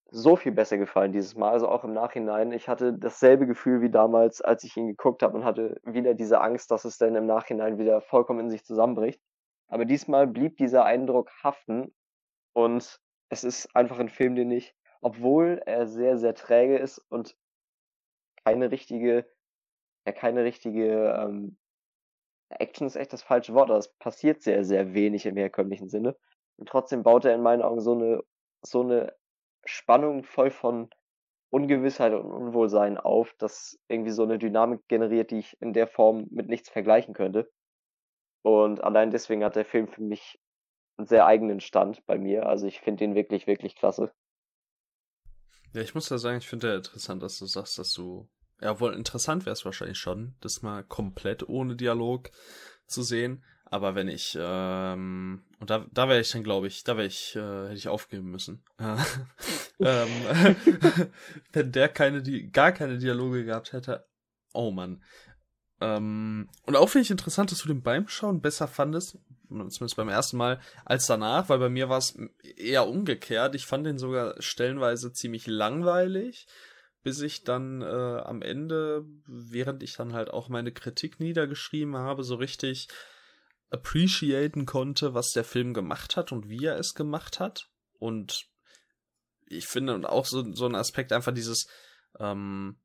so 0.10 0.38
viel 0.38 0.53
besser 0.53 0.77
gefallen 0.77 1.12
dieses 1.12 1.36
Mal, 1.36 1.51
also 1.51 1.67
auch 1.67 1.84
im 1.84 1.91
Nachhinein. 1.91 2.53
Ich 2.53 2.69
hatte 2.69 2.93
dasselbe 2.93 3.45
Gefühl 3.45 3.82
wie 3.82 3.89
damals, 3.89 4.41
als 4.41 4.63
ich 4.63 4.77
ihn 4.77 4.88
geguckt 4.88 5.21
habe 5.21 5.38
und 5.38 5.43
hatte 5.43 5.80
wieder 5.84 6.13
diese 6.13 6.39
Angst, 6.39 6.71
dass 6.71 6.86
es 6.86 6.97
dann 6.97 7.15
im 7.15 7.25
Nachhinein 7.25 7.77
wieder 7.77 7.99
vollkommen 7.99 8.39
in 8.39 8.49
sich 8.49 8.63
zusammenbricht. 8.63 9.21
Aber 9.67 9.84
diesmal 9.84 10.27
blieb 10.27 10.56
dieser 10.56 10.86
Eindruck 10.86 11.30
haften 11.43 11.93
und 12.53 13.01
es 13.30 13.43
ist 13.43 13.75
einfach 13.75 13.99
ein 13.99 14.08
Film, 14.08 14.36
den 14.36 14.49
ich, 14.51 14.73
obwohl 15.01 15.62
er 15.65 15.88
sehr, 15.88 16.17
sehr 16.17 16.36
träge 16.36 16.77
ist 16.77 16.99
und 17.10 17.36
keine 18.45 18.71
richtige, 18.71 19.27
ja, 20.06 20.13
keine 20.13 20.45
richtige 20.45 21.13
ähm, 21.19 21.58
Action 22.47 22.88
ist 22.88 22.95
echt 22.95 23.12
das 23.12 23.23
falsche 23.23 23.53
Wort, 23.53 23.69
aber 23.69 23.80
es 23.80 23.93
passiert 23.95 24.41
sehr, 24.41 24.63
sehr 24.63 24.93
wenig 24.93 25.25
im 25.25 25.36
herkömmlichen 25.36 25.89
Sinne 25.89 26.15
und 26.57 26.69
trotzdem 26.69 27.03
baut 27.03 27.25
er 27.25 27.33
in 27.33 27.41
meinen 27.41 27.61
Augen 27.61 27.81
so 27.81 27.93
eine, 27.93 28.23
so 28.61 28.81
eine 28.81 29.15
Spannung 29.63 30.23
voll 30.23 30.51
von 30.51 30.89
Ungewissheit 31.49 32.13
und 32.13 32.31
Unwohlsein 32.31 32.97
auf, 32.97 33.33
das 33.37 33.79
irgendwie 33.87 34.11
so 34.11 34.23
eine 34.23 34.37
Dynamik 34.37 34.87
generiert, 34.87 35.31
die 35.31 35.39
ich 35.39 35.59
in 35.61 35.73
der 35.73 35.87
Form 35.87 36.27
mit 36.29 36.47
nichts 36.47 36.69
vergleichen 36.69 37.13
könnte. 37.13 37.49
Und 38.41 38.83
allein 38.83 39.11
deswegen 39.11 39.43
hat 39.43 39.55
der 39.55 39.65
Film 39.65 39.87
für 39.87 40.01
mich 40.01 40.39
einen 40.97 41.07
sehr 41.07 41.25
eigenen 41.25 41.59
Stand 41.59 42.05
bei 42.05 42.17
mir. 42.17 42.47
Also 42.47 42.67
ich 42.67 42.81
finde 42.81 43.03
ihn 43.03 43.15
wirklich, 43.15 43.47
wirklich 43.47 43.75
klasse. 43.75 44.11
Ja, 45.73 45.81
ich 45.81 45.95
muss 45.95 46.09
da 46.09 46.17
sagen, 46.17 46.37
ich 46.37 46.47
finde 46.47 46.69
ja 46.69 46.75
interessant, 46.75 47.21
dass 47.21 47.37
du 47.39 47.45
sagst, 47.45 47.77
dass 47.77 47.93
du. 47.93 48.27
Ja, 48.59 48.79
wohl 48.79 48.95
interessant 48.95 49.45
wäre 49.45 49.53
es 49.53 49.65
wahrscheinlich 49.65 49.99
schon, 49.99 50.35
das 50.41 50.63
mal 50.63 50.83
komplett 50.83 51.47
ohne 51.47 51.75
Dialog 51.75 52.31
zu 52.87 53.03
sehen. 53.03 53.43
Aber 53.69 53.95
wenn 53.95 54.08
ich, 54.08 54.38
ähm, 54.39 55.43
und 55.60 55.69
da, 55.69 55.86
da 55.91 56.08
wäre 56.08 56.21
ich 56.21 56.32
dann, 56.32 56.43
glaube 56.43 56.67
ich, 56.67 56.84
da 56.84 56.95
wäre 56.95 57.08
ich, 57.08 57.36
äh, 57.36 57.65
hätte 57.65 57.75
ich 57.75 57.89
aufgeben 57.89 58.32
müssen. 58.32 58.63
ähm, 59.80 60.10
wenn 61.51 61.71
der 61.71 61.89
keine, 61.89 62.21
die, 62.21 62.49
gar 62.49 62.71
keine 62.71 62.97
Dialoge 62.97 63.43
gehabt 63.43 63.73
hätte. 63.73 64.08
Oh 64.53 64.71
Mann. 64.71 65.03
Ähm, 65.82 66.49
und 66.65 66.75
auch 66.75 66.88
finde 66.89 67.03
ich 67.03 67.12
interessant, 67.12 67.51
dass 67.51 67.60
du 67.60 67.67
den 67.67 67.84
beim 67.84 68.08
Schauen 68.08 68.41
besser 68.41 68.67
fandest, 68.67 69.19
zumindest 69.49 69.95
beim 69.97 70.10
ersten 70.10 70.38
Mal, 70.38 70.60
als 70.86 71.06
danach, 71.06 71.49
weil 71.49 71.60
bei 71.60 71.69
mir 71.69 71.89
war 71.89 71.97
es 71.97 72.17
eher 72.56 72.88
umgekehrt. 72.88 73.53
Ich 73.53 73.65
fand 73.65 73.86
den 73.86 73.97
sogar 73.97 74.41
stellenweise 74.41 75.12
ziemlich 75.12 75.45
langweilig, 75.45 76.47
bis 77.03 77.21
ich 77.21 77.43
dann 77.43 77.82
äh, 77.82 77.86
am 77.86 78.41
Ende, 78.41 79.06
während 79.27 79.84
ich 79.84 79.93
dann 79.95 80.13
halt 80.13 80.32
auch 80.32 80.47
meine 80.49 80.71
Kritik 80.71 81.19
niedergeschrieben 81.19 81.97
habe, 81.97 82.23
so 82.23 82.36
richtig 82.36 82.88
appreciaten 83.69 84.65
konnte, 84.65 85.13
was 85.13 85.32
der 85.32 85.43
Film 85.43 85.73
gemacht 85.73 86.15
hat 86.15 86.32
und 86.32 86.49
wie 86.49 86.65
er 86.65 86.77
es 86.77 86.93
gemacht 86.93 87.39
hat. 87.39 87.69
Und 87.99 88.47
ich 89.47 89.67
finde, 89.67 90.10
auch 90.10 90.25
so, 90.25 90.53
so 90.53 90.65
ein 90.65 90.75
Aspekt 90.75 91.12
einfach 91.12 91.34
dieses, 91.34 91.67
ähm, 92.19 92.77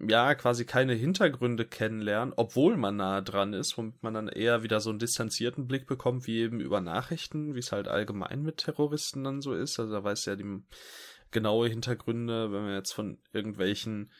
ja, 0.00 0.34
quasi 0.34 0.64
keine 0.64 0.94
Hintergründe 0.94 1.66
kennenlernen, 1.66 2.34
obwohl 2.36 2.76
man 2.76 2.96
nah 2.96 3.20
dran 3.20 3.52
ist, 3.52 3.78
womit 3.78 4.02
man 4.02 4.14
dann 4.14 4.28
eher 4.28 4.62
wieder 4.62 4.80
so 4.80 4.90
einen 4.90 4.98
distanzierten 4.98 5.66
Blick 5.66 5.86
bekommt, 5.86 6.26
wie 6.26 6.40
eben 6.40 6.60
über 6.60 6.80
Nachrichten, 6.80 7.54
wie 7.54 7.60
es 7.60 7.72
halt 7.72 7.88
allgemein 7.88 8.42
mit 8.42 8.58
Terroristen 8.58 9.24
dann 9.24 9.40
so 9.40 9.54
ist. 9.54 9.78
Also 9.78 9.92
da 9.92 10.02
weiß 10.02 10.24
ja 10.26 10.36
die 10.36 10.62
genaue 11.30 11.68
Hintergründe, 11.68 12.52
wenn 12.52 12.66
wir 12.66 12.74
jetzt 12.74 12.92
von 12.92 13.18
irgendwelchen 13.32 14.12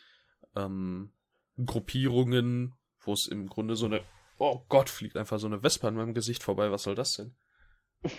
ähm, 0.55 1.13
Gruppierungen, 1.65 2.75
wo 3.01 3.13
es 3.13 3.27
im 3.27 3.49
Grunde 3.49 3.77
so 3.77 3.87
eine, 3.87 4.01
oh 4.39 4.65
Gott, 4.69 4.89
fliegt 4.89 5.17
einfach 5.17 5.39
so 5.39 5.47
eine 5.47 5.63
Wespe 5.63 5.89
an 5.89 5.97
meinem 5.97 6.15
Gesicht 6.15 6.43
vorbei, 6.43 6.71
was 6.71 6.85
soll 6.85 6.95
das 6.95 7.17
denn? 7.17 7.35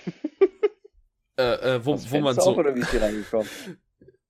äh, 1.38 1.76
äh, 1.76 1.86
wo, 1.86 2.00
wo 2.10 2.20
man 2.20 2.36
so. 2.36 2.56
Oder 2.56 2.76
wie 2.76 2.82
ist 2.82 2.94
die 2.94 2.98
reingekommen? 2.98 3.50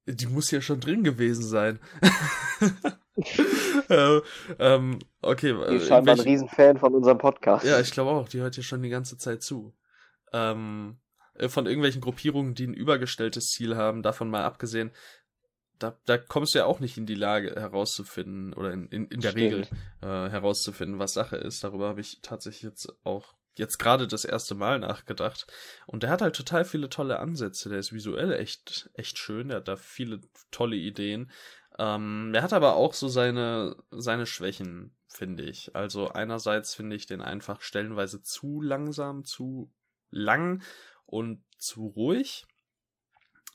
Die 0.07 0.27
muss 0.27 0.51
ja 0.51 0.61
schon 0.61 0.79
drin 0.79 1.03
gewesen 1.03 1.41
sein. 1.41 1.79
äh, 3.89 4.19
ähm, 4.59 4.99
okay. 5.23 5.55
Die 5.67 5.77
ist 5.77 5.87
scheinbar 5.87 6.13
ein 6.13 6.21
Riesenfan 6.21 6.77
von 6.77 6.93
unserem 6.93 7.17
Podcast. 7.17 7.65
Ja, 7.65 7.79
ich 7.79 7.89
glaube 7.89 8.11
auch. 8.11 8.29
Die 8.29 8.39
hört 8.39 8.55
ja 8.55 8.61
schon 8.61 8.83
die 8.83 8.89
ganze 8.89 9.17
Zeit 9.17 9.41
zu. 9.41 9.73
Ähm, 10.31 10.97
äh, 11.33 11.49
von 11.49 11.65
irgendwelchen 11.65 12.01
Gruppierungen, 12.01 12.53
die 12.53 12.67
ein 12.67 12.75
übergestelltes 12.75 13.49
Ziel 13.49 13.75
haben, 13.75 14.03
davon 14.03 14.29
mal 14.29 14.43
abgesehen, 14.43 14.91
da, 15.79 15.97
da 16.05 16.17
kommst 16.17 16.53
du 16.53 16.59
ja 16.59 16.65
auch 16.65 16.79
nicht 16.79 16.97
in 16.97 17.05
die 17.05 17.15
Lage 17.15 17.55
herauszufinden 17.55 18.53
oder 18.53 18.71
in, 18.71 18.87
in, 18.87 19.07
in 19.07 19.21
der 19.21 19.31
Stimmt. 19.31 19.43
Regel 19.43 19.67
äh, 20.01 20.29
herauszufinden, 20.29 20.99
was 20.99 21.13
Sache 21.13 21.37
ist. 21.37 21.63
Darüber 21.63 21.87
habe 21.87 22.01
ich 22.01 22.19
tatsächlich 22.21 22.63
jetzt 22.63 22.93
auch 23.03 23.35
jetzt 23.57 23.77
gerade 23.77 24.07
das 24.07 24.25
erste 24.25 24.55
Mal 24.55 24.79
nachgedacht. 24.79 25.47
Und 25.87 26.03
der 26.03 26.09
hat 26.09 26.21
halt 26.21 26.35
total 26.35 26.65
viele 26.65 26.89
tolle 26.89 27.19
Ansätze. 27.19 27.69
Der 27.69 27.79
ist 27.79 27.93
visuell 27.93 28.33
echt, 28.33 28.89
echt 28.93 29.17
schön. 29.17 29.49
Der 29.49 29.57
hat 29.57 29.67
da 29.67 29.77
viele 29.77 30.21
tolle 30.51 30.75
Ideen. 30.75 31.31
Ähm, 31.77 32.31
der 32.33 32.41
hat 32.41 32.53
aber 32.53 32.75
auch 32.75 32.93
so 32.93 33.07
seine, 33.07 33.75
seine 33.91 34.25
Schwächen, 34.25 34.95
finde 35.07 35.43
ich. 35.43 35.75
Also 35.75 36.09
einerseits 36.09 36.75
finde 36.75 36.95
ich 36.95 37.05
den 37.05 37.21
einfach 37.21 37.61
stellenweise 37.61 38.21
zu 38.21 38.61
langsam, 38.61 39.25
zu 39.25 39.71
lang 40.09 40.63
und 41.05 41.43
zu 41.57 41.87
ruhig. 41.87 42.45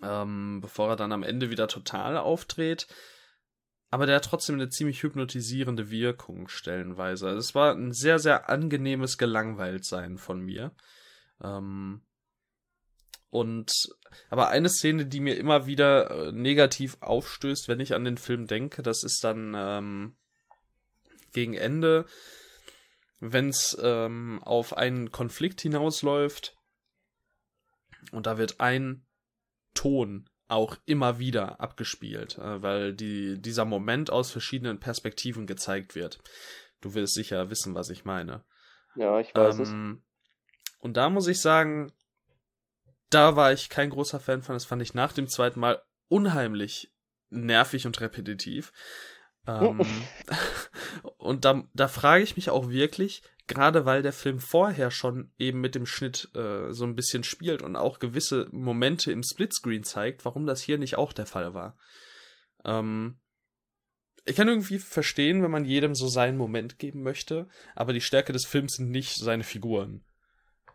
Ähm, 0.02 0.60
bevor 0.60 0.90
er 0.90 0.96
dann 0.96 1.12
am 1.12 1.22
Ende 1.22 1.50
wieder 1.50 1.68
total 1.68 2.16
aufdreht 2.16 2.86
aber 3.90 4.06
der 4.06 4.16
hat 4.16 4.24
trotzdem 4.24 4.54
eine 4.54 4.68
ziemlich 4.68 5.02
hypnotisierende 5.02 5.90
Wirkung 5.90 6.46
stellenweise. 6.48 7.26
Also 7.26 7.38
es 7.38 7.54
war 7.56 7.74
ein 7.74 7.92
sehr, 7.92 8.20
sehr 8.20 8.48
angenehmes 8.48 9.18
Gelangweiltsein 9.18 10.16
von 10.16 10.40
mir. 10.40 10.72
Ähm, 11.42 12.02
und 13.30 13.72
aber 14.28 14.48
eine 14.48 14.68
Szene, 14.68 15.06
die 15.06 15.20
mir 15.20 15.36
immer 15.36 15.66
wieder 15.66 16.28
äh, 16.28 16.32
negativ 16.32 16.98
aufstößt, 17.00 17.68
wenn 17.68 17.80
ich 17.80 17.94
an 17.94 18.04
den 18.04 18.16
Film 18.16 18.46
denke, 18.46 18.82
das 18.82 19.02
ist 19.02 19.24
dann 19.24 19.54
ähm, 19.56 20.16
gegen 21.32 21.54
Ende, 21.54 22.06
wenn 23.18 23.48
es 23.48 23.76
ähm, 23.80 24.40
auf 24.44 24.76
einen 24.76 25.10
Konflikt 25.10 25.60
hinausläuft 25.60 26.56
und 28.12 28.26
da 28.26 28.38
wird 28.38 28.60
ein 28.60 29.04
Ton 29.80 30.28
auch 30.46 30.76
immer 30.84 31.18
wieder 31.18 31.58
abgespielt, 31.58 32.36
äh, 32.36 32.60
weil 32.60 32.92
die, 32.92 33.40
dieser 33.40 33.64
Moment 33.64 34.10
aus 34.10 34.30
verschiedenen 34.30 34.78
Perspektiven 34.78 35.46
gezeigt 35.46 35.94
wird. 35.94 36.18
Du 36.82 36.92
wirst 36.92 37.14
sicher 37.14 37.48
wissen, 37.48 37.74
was 37.74 37.88
ich 37.88 38.04
meine. 38.04 38.44
Ja, 38.94 39.18
ich 39.20 39.34
weiß 39.34 39.56
ähm, 39.56 39.62
es. 39.62 40.78
Und 40.80 40.98
da 40.98 41.08
muss 41.08 41.28
ich 41.28 41.40
sagen, 41.40 41.92
da 43.08 43.36
war 43.36 43.54
ich 43.54 43.70
kein 43.70 43.88
großer 43.88 44.20
Fan 44.20 44.42
von. 44.42 44.54
Das 44.54 44.66
fand 44.66 44.82
ich 44.82 44.92
nach 44.92 45.14
dem 45.14 45.28
zweiten 45.28 45.60
Mal 45.60 45.80
unheimlich 46.08 46.92
nervig 47.30 47.86
und 47.86 47.98
repetitiv. 48.02 48.72
Ähm, 49.46 49.80
und 51.16 51.44
da, 51.44 51.64
da 51.74 51.88
frage 51.88 52.22
ich 52.22 52.36
mich 52.36 52.50
auch 52.50 52.68
wirklich, 52.68 53.22
gerade 53.46 53.84
weil 53.84 54.02
der 54.02 54.12
Film 54.12 54.38
vorher 54.38 54.90
schon 54.90 55.32
eben 55.38 55.60
mit 55.60 55.74
dem 55.74 55.86
Schnitt 55.86 56.30
äh, 56.34 56.72
so 56.72 56.84
ein 56.84 56.94
bisschen 56.94 57.24
spielt 57.24 57.62
und 57.62 57.76
auch 57.76 57.98
gewisse 57.98 58.48
Momente 58.52 59.12
im 59.12 59.22
Splitscreen 59.22 59.82
zeigt, 59.82 60.24
warum 60.24 60.46
das 60.46 60.62
hier 60.62 60.78
nicht 60.78 60.96
auch 60.96 61.12
der 61.12 61.26
Fall 61.26 61.52
war. 61.52 61.76
Ähm, 62.64 63.18
ich 64.24 64.36
kann 64.36 64.48
irgendwie 64.48 64.78
verstehen, 64.78 65.42
wenn 65.42 65.50
man 65.50 65.64
jedem 65.64 65.94
so 65.94 66.06
seinen 66.06 66.36
Moment 66.36 66.78
geben 66.78 67.02
möchte, 67.02 67.48
aber 67.74 67.92
die 67.92 68.00
Stärke 68.00 68.32
des 68.32 68.46
Films 68.46 68.74
sind 68.74 68.90
nicht 68.90 69.16
seine 69.16 69.44
Figuren, 69.44 70.04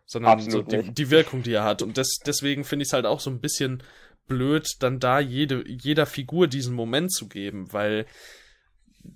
sondern 0.05 0.41
so 0.41 0.61
die, 0.61 0.91
die, 0.91 1.09
Wirkung, 1.09 1.43
die 1.43 1.53
er 1.53 1.63
hat. 1.63 1.81
Und 1.81 1.97
des, 1.97 2.17
deswegen 2.25 2.63
finde 2.63 2.83
ich 2.83 2.89
es 2.89 2.93
halt 2.93 3.05
auch 3.05 3.19
so 3.19 3.29
ein 3.29 3.39
bisschen 3.39 3.83
blöd, 4.27 4.67
dann 4.79 4.99
da 4.99 5.19
jede, 5.19 5.63
jeder 5.67 6.05
Figur 6.05 6.47
diesen 6.47 6.75
Moment 6.75 7.13
zu 7.13 7.29
geben, 7.29 7.71
weil 7.71 8.05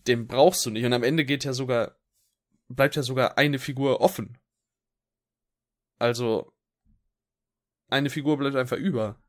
den 0.07 0.27
brauchst 0.27 0.65
du 0.65 0.69
nicht. 0.69 0.85
Und 0.85 0.93
am 0.93 1.03
Ende 1.03 1.25
geht 1.25 1.43
ja 1.43 1.53
sogar 1.53 1.99
bleibt 2.69 2.95
ja 2.95 3.03
sogar 3.03 3.37
eine 3.37 3.59
Figur 3.59 3.99
offen. 3.99 4.37
Also, 5.97 6.53
eine 7.89 8.09
Figur 8.09 8.37
bleibt 8.37 8.55
einfach 8.55 8.77
über. 8.77 9.21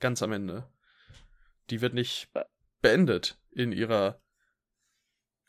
Ganz 0.00 0.22
am 0.22 0.32
Ende. 0.32 0.68
Die 1.70 1.80
wird 1.80 1.94
nicht 1.94 2.30
beendet 2.82 3.38
in 3.52 3.72
ihrer 3.72 4.20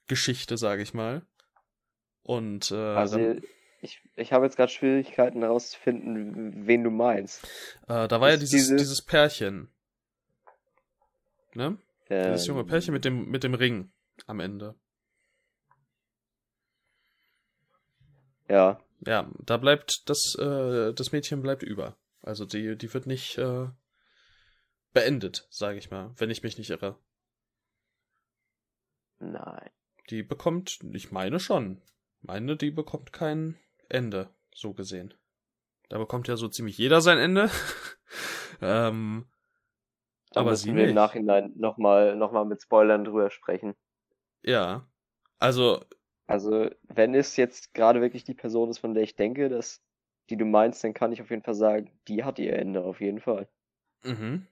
Geschichte, 0.07 0.57
sage 0.57 0.83
ich 0.83 0.93
mal. 0.93 1.25
Und 2.21 2.71
äh, 2.71 2.75
also 2.75 3.35
ich, 3.81 4.01
ich 4.15 4.31
habe 4.31 4.45
jetzt 4.45 4.55
gerade 4.55 4.71
Schwierigkeiten 4.71 5.41
herauszufinden, 5.41 6.65
wen 6.65 6.83
du 6.83 6.91
meinst. 6.91 7.43
Äh, 7.87 8.07
da 8.07 8.21
war 8.21 8.29
ja 8.29 8.37
dieses, 8.37 8.51
dieses, 8.51 8.77
dieses 8.77 9.01
Pärchen. 9.01 9.69
Ne? 11.53 11.77
Ähm, 12.09 12.33
dieses 12.33 12.47
junge 12.47 12.63
Pärchen 12.65 12.93
mit 12.93 13.05
dem, 13.05 13.29
mit 13.29 13.43
dem 13.43 13.53
Ring 13.53 13.91
am 14.27 14.39
Ende. 14.39 14.75
Ja. 18.47 18.79
Ja, 19.05 19.31
da 19.39 19.57
bleibt 19.57 20.09
das, 20.09 20.35
äh, 20.39 20.93
das 20.93 21.11
Mädchen 21.11 21.41
bleibt 21.41 21.63
über. 21.63 21.97
Also 22.21 22.45
die, 22.45 22.75
die 22.77 22.93
wird 22.93 23.05
nicht 23.07 23.37
äh, 23.37 23.67
beendet, 24.93 25.47
sage 25.49 25.77
ich 25.77 25.91
mal, 25.91 26.13
wenn 26.17 26.29
ich 26.29 26.41
mich 26.43 26.57
nicht 26.57 26.69
irre. 26.69 26.97
Nein. 29.19 29.69
Die 30.09 30.23
bekommt, 30.23 30.79
ich 30.93 31.11
meine 31.11 31.39
schon, 31.39 31.81
meine, 32.21 32.55
die 32.55 32.71
bekommt 32.71 33.13
kein 33.13 33.57
Ende, 33.89 34.29
so 34.53 34.73
gesehen. 34.73 35.13
Da 35.89 35.97
bekommt 35.97 36.27
ja 36.27 36.37
so 36.37 36.47
ziemlich 36.47 36.77
jeder 36.77 37.01
sein 37.01 37.17
Ende. 37.17 37.49
ähm, 38.61 39.27
da 40.35 40.41
aber 40.41 40.55
sie 40.55 40.67
wir 40.67 40.81
nicht. 40.81 40.89
im 40.89 40.95
Nachhinein 40.95 41.53
nochmal 41.55 42.15
noch 42.15 42.31
mal 42.31 42.45
mit 42.45 42.61
Spoilern 42.61 43.03
drüber 43.03 43.29
sprechen. 43.29 43.75
Ja. 44.43 44.87
Also, 45.39 45.83
also, 46.27 46.69
wenn 46.83 47.13
es 47.13 47.35
jetzt 47.35 47.73
gerade 47.73 48.01
wirklich 48.01 48.23
die 48.23 48.33
Person 48.33 48.69
ist, 48.69 48.79
von 48.79 48.93
der 48.93 49.03
ich 49.03 49.15
denke, 49.15 49.49
dass 49.49 49.81
die 50.29 50.37
du 50.37 50.45
meinst, 50.45 50.83
dann 50.83 50.93
kann 50.93 51.11
ich 51.11 51.21
auf 51.21 51.29
jeden 51.29 51.43
Fall 51.43 51.53
sagen, 51.53 51.91
die 52.07 52.23
hat 52.23 52.39
ihr 52.39 52.53
Ende 52.53 52.83
auf 52.83 52.99
jeden 52.99 53.19
Fall. 53.19 53.47
Mhm. 54.03 54.47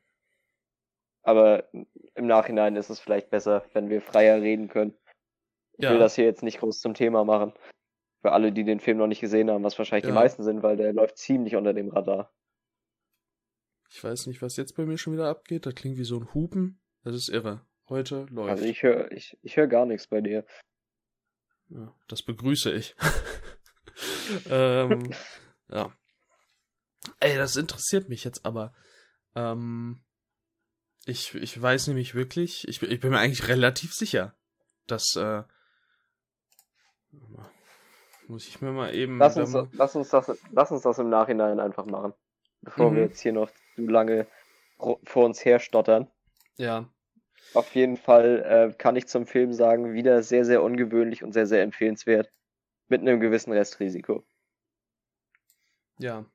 Aber 1.24 1.70
im 2.16 2.28
Nachhinein 2.28 2.76
ist 2.76 2.90
es 2.90 3.00
vielleicht 3.00 3.30
besser, 3.30 3.64
wenn 3.74 3.90
wir 3.90 4.02
freier 4.02 4.42
reden 4.42 4.68
können. 4.68 4.94
Ich 5.78 5.86
ja. 5.86 5.92
will 5.92 6.00
das 6.00 6.16
hier 6.16 6.26
jetzt 6.26 6.44
nicht 6.44 6.60
groß 6.60 6.80
zum 6.80 6.94
Thema 6.94 7.24
machen. 7.24 7.54
Für 8.22 8.34
alle, 8.34 8.52
die 8.52 8.64
den 8.64 8.80
Film 8.80 9.00
noch 9.00 9.08
nicht 9.08 9.22
gesehen 9.22 9.50
haben, 9.50 9.64
was 9.64 9.78
wahrscheinlich 9.78 10.06
ja. 10.06 10.12
die 10.12 10.16
meisten 10.16 10.44
sind, 10.44 10.62
weil 10.62 10.78
der 10.78 10.94
läuft 10.94 11.18
ziemlich 11.18 11.56
unter 11.56 11.74
dem 11.74 11.90
Radar. 11.90 12.32
Ich 13.96 14.04
weiß 14.04 14.26
nicht, 14.26 14.42
was 14.42 14.58
jetzt 14.58 14.76
bei 14.76 14.88
mir 14.88 14.98
schon 14.98 15.14
wieder 15.14 15.30
abgeht. 15.30 15.68
Das 15.68 15.76
klingt 15.76 15.98
wie 15.98 16.04
so 16.04 16.18
ein 16.18 16.34
Hupen. 16.34 16.82
Das 17.04 17.14
ist 17.14 17.30
irre. 17.30 17.64
Heute 17.88 18.26
läuft. 18.32 18.50
Also 18.50 18.66
ich 18.66 18.82
höre 18.82 19.12
ich, 19.12 19.38
ich 19.44 19.56
hör 19.56 19.68
gar 19.68 19.86
nichts 19.86 20.08
bei 20.08 20.20
dir. 20.20 20.46
Ja, 21.70 21.94
das 22.08 22.24
begrüße 22.24 22.72
ich. 22.72 22.96
ähm, 24.50 25.14
ja. 25.70 25.96
Ey, 27.20 27.38
das 27.38 27.56
interessiert 27.56 28.10
mich 28.10 28.24
jetzt 28.24 28.46
aber. 28.48 28.74
Ähm, 29.36 30.02
ich, 31.06 31.36
ich 31.36 31.62
weiß 31.62 31.86
nämlich 31.88 32.16
wirklich, 32.16 32.68
ich, 32.68 32.82
ich 32.82 33.00
bin 33.00 33.12
mir 33.12 33.20
eigentlich 33.20 33.48
relativ 33.48 33.94
sicher, 33.94 34.36
dass, 34.88 35.16
äh, 35.16 35.44
muss 38.28 38.48
ich 38.48 38.60
mir 38.60 38.72
mal 38.72 38.96
eben. 38.96 39.20
Lass 39.20 39.38
uns, 39.38 39.54
lass 39.74 39.96
uns, 39.96 40.10
das, 40.10 40.36
lass 40.52 40.72
uns 40.72 40.82
das 40.82 40.98
im 40.98 41.10
Nachhinein 41.10 41.60
einfach 41.60 41.86
machen. 41.86 42.14
Bevor 42.62 42.90
mhm. 42.90 42.96
wir 42.96 43.04
jetzt 43.04 43.20
hier 43.20 43.34
noch 43.34 43.52
zu 43.76 43.86
lange 43.86 44.28
vor 45.04 45.26
uns 45.26 45.44
her 45.44 45.60
stottern. 45.60 46.08
Ja. 46.58 46.90
Auf 47.54 47.74
jeden 47.76 47.98
Fall 47.98 48.72
äh, 48.72 48.74
kann 48.78 48.96
ich 48.96 49.08
zum 49.08 49.26
Film 49.26 49.54
sagen, 49.54 49.94
wieder 49.94 50.24
sehr, 50.24 50.46
sehr 50.46 50.64
ungewöhnlich 50.64 51.24
und 51.24 51.34
sehr, 51.34 51.46
sehr 51.46 51.62
empfehlenswert. 51.62 52.30
Mit 52.90 53.02
einem 53.02 53.20
gewissen 53.20 53.54
Restrisiko. 53.54 54.24
Ja, 56.00 56.26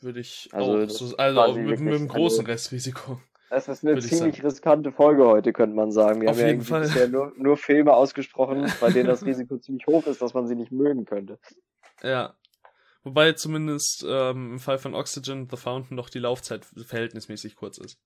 würde 0.00 0.20
ich 0.20 0.48
also, 0.52 0.78
auch 0.78 0.88
so, 0.88 1.16
also 1.16 1.40
auch 1.40 1.56
mit, 1.56 1.80
mit 1.80 1.94
einem 1.94 2.08
großen 2.08 2.44
Restrisiko. 2.44 3.20
Es 3.50 3.68
ist 3.68 3.84
eine 3.84 4.00
ziemlich 4.00 4.42
riskante 4.42 4.92
Folge 4.92 5.26
heute, 5.26 5.52
könnte 5.52 5.76
man 5.76 5.92
sagen. 5.92 6.22
Wir 6.22 6.30
Auf 6.30 6.38
haben 6.38 6.46
jeden 6.46 6.60
ja 6.60 6.66
Fall. 6.66 6.80
bisher 6.82 7.08
nur, 7.08 7.32
nur 7.36 7.56
Filme 7.58 7.92
ausgesprochen, 7.92 8.72
bei 8.80 8.90
denen 8.90 9.06
das 9.06 9.24
Risiko 9.26 9.58
ziemlich 9.58 9.86
hoch 9.86 10.06
ist, 10.06 10.22
dass 10.22 10.32
man 10.32 10.48
sie 10.48 10.54
nicht 10.54 10.72
mögen 10.72 11.04
könnte. 11.04 11.38
Ja. 12.02 12.34
Wobei 13.04 13.32
zumindest 13.32 14.04
ähm, 14.08 14.52
im 14.52 14.58
Fall 14.60 14.78
von 14.78 14.94
Oxygen 14.94 15.48
The 15.50 15.56
Fountain 15.56 15.96
doch 15.96 16.08
die 16.08 16.20
Laufzeit 16.20 16.64
verhältnismäßig 16.64 17.56
kurz 17.56 17.78
ist. 17.78 17.98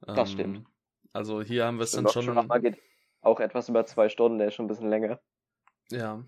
Das 0.00 0.30
ähm, 0.30 0.34
stimmt. 0.34 0.66
Also 1.12 1.42
hier 1.42 1.66
haben 1.66 1.76
wir 1.76 1.84
es 1.84 1.92
dann 1.92 2.08
Schon, 2.08 2.22
schon. 2.24 2.34
schon 2.48 2.62
geht 2.62 2.78
auch 3.20 3.38
etwas 3.38 3.68
über 3.68 3.84
zwei 3.86 4.08
Stunden, 4.08 4.38
der 4.38 4.48
ist 4.48 4.54
schon 4.54 4.64
ein 4.64 4.68
bisschen 4.68 4.88
länger. 4.88 5.20
Ja. 5.90 6.24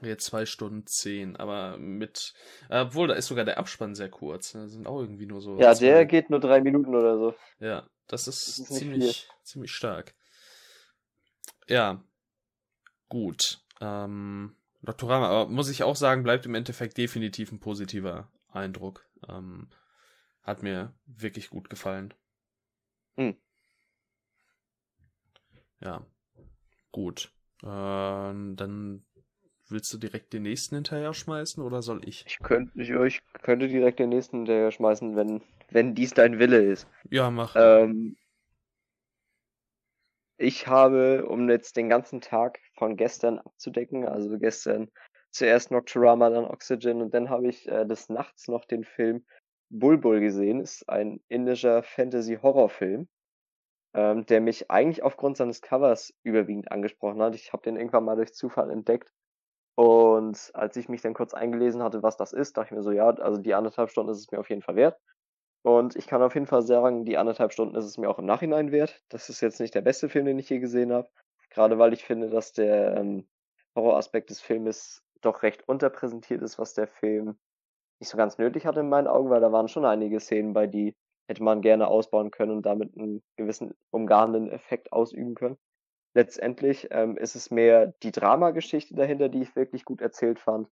Jetzt 0.00 0.24
zwei 0.24 0.46
Stunden 0.46 0.84
zehn, 0.86 1.36
aber 1.36 1.76
mit. 1.78 2.32
Obwohl, 2.68 3.06
da 3.08 3.14
ist 3.14 3.26
sogar 3.28 3.44
der 3.44 3.58
Abspann 3.58 3.94
sehr 3.94 4.08
kurz. 4.10 4.52
Da 4.52 4.66
sind 4.66 4.86
auch 4.88 4.98
irgendwie 4.98 5.26
nur 5.26 5.40
so. 5.40 5.60
Ja, 5.60 5.74
zwei- 5.74 5.86
der 5.86 6.06
geht 6.06 6.28
nur 6.30 6.40
drei 6.40 6.60
Minuten 6.60 6.94
oder 6.94 7.18
so. 7.18 7.34
Ja, 7.60 7.88
das 8.08 8.26
ist, 8.26 8.48
Das 8.48 8.58
ist 8.70 8.74
ziemlich, 8.78 9.28
ziemlich 9.44 9.72
stark. 9.72 10.14
Ja, 11.68 12.02
gut. 13.08 13.60
Ähm, 13.80 14.56
Doktorama, 14.82 15.28
aber 15.28 15.50
muss 15.50 15.70
ich 15.70 15.82
auch 15.84 15.96
sagen, 15.96 16.22
bleibt 16.22 16.46
im 16.46 16.54
Endeffekt 16.54 16.98
definitiv 16.98 17.52
ein 17.52 17.60
positiver 17.60 18.28
Eindruck. 18.48 19.06
Ähm, 19.28 19.68
hat 20.42 20.62
mir 20.62 20.92
wirklich 21.06 21.50
gut 21.50 21.70
gefallen. 21.70 22.12
Hm. 23.16 23.36
Ja, 25.80 26.04
gut. 26.90 27.32
Äh, 27.62 27.66
dann 27.66 29.04
willst 29.68 29.92
du 29.92 29.98
direkt 29.98 30.32
den 30.32 30.42
nächsten 30.42 30.74
hinterher 30.74 31.14
schmeißen 31.14 31.62
oder 31.62 31.82
soll 31.82 32.06
ich? 32.06 32.24
Ich 32.26 32.38
könnte, 32.38 32.80
ich, 32.80 32.90
ich 32.90 33.22
könnte 33.42 33.68
direkt 33.68 33.98
den 33.98 34.10
nächsten 34.10 34.38
hinterher 34.38 34.70
schmeißen, 34.70 35.16
wenn, 35.16 35.42
wenn 35.70 35.94
dies 35.94 36.12
dein 36.12 36.38
Wille 36.38 36.62
ist. 36.62 36.86
Ja, 37.10 37.30
mach. 37.30 37.54
Ähm, 37.56 38.16
ich 40.42 40.66
habe, 40.66 41.26
um 41.26 41.48
jetzt 41.48 41.76
den 41.76 41.88
ganzen 41.88 42.20
Tag 42.20 42.58
von 42.76 42.96
gestern 42.96 43.38
abzudecken, 43.38 44.06
also 44.06 44.38
gestern 44.38 44.90
zuerst 45.30 45.70
Nocturama, 45.70 46.30
dann 46.30 46.44
Oxygen 46.44 47.00
und 47.00 47.14
dann 47.14 47.30
habe 47.30 47.48
ich 47.48 47.68
äh, 47.68 47.86
des 47.86 48.08
Nachts 48.08 48.48
noch 48.48 48.64
den 48.64 48.84
Film 48.84 49.24
Bulbul 49.70 50.20
gesehen. 50.20 50.60
Ist 50.60 50.88
ein 50.88 51.20
indischer 51.28 51.82
Fantasy-Horrorfilm, 51.82 53.08
ähm, 53.94 54.26
der 54.26 54.40
mich 54.40 54.70
eigentlich 54.70 55.02
aufgrund 55.02 55.36
seines 55.36 55.62
Covers 55.62 56.12
überwiegend 56.22 56.70
angesprochen 56.70 57.22
hat. 57.22 57.34
Ich 57.34 57.52
habe 57.52 57.62
den 57.62 57.76
irgendwann 57.76 58.04
mal 58.04 58.16
durch 58.16 58.34
Zufall 58.34 58.70
entdeckt. 58.70 59.12
Und 59.74 60.50
als 60.54 60.76
ich 60.76 60.88
mich 60.90 61.00
dann 61.00 61.14
kurz 61.14 61.32
eingelesen 61.32 61.82
hatte, 61.82 62.02
was 62.02 62.18
das 62.18 62.32
ist, 62.34 62.56
dachte 62.56 62.74
ich 62.74 62.76
mir 62.76 62.82
so, 62.82 62.92
ja, 62.92 63.08
also 63.08 63.40
die 63.40 63.54
anderthalb 63.54 63.90
Stunden 63.90 64.12
ist 64.12 64.18
es 64.18 64.30
mir 64.30 64.38
auf 64.38 64.50
jeden 64.50 64.62
Fall 64.62 64.76
wert. 64.76 64.98
Und 65.62 65.94
ich 65.96 66.06
kann 66.06 66.22
auf 66.22 66.34
jeden 66.34 66.46
Fall 66.46 66.62
sagen, 66.62 67.04
die 67.04 67.16
anderthalb 67.16 67.52
Stunden 67.52 67.76
ist 67.76 67.84
es 67.84 67.98
mir 67.98 68.08
auch 68.08 68.18
im 68.18 68.26
Nachhinein 68.26 68.72
wert. 68.72 69.02
Das 69.08 69.28
ist 69.28 69.40
jetzt 69.40 69.60
nicht 69.60 69.74
der 69.74 69.80
beste 69.80 70.08
Film, 70.08 70.26
den 70.26 70.38
ich 70.38 70.48
je 70.48 70.58
gesehen 70.58 70.92
habe. 70.92 71.08
Gerade 71.50 71.78
weil 71.78 71.92
ich 71.92 72.04
finde, 72.04 72.30
dass 72.30 72.52
der 72.52 72.96
ähm, 72.96 73.28
Horroraspekt 73.76 74.30
des 74.30 74.40
Filmes 74.40 75.04
doch 75.20 75.42
recht 75.42 75.68
unterpräsentiert 75.68 76.42
ist, 76.42 76.58
was 76.58 76.74
der 76.74 76.88
Film 76.88 77.38
nicht 78.00 78.08
so 78.08 78.16
ganz 78.16 78.38
nötig 78.38 78.66
hatte 78.66 78.80
in 78.80 78.88
meinen 78.88 79.06
Augen, 79.06 79.30
weil 79.30 79.40
da 79.40 79.52
waren 79.52 79.68
schon 79.68 79.84
einige 79.84 80.18
Szenen 80.18 80.52
bei, 80.52 80.66
die 80.66 80.96
hätte 81.28 81.42
man 81.44 81.62
gerne 81.62 81.86
ausbauen 81.86 82.32
können 82.32 82.50
und 82.50 82.66
damit 82.66 82.96
einen 82.96 83.22
gewissen 83.36 83.74
umgarnenden 83.90 84.50
Effekt 84.50 84.92
ausüben 84.92 85.34
können. 85.34 85.56
Letztendlich 86.14 86.88
ähm, 86.90 87.16
ist 87.16 87.36
es 87.36 87.50
mehr 87.50 87.94
die 88.02 88.12
Dramageschichte 88.12 88.94
dahinter, 88.94 89.28
die 89.28 89.42
ich 89.42 89.56
wirklich 89.56 89.84
gut 89.84 90.00
erzählt 90.00 90.40
fand. 90.40 90.68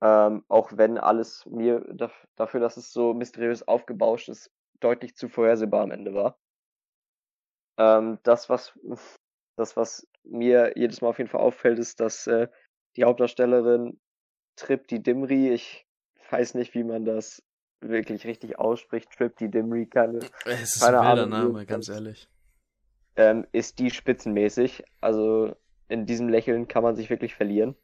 Ähm, 0.00 0.44
auch 0.48 0.70
wenn 0.76 0.98
alles 0.98 1.44
mir 1.46 1.80
daf- 1.94 2.26
dafür, 2.36 2.60
dass 2.60 2.76
es 2.76 2.92
so 2.92 3.14
mysteriös 3.14 3.66
aufgebauscht 3.66 4.28
ist, 4.28 4.50
deutlich 4.80 5.16
zu 5.16 5.28
vorhersehbar 5.28 5.82
am 5.82 5.90
Ende 5.90 6.14
war. 6.14 6.38
Ähm, 7.78 8.18
das, 8.22 8.48
was, 8.48 8.78
das, 9.56 9.76
was 9.76 10.06
mir 10.24 10.72
jedes 10.76 11.00
Mal 11.00 11.08
auf 11.08 11.18
jeden 11.18 11.30
Fall 11.30 11.40
auffällt, 11.40 11.78
ist, 11.78 12.00
dass 12.00 12.26
äh, 12.26 12.48
die 12.96 13.04
Hauptdarstellerin 13.04 14.00
Tripti 14.56 15.02
Dimri, 15.02 15.50
ich 15.52 15.86
weiß 16.30 16.54
nicht, 16.54 16.74
wie 16.74 16.84
man 16.84 17.04
das 17.04 17.42
wirklich 17.80 18.26
richtig 18.26 18.58
ausspricht, 18.58 19.10
Tripti 19.12 19.50
Dimri, 19.50 19.86
keine, 19.86 20.18
es 20.44 20.76
ist 20.76 20.82
keine 20.82 20.98
ein 20.98 21.08
wilder 21.08 21.26
Ahnung, 21.26 21.30
Name, 21.30 21.66
ganz 21.66 21.88
ehrlich. 21.88 22.28
ähm, 23.16 23.46
ist 23.52 23.78
die 23.78 23.90
spitzenmäßig. 23.90 24.84
Also 25.00 25.54
in 25.88 26.06
diesem 26.06 26.28
Lächeln 26.28 26.68
kann 26.68 26.82
man 26.82 26.96
sich 26.96 27.10
wirklich 27.10 27.34
verlieren. 27.34 27.76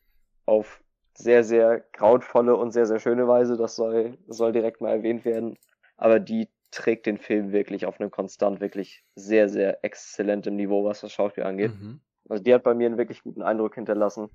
Auf 0.46 0.83
sehr, 1.16 1.44
sehr 1.44 1.80
grauenvolle 1.92 2.56
und 2.56 2.72
sehr, 2.72 2.86
sehr 2.86 2.98
schöne 2.98 3.28
Weise. 3.28 3.56
Das 3.56 3.76
soll, 3.76 4.18
soll 4.26 4.52
direkt 4.52 4.80
mal 4.80 4.90
erwähnt 4.90 5.24
werden. 5.24 5.56
Aber 5.96 6.20
die 6.20 6.48
trägt 6.70 7.06
den 7.06 7.18
Film 7.18 7.52
wirklich 7.52 7.86
auf 7.86 8.00
einem 8.00 8.10
konstant, 8.10 8.60
wirklich 8.60 9.04
sehr, 9.14 9.48
sehr 9.48 9.84
exzellentem 9.84 10.56
Niveau, 10.56 10.84
was 10.84 11.00
das 11.00 11.12
Schauspiel 11.12 11.44
angeht. 11.44 11.72
Mhm. 11.72 12.00
Also 12.28 12.42
die 12.42 12.52
hat 12.52 12.64
bei 12.64 12.74
mir 12.74 12.86
einen 12.86 12.98
wirklich 12.98 13.22
guten 13.22 13.42
Eindruck 13.42 13.76
hinterlassen. 13.76 14.28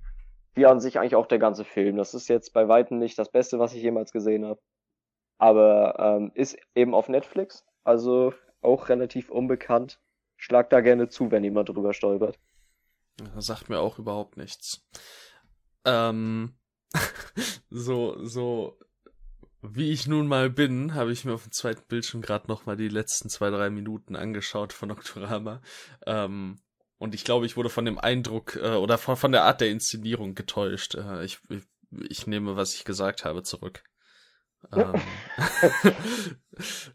Wie 0.54 0.66
an 0.66 0.80
sich 0.80 0.98
eigentlich 0.98 1.16
auch 1.16 1.26
der 1.26 1.38
ganze 1.38 1.64
Film. 1.64 1.96
Das 1.96 2.14
ist 2.14 2.28
jetzt 2.28 2.52
bei 2.52 2.66
weitem 2.66 2.98
nicht 2.98 3.18
das 3.18 3.30
Beste, 3.30 3.58
was 3.58 3.74
ich 3.74 3.82
jemals 3.82 4.10
gesehen 4.12 4.46
habe. 4.46 4.60
Aber 5.38 5.96
ähm, 5.98 6.32
ist 6.34 6.56
eben 6.74 6.94
auf 6.94 7.08
Netflix, 7.08 7.64
also 7.84 8.32
auch 8.62 8.88
relativ 8.88 9.30
unbekannt. 9.30 10.00
Schlag 10.36 10.70
da 10.70 10.80
gerne 10.80 11.08
zu, 11.08 11.30
wenn 11.30 11.44
jemand 11.44 11.68
drüber 11.68 11.92
stolpert. 11.92 12.38
Das 13.34 13.46
sagt 13.46 13.68
mir 13.68 13.80
auch 13.80 13.98
überhaupt 13.98 14.36
nichts. 14.36 14.86
Ähm, 15.84 16.54
so, 17.70 18.24
so, 18.24 18.78
wie 19.62 19.90
ich 19.90 20.06
nun 20.06 20.26
mal 20.26 20.50
bin, 20.50 20.94
habe 20.94 21.12
ich 21.12 21.24
mir 21.24 21.34
auf 21.34 21.44
dem 21.44 21.52
zweiten 21.52 21.86
Bildschirm 21.88 22.22
gerade 22.22 22.48
noch 22.48 22.66
mal 22.66 22.76
die 22.76 22.88
letzten 22.88 23.28
zwei, 23.28 23.50
drei 23.50 23.70
Minuten 23.70 24.16
angeschaut 24.16 24.72
von 24.72 24.88
Nocturama. 24.88 25.60
Ähm, 26.06 26.60
und 26.98 27.14
ich 27.14 27.24
glaube, 27.24 27.46
ich 27.46 27.56
wurde 27.56 27.70
von 27.70 27.84
dem 27.84 27.98
Eindruck 27.98 28.56
äh, 28.56 28.74
oder 28.74 28.98
von, 28.98 29.16
von 29.16 29.32
der 29.32 29.44
Art 29.44 29.60
der 29.60 29.70
Inszenierung 29.70 30.34
getäuscht. 30.34 30.94
Äh, 30.94 31.24
ich, 31.24 31.40
ich, 31.48 31.64
ich 32.08 32.26
nehme, 32.26 32.56
was 32.56 32.74
ich 32.74 32.84
gesagt 32.84 33.24
habe, 33.24 33.42
zurück. 33.42 33.82
Ähm, 34.72 35.00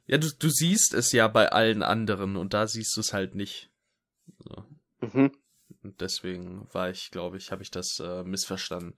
ja, 0.05 0.17
du, 0.17 0.29
du 0.37 0.49
siehst 0.49 0.93
es 0.93 1.11
ja 1.11 1.27
bei 1.27 1.51
allen 1.51 1.83
anderen 1.83 2.35
und 2.35 2.53
da 2.53 2.67
siehst 2.67 2.95
du 2.95 3.01
es 3.01 3.13
halt 3.13 3.35
nicht. 3.35 3.71
So. 4.39 4.65
Mhm. 5.01 5.31
Und 5.83 6.01
deswegen 6.01 6.67
war 6.73 6.89
ich, 6.89 7.11
glaube 7.11 7.37
ich, 7.37 7.51
habe 7.51 7.63
ich 7.63 7.71
das 7.71 7.99
äh, 7.99 8.23
missverstanden. 8.23 8.95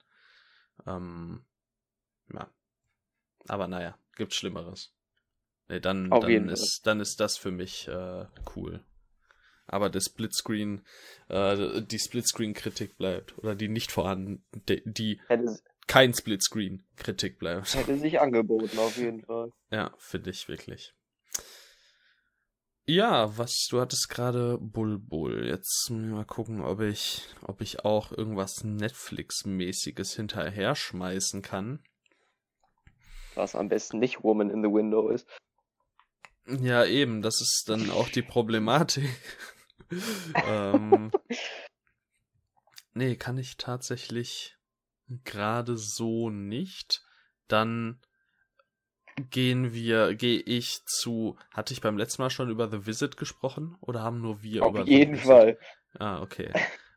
Ähm, 0.85 1.45
ja. 2.33 2.49
Aber 3.47 3.67
naja, 3.67 3.97
gibt's 4.15 4.35
Schlimmeres. 4.35 4.93
Nee, 5.69 5.79
dann, 5.79 6.11
Auf 6.11 6.21
dann 6.21 6.49
ist, 6.49 6.81
dann 6.85 6.99
ist 6.99 7.19
das 7.19 7.37
für 7.37 7.51
mich 7.51 7.87
äh, 7.87 8.25
cool. 8.55 8.83
Aber 9.65 9.89
der 9.89 9.99
Splitscreen, 9.99 10.85
äh, 11.27 11.81
die 11.81 11.99
Splitscreen-Kritik 11.99 12.97
bleibt. 12.97 13.37
Oder 13.37 13.53
die 13.53 13.67
nicht 13.67 13.91
vorhanden, 13.91 14.45
die, 14.69 14.81
die 14.85 15.19
Hätte, 15.27 15.59
kein 15.87 16.13
Splitscreen-Kritik 16.13 17.37
bleibt. 17.37 17.75
hätte 17.75 17.97
sich 17.97 18.19
angeboten, 18.21 18.77
auf 18.79 18.97
jeden 18.97 19.21
Fall. 19.25 19.51
Ja, 19.69 19.93
finde 19.97 20.29
ich 20.29 20.47
wirklich. 20.47 20.93
Ja, 22.89 23.37
was, 23.37 23.67
du 23.69 23.81
hattest 23.81 24.07
gerade 24.07 24.57
Bulbul. 24.59 25.45
Jetzt 25.45 25.89
mal 25.89 26.23
gucken, 26.23 26.61
ob 26.61 26.79
ich, 26.79 27.27
ob 27.41 27.59
ich 27.59 27.83
auch 27.83 28.13
irgendwas 28.13 28.63
Netflix-mäßiges 28.63 30.15
hinterher 30.15 30.73
schmeißen 30.73 31.41
kann. 31.41 31.83
Was 33.35 33.55
am 33.55 33.67
besten 33.67 33.99
nicht 33.99 34.23
Woman 34.23 34.49
in 34.49 34.63
the 34.63 34.69
Window 34.69 35.09
ist. 35.09 35.27
Ja, 36.47 36.85
eben, 36.85 37.21
das 37.21 37.41
ist 37.41 37.65
dann 37.67 37.91
auch 37.91 38.07
die 38.07 38.21
Problematik. 38.21 39.09
ähm, 40.47 41.11
nee, 42.93 43.17
kann 43.17 43.37
ich 43.37 43.57
tatsächlich 43.57 44.55
gerade 45.25 45.75
so 45.75 46.29
nicht. 46.29 47.03
Dann 47.49 47.99
gehen 49.17 49.73
wir, 49.73 50.15
gehe 50.15 50.39
ich 50.39 50.85
zu, 50.85 51.37
hatte 51.51 51.73
ich 51.73 51.81
beim 51.81 51.97
letzten 51.97 52.21
Mal 52.21 52.29
schon 52.29 52.49
über 52.49 52.69
The 52.69 52.85
Visit 52.85 53.17
gesprochen 53.17 53.75
oder 53.81 54.01
haben 54.03 54.21
nur 54.21 54.43
wir 54.43 54.63
Auf 54.63 54.69
über 54.69 54.83
jeden 54.83 55.15
The 55.15 55.21
Visit? 55.21 55.27
Fall. 55.27 55.59
Ah, 55.99 56.21
okay. 56.21 56.53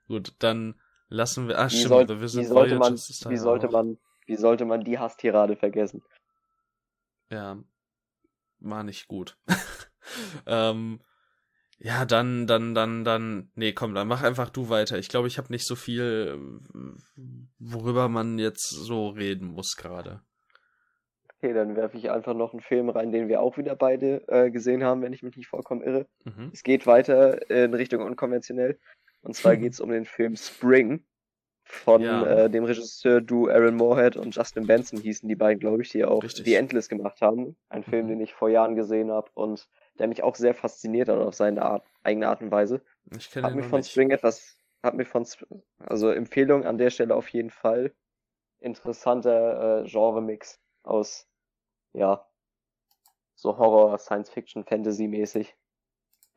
Gut, 0.09 0.35
dann 0.39 0.75
lassen 1.09 1.49
wir, 1.49 1.59
ah, 1.59 1.66
Wie, 1.66 1.71
stimmt, 1.71 1.89
soll, 1.89 2.09
The 2.09 2.16
wie 2.16 2.21
Visit 2.23 2.47
sollte 2.47 2.75
man, 2.77 2.93
Voyages 2.93 3.11
ist 3.11 3.29
wie 3.29 3.37
sollte 3.37 3.66
auch. 3.68 3.73
man, 3.73 3.99
wie 4.27 4.37
sollte 4.37 4.64
man 4.64 4.85
die 4.85 4.99
Hasstirade 4.99 5.57
vergessen? 5.57 6.03
Ja, 7.31 7.59
war 8.59 8.83
nicht 8.83 9.09
gut. 9.09 9.39
ähm, 10.47 11.01
ja, 11.79 12.05
dann, 12.05 12.47
dann, 12.47 12.75
dann, 12.75 13.05
dann, 13.05 13.51
nee, 13.55 13.73
komm, 13.73 13.95
dann 13.95 14.09
mach 14.09 14.23
einfach 14.23 14.51
du 14.51 14.68
weiter. 14.68 14.99
Ich 14.99 15.09
glaube, 15.09 15.29
ich 15.29 15.39
habe 15.39 15.51
nicht 15.51 15.66
so 15.66 15.77
viel, 15.77 16.61
worüber 17.59 18.09
man 18.09 18.39
jetzt 18.39 18.68
so 18.68 19.09
reden 19.09 19.47
muss 19.47 19.77
gerade. 19.77 20.23
Okay, 21.43 21.55
dann 21.55 21.74
werfe 21.74 21.97
ich 21.97 22.11
einfach 22.11 22.34
noch 22.34 22.53
einen 22.53 22.61
Film 22.61 22.91
rein, 22.91 23.12
den 23.12 23.28
wir 23.28 23.41
auch 23.41 23.57
wieder 23.57 23.74
beide 23.74 24.22
äh, 24.28 24.51
gesehen 24.51 24.84
haben, 24.84 25.01
wenn 25.01 25.14
ich 25.14 25.22
mich 25.22 25.36
nicht 25.36 25.49
vollkommen 25.49 25.80
irre. 25.82 26.07
Mhm. 26.24 26.51
Es 26.53 26.62
geht 26.62 26.86
weiter 26.86 27.49
in 27.51 27.72
Richtung 27.72 28.03
unkonventionell. 28.03 28.78
Und 29.22 29.34
zwar 29.34 29.57
geht 29.57 29.72
es 29.72 29.80
um 29.80 29.91
den 29.91 30.05
Film 30.05 30.36
Spring 30.36 31.05
von 31.64 32.03
Ja. 32.03 32.26
äh, 32.26 32.51
dem 32.51 32.64
Regisseur 32.64 33.20
Du 33.22 33.49
Aaron 33.49 33.76
Moorhead 33.76 34.16
und 34.16 34.34
Justin 34.36 34.66
Benson 34.66 35.01
hießen 35.01 35.28
die 35.28 35.36
beiden, 35.36 35.61
glaube 35.61 35.82
ich, 35.82 35.88
die 35.91 36.05
auch 36.05 36.22
Richtig. 36.22 36.45
The 36.45 36.55
Endless 36.57 36.88
gemacht 36.88 37.22
haben. 37.22 37.57
Ein 37.70 37.84
Film, 37.84 38.05
Mhm. 38.07 38.11
den 38.11 38.20
ich 38.20 38.34
vor 38.34 38.51
Jahren 38.51 38.74
gesehen 38.76 39.11
habe 39.11 39.30
und 39.34 39.66
der 39.99 40.09
mich 40.09 40.22
auch 40.22 40.34
sehr 40.34 40.53
fasziniert 40.55 41.09
hat 41.09 41.18
auf 41.18 41.34
seine 41.34 41.62
Art, 41.62 41.86
eigene 42.03 42.28
Art 42.28 42.43
und 42.43 42.51
Weise. 42.51 42.82
Ich 43.16 43.30
kenne 43.30 43.47
Hat 43.47 43.55
noch 43.55 43.64
von 43.64 43.78
nicht. 43.80 43.91
Spring 43.91 44.11
etwas, 44.11 44.59
hat 44.82 44.95
mir 44.95 45.05
von, 45.07 45.24
also 45.78 46.11
Empfehlung 46.11 46.66
an 46.66 46.76
der 46.76 46.91
Stelle 46.91 47.14
auf 47.14 47.28
jeden 47.28 47.51
Fall. 47.51 47.93
Interessanter 48.59 49.84
äh, 49.84 49.88
Genre-Mix 49.88 50.61
aus, 50.82 51.26
ja, 51.93 52.26
so 53.34 53.57
Horror, 53.57 53.99
Science-Fiction, 53.99 54.64
Fantasy-mäßig. 54.64 55.57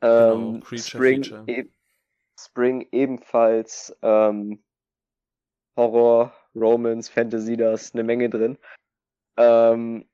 Ähm, 0.00 0.62
genau, 0.68 0.76
Spring, 0.78 1.24
e 1.46 1.68
Spring 2.38 2.88
ebenfalls 2.90 3.96
ähm, 4.02 4.62
Horror, 5.76 6.32
Romance, 6.54 7.10
Fantasy, 7.10 7.56
da 7.56 7.72
ist 7.72 7.94
eine 7.94 8.04
Menge 8.04 8.30
drin. 8.30 8.58
Ähm, 9.36 10.08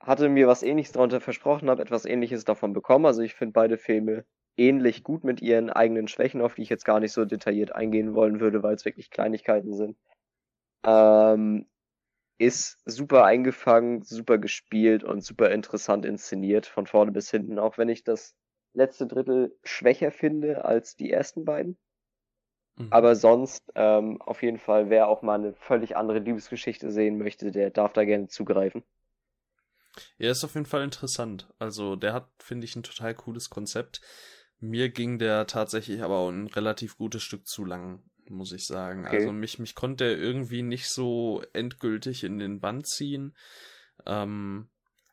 hatte 0.00 0.28
mir 0.28 0.46
was 0.46 0.62
ähnliches 0.62 0.92
darunter 0.92 1.20
versprochen, 1.20 1.70
habe 1.70 1.82
etwas 1.82 2.04
ähnliches 2.04 2.44
davon 2.44 2.72
bekommen. 2.72 3.06
Also 3.06 3.22
ich 3.22 3.34
finde 3.34 3.52
beide 3.52 3.78
Filme 3.78 4.24
ähnlich 4.56 5.02
gut 5.02 5.24
mit 5.24 5.42
ihren 5.42 5.70
eigenen 5.70 6.08
Schwächen, 6.08 6.40
auf 6.40 6.54
die 6.54 6.62
ich 6.62 6.68
jetzt 6.68 6.84
gar 6.84 7.00
nicht 7.00 7.12
so 7.12 7.24
detailliert 7.24 7.74
eingehen 7.74 8.14
wollen 8.14 8.40
würde, 8.40 8.62
weil 8.62 8.74
es 8.74 8.84
wirklich 8.84 9.10
Kleinigkeiten 9.10 9.74
sind. 9.74 9.96
Ähm, 10.84 11.66
ist 12.38 12.78
super 12.84 13.24
eingefangen, 13.24 14.02
super 14.02 14.38
gespielt 14.38 15.04
und 15.04 15.24
super 15.24 15.50
interessant 15.50 16.04
inszeniert, 16.04 16.66
von 16.66 16.86
vorne 16.86 17.12
bis 17.12 17.30
hinten, 17.30 17.58
auch 17.58 17.78
wenn 17.78 17.88
ich 17.88 18.04
das 18.04 18.34
letzte 18.74 19.06
Drittel 19.06 19.56
schwächer 19.64 20.10
finde 20.10 20.64
als 20.64 20.96
die 20.96 21.10
ersten 21.10 21.44
beiden. 21.44 21.78
Mhm. 22.76 22.88
Aber 22.90 23.16
sonst, 23.16 23.62
ähm, 23.74 24.20
auf 24.20 24.42
jeden 24.42 24.58
Fall, 24.58 24.90
wer 24.90 25.08
auch 25.08 25.22
mal 25.22 25.34
eine 25.38 25.54
völlig 25.54 25.96
andere 25.96 26.18
Liebesgeschichte 26.18 26.90
sehen 26.90 27.18
möchte, 27.18 27.50
der 27.50 27.70
darf 27.70 27.92
da 27.94 28.04
gerne 28.04 28.28
zugreifen. 28.28 28.84
Er 30.18 30.32
ist 30.32 30.44
auf 30.44 30.54
jeden 30.54 30.66
Fall 30.66 30.82
interessant. 30.82 31.48
Also, 31.58 31.96
der 31.96 32.12
hat, 32.12 32.28
finde 32.38 32.66
ich, 32.66 32.76
ein 32.76 32.82
total 32.82 33.14
cooles 33.14 33.48
Konzept. 33.48 34.02
Mir 34.60 34.90
ging 34.90 35.18
der 35.18 35.46
tatsächlich 35.46 36.02
aber 36.02 36.18
auch 36.18 36.30
ein 36.30 36.48
relativ 36.48 36.96
gutes 36.98 37.22
Stück 37.22 37.46
zu 37.46 37.64
lang, 37.64 38.02
muss 38.30 38.52
ich 38.52 38.66
sagen. 38.66 39.06
Okay. 39.06 39.16
Also, 39.18 39.32
mich, 39.32 39.58
mich 39.58 39.74
konnte 39.74 40.04
er 40.04 40.18
irgendwie 40.18 40.62
nicht 40.62 40.88
so 40.88 41.42
endgültig 41.52 42.24
in 42.24 42.38
den 42.38 42.60
Band 42.60 42.86
ziehen. 42.86 43.34
Ähm, 44.04 44.68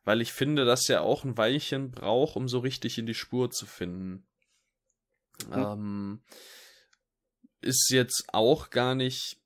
weil 0.05 0.21
ich 0.21 0.33
finde, 0.33 0.65
dass 0.65 0.89
er 0.89 1.01
auch 1.01 1.23
ein 1.23 1.37
Weilchen 1.37 1.91
braucht, 1.91 2.35
um 2.35 2.47
so 2.47 2.59
richtig 2.59 2.97
in 2.97 3.05
die 3.05 3.13
Spur 3.13 3.51
zu 3.51 3.65
finden. 3.65 4.25
Mhm. 5.47 5.53
Ähm, 5.53 6.21
ist 7.61 7.89
jetzt 7.89 8.25
auch 8.33 8.69
gar 8.69 8.95
nicht 8.95 9.41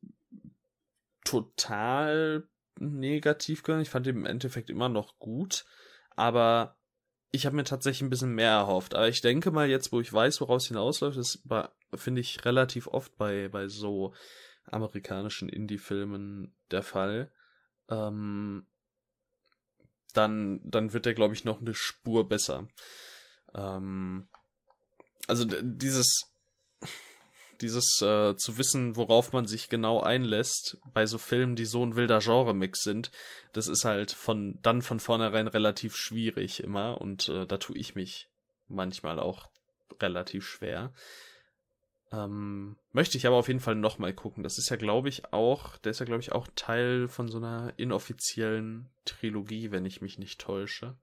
total 1.23 2.47
negativ 2.79 3.63
gegangen. 3.63 3.83
Ich 3.83 3.89
fand 3.89 4.07
ihn 4.07 4.17
im 4.17 4.25
Endeffekt 4.25 4.69
immer 4.69 4.89
noch 4.89 5.19
gut, 5.19 5.65
aber 6.15 6.77
ich 7.31 7.45
habe 7.45 7.55
mir 7.55 7.63
tatsächlich 7.63 8.01
ein 8.01 8.09
bisschen 8.09 8.33
mehr 8.33 8.51
erhofft. 8.51 8.95
Aber 8.95 9.07
ich 9.07 9.21
denke 9.21 9.51
mal, 9.51 9.69
jetzt, 9.69 9.91
wo 9.91 9.99
ich 9.99 10.11
weiß, 10.11 10.41
woraus 10.41 10.67
hinausläuft, 10.67 11.17
das 11.17 11.41
finde 11.93 12.21
ich 12.21 12.45
relativ 12.45 12.87
oft 12.87 13.17
bei, 13.17 13.49
bei 13.49 13.67
so 13.67 14.13
amerikanischen 14.65 15.49
Indie-Filmen 15.49 16.55
der 16.71 16.83
Fall. 16.83 17.31
Ähm, 17.89 18.67
dann, 20.13 20.59
dann 20.63 20.93
wird 20.93 21.05
der, 21.05 21.13
glaube 21.13 21.33
ich, 21.33 21.45
noch 21.45 21.61
eine 21.61 21.73
Spur 21.73 22.27
besser. 22.27 22.67
Ähm, 23.53 24.27
also 25.27 25.45
dieses 25.45 26.31
dieses 27.61 28.01
äh, 28.01 28.35
zu 28.35 28.57
wissen, 28.57 28.95
worauf 28.95 29.33
man 29.33 29.45
sich 29.45 29.69
genau 29.69 30.01
einlässt, 30.01 30.77
bei 30.93 31.05
so 31.05 31.17
Filmen, 31.17 31.55
die 31.55 31.65
so 31.65 31.83
ein 31.83 31.95
wilder 31.95 32.19
Genre-Mix 32.19 32.83
sind, 32.83 33.11
das 33.53 33.67
ist 33.67 33.85
halt 33.85 34.11
von 34.11 34.59
dann 34.61 34.81
von 34.81 34.99
vornherein 34.99 35.47
relativ 35.47 35.95
schwierig 35.95 36.63
immer 36.63 37.01
und 37.01 37.29
äh, 37.29 37.45
da 37.45 37.57
tue 37.57 37.77
ich 37.77 37.95
mich 37.95 38.29
manchmal 38.67 39.19
auch 39.19 39.49
relativ 40.01 40.45
schwer. 40.47 40.93
Ähm, 42.11 42.77
möchte 42.93 43.17
ich 43.17 43.27
aber 43.27 43.35
auf 43.35 43.47
jeden 43.47 43.59
Fall 43.59 43.75
nochmal 43.75 44.13
gucken. 44.13 44.43
Das 44.43 44.57
ist 44.57 44.69
ja, 44.69 44.77
glaube 44.77 45.09
ich, 45.09 45.33
auch, 45.33 45.77
der 45.77 45.91
ist 45.91 45.99
ja, 45.99 46.05
glaube 46.05 46.21
ich, 46.21 46.31
auch 46.31 46.47
Teil 46.55 47.07
von 47.07 47.27
so 47.27 47.37
einer 47.37 47.73
inoffiziellen 47.77 48.89
Trilogie, 49.05 49.71
wenn 49.71 49.85
ich 49.85 50.01
mich 50.01 50.17
nicht 50.17 50.39
täusche. 50.39 50.95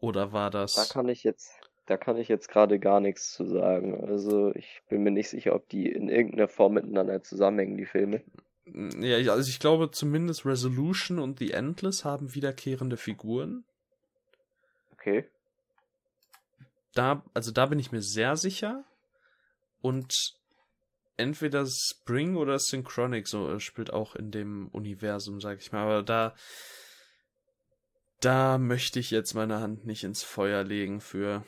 Oder 0.00 0.32
war 0.32 0.50
das. 0.50 0.74
Da 0.74 0.84
kann 0.84 1.08
ich 1.08 1.24
jetzt 1.24 1.52
da 1.86 1.96
kann 1.96 2.16
ich 2.16 2.28
jetzt 2.28 2.48
gerade 2.48 2.78
gar 2.78 3.00
nichts 3.00 3.32
zu 3.32 3.44
sagen. 3.44 4.04
Also 4.06 4.54
ich 4.54 4.82
bin 4.88 5.02
mir 5.02 5.10
nicht 5.10 5.28
sicher, 5.28 5.54
ob 5.54 5.68
die 5.68 5.88
in 5.88 6.08
irgendeiner 6.08 6.48
Form 6.48 6.74
miteinander 6.74 7.22
zusammenhängen, 7.22 7.76
die 7.76 7.86
Filme. 7.86 8.22
Ja, 8.64 9.32
also 9.32 9.48
ich 9.48 9.58
glaube 9.58 9.90
zumindest 9.90 10.46
Resolution 10.46 11.18
und 11.18 11.38
The 11.40 11.50
Endless 11.50 12.04
haben 12.04 12.34
wiederkehrende 12.34 12.96
Figuren. 12.96 13.64
Okay. 14.92 15.28
Da, 16.94 17.24
also 17.34 17.50
da 17.50 17.66
bin 17.66 17.78
ich 17.78 17.90
mir 17.90 18.02
sehr 18.02 18.36
sicher. 18.36 18.84
Und 19.82 20.34
entweder 21.16 21.66
Spring 21.66 22.36
oder 22.36 22.58
Synchronic 22.58 23.28
so 23.28 23.50
äh, 23.52 23.60
spielt 23.60 23.92
auch 23.92 24.14
in 24.14 24.30
dem 24.30 24.68
Universum, 24.68 25.40
sag 25.40 25.58
ich 25.58 25.72
mal. 25.72 25.82
Aber 25.82 26.02
da, 26.02 26.34
da 28.20 28.58
möchte 28.58 28.98
ich 28.98 29.10
jetzt 29.10 29.34
meine 29.34 29.60
Hand 29.60 29.84
nicht 29.84 30.04
ins 30.04 30.22
Feuer 30.22 30.64
legen 30.64 31.00
für. 31.00 31.44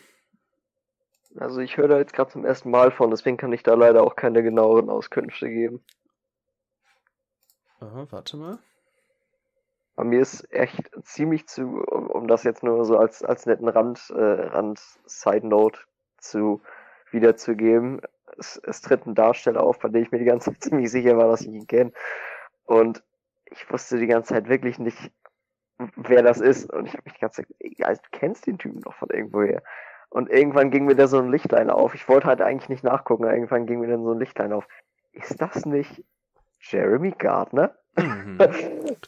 Also 1.37 1.61
ich 1.61 1.76
höre 1.76 1.89
da 1.89 1.99
jetzt 1.99 2.12
gerade 2.12 2.30
zum 2.30 2.45
ersten 2.45 2.70
Mal 2.70 2.93
von, 2.93 3.11
deswegen 3.11 3.37
kann 3.37 3.53
ich 3.53 3.62
da 3.62 3.74
leider 3.74 4.05
auch 4.05 4.14
keine 4.14 4.43
genaueren 4.43 4.89
Auskünfte 4.89 5.49
geben. 5.49 5.85
Aha, 7.80 8.07
warte 8.11 8.37
mal. 8.37 8.59
Aber 9.97 10.09
mir 10.09 10.20
ist 10.20 10.51
echt 10.53 10.91
ziemlich 11.03 11.47
zu, 11.47 11.62
um, 11.62 12.09
um 12.09 12.28
das 12.28 12.43
jetzt 12.43 12.62
nur 12.62 12.85
so 12.85 12.97
als, 12.97 13.22
als 13.22 13.47
netten 13.47 13.68
Rand, 13.68 14.11
äh, 14.11 14.22
Rand 14.22 14.80
Side 15.07 15.47
Note 15.47 15.80
zu 16.18 16.62
wiederzugeben. 17.11 18.01
Es, 18.39 18.61
es 18.64 18.80
tritt 18.80 19.07
ein 19.07 19.14
Darsteller 19.14 19.62
auf, 19.62 19.78
bei 19.78 19.89
dem 19.89 20.03
ich 20.03 20.11
mir 20.11 20.18
die 20.18 20.24
ganze 20.24 20.51
Zeit 20.51 20.62
ziemlich 20.62 20.91
sicher 20.91 21.16
war, 21.16 21.28
dass 21.28 21.43
ich 21.43 21.49
ihn 21.49 21.66
kenne. 21.66 21.93
Und 22.64 23.03
ich 23.47 23.70
wusste 23.70 23.99
die 23.99 24.07
ganze 24.07 24.35
Zeit 24.35 24.49
wirklich 24.49 24.78
nicht, 24.78 25.12
wer 25.97 26.22
das 26.22 26.41
ist. 26.41 26.70
Und 26.72 26.87
ich 26.87 26.93
habe 26.93 27.03
mich 27.05 27.14
die 27.14 27.20
ganze 27.20 27.43
Zeit, 27.43 27.55
ja, 27.61 27.93
du 27.93 28.01
kennst 28.12 28.47
den 28.47 28.59
Typen 28.59 28.80
doch 28.80 28.95
von 28.95 29.11
irgendwoher. 29.11 29.62
Und 30.11 30.30
irgendwann 30.30 30.70
ging 30.70 30.85
mir 30.85 30.95
da 30.95 31.09
so 31.09 31.18
ein 31.18 31.30
Lichtlein 31.30 31.70
auf. 31.70 31.95
Ich 31.95 32.09
wollte 32.09 32.28
halt 32.28 32.41
eigentlich 32.41 32.68
nicht 32.68 32.85
nachgucken, 32.85 33.24
irgendwann 33.24 33.66
ging 33.66 33.80
mir 33.80 33.89
dann 33.89 34.05
so 34.05 34.12
ein 34.12 34.20
Lichtlein 34.20 34.53
auf. 34.53 34.66
Ist 35.12 35.41
das 35.41 35.66
nicht 35.66 36.05
Jeremy 36.61 37.12
Gardner? 37.12 37.76
Mhm. 37.97 38.38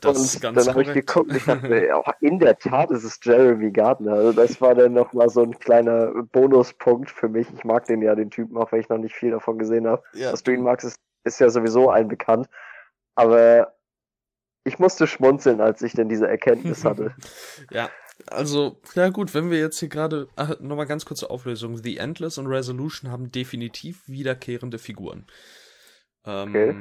Das 0.00 0.36
und 0.36 0.44
dann 0.56 0.68
habe 0.68 0.82
ich 0.82 0.92
geguckt 0.92 1.30
und 1.30 1.36
ich 1.36 1.44
dachte, 1.44 1.96
auch 1.96 2.08
in 2.20 2.38
der 2.38 2.58
Tat 2.58 2.90
ist 2.90 3.04
es 3.04 3.18
Jeremy 3.22 3.70
Gardner. 3.70 4.12
Also 4.12 4.32
das 4.32 4.60
war 4.60 4.74
dann 4.74 4.92
nochmal 4.92 5.28
so 5.28 5.42
ein 5.42 5.58
kleiner 5.58 6.22
Bonuspunkt 6.32 7.10
für 7.10 7.28
mich. 7.28 7.48
Ich 7.54 7.64
mag 7.64 7.86
den 7.86 8.02
ja, 8.02 8.14
den 8.14 8.30
Typen, 8.30 8.56
auch 8.56 8.70
wenn 8.72 8.80
ich 8.80 8.88
noch 8.88 8.98
nicht 8.98 9.14
viel 9.14 9.30
davon 9.30 9.58
gesehen 9.58 9.86
habe. 9.86 10.02
Ja. 10.14 10.30
Dass 10.30 10.42
du 10.42 10.52
ihn 10.52 10.62
magst, 10.62 10.86
ist, 10.86 11.00
ist 11.24 11.40
ja 11.40 11.50
sowieso 11.50 11.90
allen 11.90 12.08
bekannt. 12.08 12.48
Aber 13.14 13.74
ich 14.64 14.78
musste 14.78 15.06
schmunzeln, 15.06 15.60
als 15.60 15.82
ich 15.82 15.94
denn 15.94 16.08
diese 16.08 16.28
Erkenntnis 16.28 16.84
hatte. 16.84 17.14
ja, 17.70 17.88
also, 18.28 18.80
ja 18.94 19.10
gut, 19.10 19.34
wenn 19.34 19.50
wir 19.50 19.58
jetzt 19.58 19.78
hier 19.78 19.88
gerade, 19.88 20.28
nochmal 20.60 20.86
ganz 20.86 21.04
kurze 21.04 21.28
Auflösung. 21.30 21.76
The 21.76 21.98
Endless 21.98 22.38
und 22.38 22.46
Resolution 22.46 23.10
haben 23.10 23.30
definitiv 23.30 24.02
wiederkehrende 24.06 24.78
Figuren. 24.78 25.26
Ähm, 26.24 26.48
okay. 26.48 26.74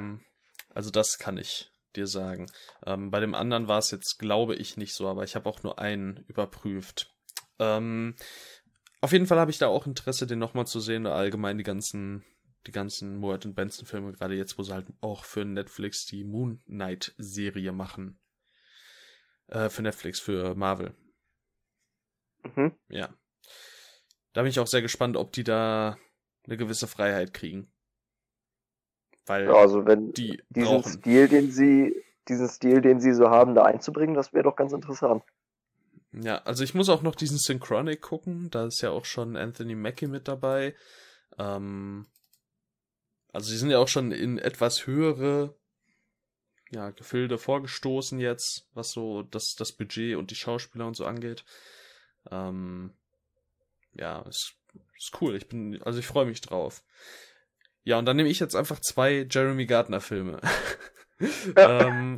Also 0.73 0.91
das 0.91 1.17
kann 1.17 1.37
ich 1.37 1.71
dir 1.95 2.07
sagen. 2.07 2.47
Ähm, 2.85 3.11
bei 3.11 3.19
dem 3.19 3.35
anderen 3.35 3.67
war 3.67 3.79
es 3.79 3.91
jetzt, 3.91 4.17
glaube 4.19 4.55
ich, 4.55 4.77
nicht 4.77 4.93
so, 4.93 5.07
aber 5.07 5.23
ich 5.23 5.35
habe 5.35 5.49
auch 5.49 5.63
nur 5.63 5.79
einen 5.79 6.17
überprüft. 6.27 7.13
Ähm, 7.59 8.15
auf 9.01 9.11
jeden 9.11 9.27
Fall 9.27 9.39
habe 9.39 9.51
ich 9.51 9.57
da 9.57 9.67
auch 9.67 9.85
Interesse, 9.85 10.27
den 10.27 10.39
nochmal 10.39 10.67
zu 10.67 10.79
sehen, 10.79 11.05
allgemein 11.05 11.57
die 11.57 11.63
ganzen, 11.63 12.23
die 12.67 12.71
ganzen 12.71 13.17
Moat 13.17 13.45
und 13.45 13.55
Benson 13.55 13.85
Filme, 13.85 14.13
gerade 14.13 14.35
jetzt, 14.35 14.57
wo 14.57 14.63
sie 14.63 14.73
halt 14.73 14.87
auch 15.01 15.23
für 15.23 15.45
Netflix 15.45 16.05
die 16.05 16.23
Moon 16.23 16.61
Knight 16.65 17.13
Serie 17.17 17.71
machen. 17.71 18.19
Äh, 19.47 19.69
für 19.69 19.83
Netflix, 19.83 20.19
für 20.19 20.55
Marvel. 20.55 20.95
Mhm. 22.43 22.75
Ja. 22.89 23.13
Da 24.33 24.41
bin 24.41 24.49
ich 24.49 24.59
auch 24.59 24.67
sehr 24.67 24.81
gespannt, 24.81 25.17
ob 25.17 25.31
die 25.31 25.43
da 25.43 25.97
eine 26.45 26.57
gewisse 26.57 26.87
Freiheit 26.87 27.33
kriegen. 27.33 27.71
Weil 29.25 29.45
ja, 29.45 29.53
also 29.53 29.85
wenn 29.85 30.11
die 30.11 30.41
diesen 30.49 30.77
brauchen. 30.77 30.91
Stil, 30.91 31.27
den 31.27 31.51
sie, 31.51 32.03
diesen 32.27 32.47
Stil, 32.47 32.81
den 32.81 32.99
sie 32.99 33.13
so 33.13 33.29
haben, 33.29 33.55
da 33.55 33.63
einzubringen, 33.63 34.15
das 34.15 34.33
wäre 34.33 34.43
doch 34.43 34.55
ganz 34.55 34.71
interessant. 34.73 35.23
Ja, 36.11 36.37
also 36.43 36.63
ich 36.63 36.73
muss 36.73 36.89
auch 36.89 37.01
noch 37.01 37.15
diesen 37.15 37.37
Synchronic 37.37 38.01
gucken. 38.01 38.49
Da 38.49 38.65
ist 38.65 38.81
ja 38.81 38.91
auch 38.91 39.05
schon 39.05 39.35
Anthony 39.35 39.75
Mackie 39.75 40.07
mit 40.07 40.27
dabei. 40.27 40.73
Ähm, 41.37 42.05
also 43.33 43.49
sie 43.49 43.57
sind 43.57 43.69
ja 43.69 43.79
auch 43.79 43.87
schon 43.87 44.11
in 44.11 44.37
etwas 44.37 44.87
höhere 44.87 45.55
ja, 46.71 46.91
Gefilde 46.91 47.37
vorgestoßen 47.37 48.19
jetzt, 48.19 48.67
was 48.73 48.91
so 48.91 49.23
das, 49.23 49.55
das 49.55 49.73
Budget 49.73 50.15
und 50.15 50.31
die 50.31 50.35
Schauspieler 50.35 50.87
und 50.87 50.95
so 50.95 51.05
angeht. 51.05 51.43
Ähm, 52.31 52.93
ja, 53.93 54.21
ist, 54.21 54.55
ist 54.97 55.21
cool. 55.21 55.35
Ich 55.35 55.47
bin, 55.47 55.81
also 55.83 55.99
ich 55.99 56.07
freue 56.07 56.25
mich 56.25 56.41
drauf. 56.41 56.83
Ja, 57.85 57.99
und 57.99 58.05
dann 58.05 58.17
nehme 58.17 58.29
ich 58.29 58.39
jetzt 58.39 58.55
einfach 58.55 58.79
zwei 58.79 59.27
Jeremy 59.29 59.67
Gardner 59.67 60.01
Filme. 60.01 60.41
ähm, 61.55 62.17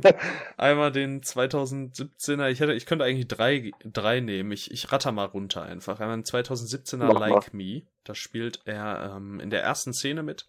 einmal 0.56 0.90
den 0.90 1.20
2017er, 1.20 2.48
ich 2.48 2.60
hätte, 2.60 2.72
ich 2.72 2.86
könnte 2.86 3.04
eigentlich 3.04 3.28
drei, 3.28 3.70
drei 3.84 4.20
nehmen. 4.20 4.50
Ich, 4.50 4.70
ich 4.70 4.90
ratter 4.90 5.12
mal 5.12 5.26
runter 5.26 5.62
einfach. 5.62 6.00
Einmal 6.00 6.16
den 6.16 6.24
2017er 6.24 7.04
Mach 7.04 7.20
Like 7.20 7.52
mal. 7.52 7.58
Me. 7.64 7.82
Da 8.04 8.14
spielt 8.14 8.62
er 8.64 9.14
ähm, 9.14 9.40
in 9.40 9.50
der 9.50 9.62
ersten 9.62 9.92
Szene 9.92 10.22
mit. 10.22 10.48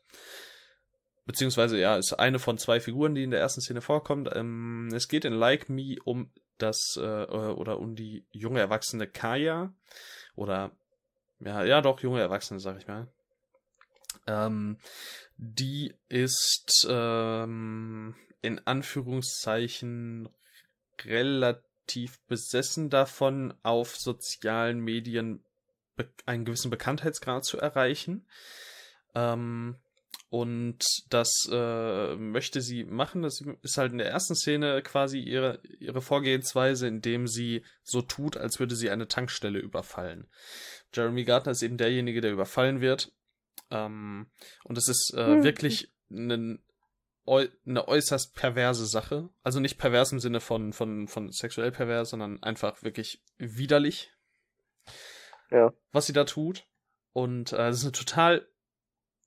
Beziehungsweise, 1.25 1.77
ja, 1.77 1.97
ist 1.97 2.13
eine 2.13 2.39
von 2.39 2.57
zwei 2.57 2.79
Figuren, 2.79 3.13
die 3.13 3.23
in 3.23 3.31
der 3.31 3.41
ersten 3.41 3.61
Szene 3.61 3.81
vorkommt. 3.81 4.29
Ähm, 4.33 4.89
es 4.93 5.09
geht 5.09 5.25
in 5.25 5.33
Like 5.33 5.67
Me 5.67 5.97
um 6.05 6.31
das 6.57 6.97
äh, 6.97 7.25
oder 7.25 7.77
um 7.77 7.95
die 7.95 8.25
junge 8.31 8.61
erwachsene 8.61 9.05
Kaya 9.05 9.73
oder 10.35 10.71
ja, 11.39 11.63
ja 11.63 11.81
doch, 11.81 11.99
junge 11.99 12.19
Erwachsene, 12.21 12.59
sag 12.59 12.77
ich 12.77 12.87
mal. 12.87 13.07
Ähm, 14.29 14.77
die 15.37 15.93
ist 16.07 16.85
ähm, 16.89 18.15
in 18.41 18.59
Anführungszeichen 18.65 20.29
relativ 21.03 22.19
besessen 22.27 22.89
davon, 22.89 23.53
auf 23.63 23.97
sozialen 23.97 24.79
Medien 24.79 25.43
einen 26.25 26.45
gewissen 26.45 26.69
Bekanntheitsgrad 26.69 27.43
zu 27.43 27.57
erreichen. 27.57 28.27
Ähm, 29.15 29.77
und 30.29 30.85
das 31.09 31.49
äh, 31.51 32.15
möchte 32.15 32.61
sie 32.61 32.83
machen. 32.83 33.23
Das 33.23 33.43
ist 33.63 33.77
halt 33.77 33.91
in 33.93 33.97
der 33.97 34.11
ersten 34.11 34.35
Szene 34.35 34.83
quasi 34.83 35.19
ihre, 35.19 35.59
ihre 35.79 36.01
Vorgehensweise, 36.01 36.87
indem 36.87 37.25
sie 37.25 37.63
so 37.81 38.03
tut, 38.03 38.37
als 38.37 38.59
würde 38.59 38.75
sie 38.75 38.91
eine 38.91 39.07
Tankstelle 39.07 39.57
überfallen. 39.57 40.27
Jeremy 40.93 41.23
Gardner 41.23 41.53
ist 41.53 41.63
eben 41.63 41.77
derjenige, 41.77 42.21
der 42.21 42.31
überfallen 42.31 42.79
wird. 42.79 43.11
Ähm, 43.71 44.29
und 44.63 44.77
es 44.77 44.87
ist 44.87 45.13
äh, 45.15 45.25
hm. 45.25 45.43
wirklich 45.43 45.91
eine, 46.11 46.59
eine 47.25 47.87
äußerst 47.87 48.35
perverse 48.35 48.85
Sache. 48.85 49.29
Also 49.43 49.59
nicht 49.59 49.77
pervers 49.77 50.11
im 50.11 50.19
Sinne 50.19 50.39
von, 50.39 50.73
von, 50.73 51.07
von 51.07 51.31
sexuell 51.31 51.71
pervers, 51.71 52.09
sondern 52.09 52.41
einfach 52.43 52.83
wirklich 52.83 53.23
widerlich. 53.37 54.11
Ja. 55.51 55.73
Was 55.91 56.07
sie 56.07 56.13
da 56.13 56.25
tut. 56.25 56.65
Und 57.13 57.53
äh, 57.53 57.69
es 57.69 57.77
ist 57.77 57.83
eine 57.83 57.91
total 57.91 58.47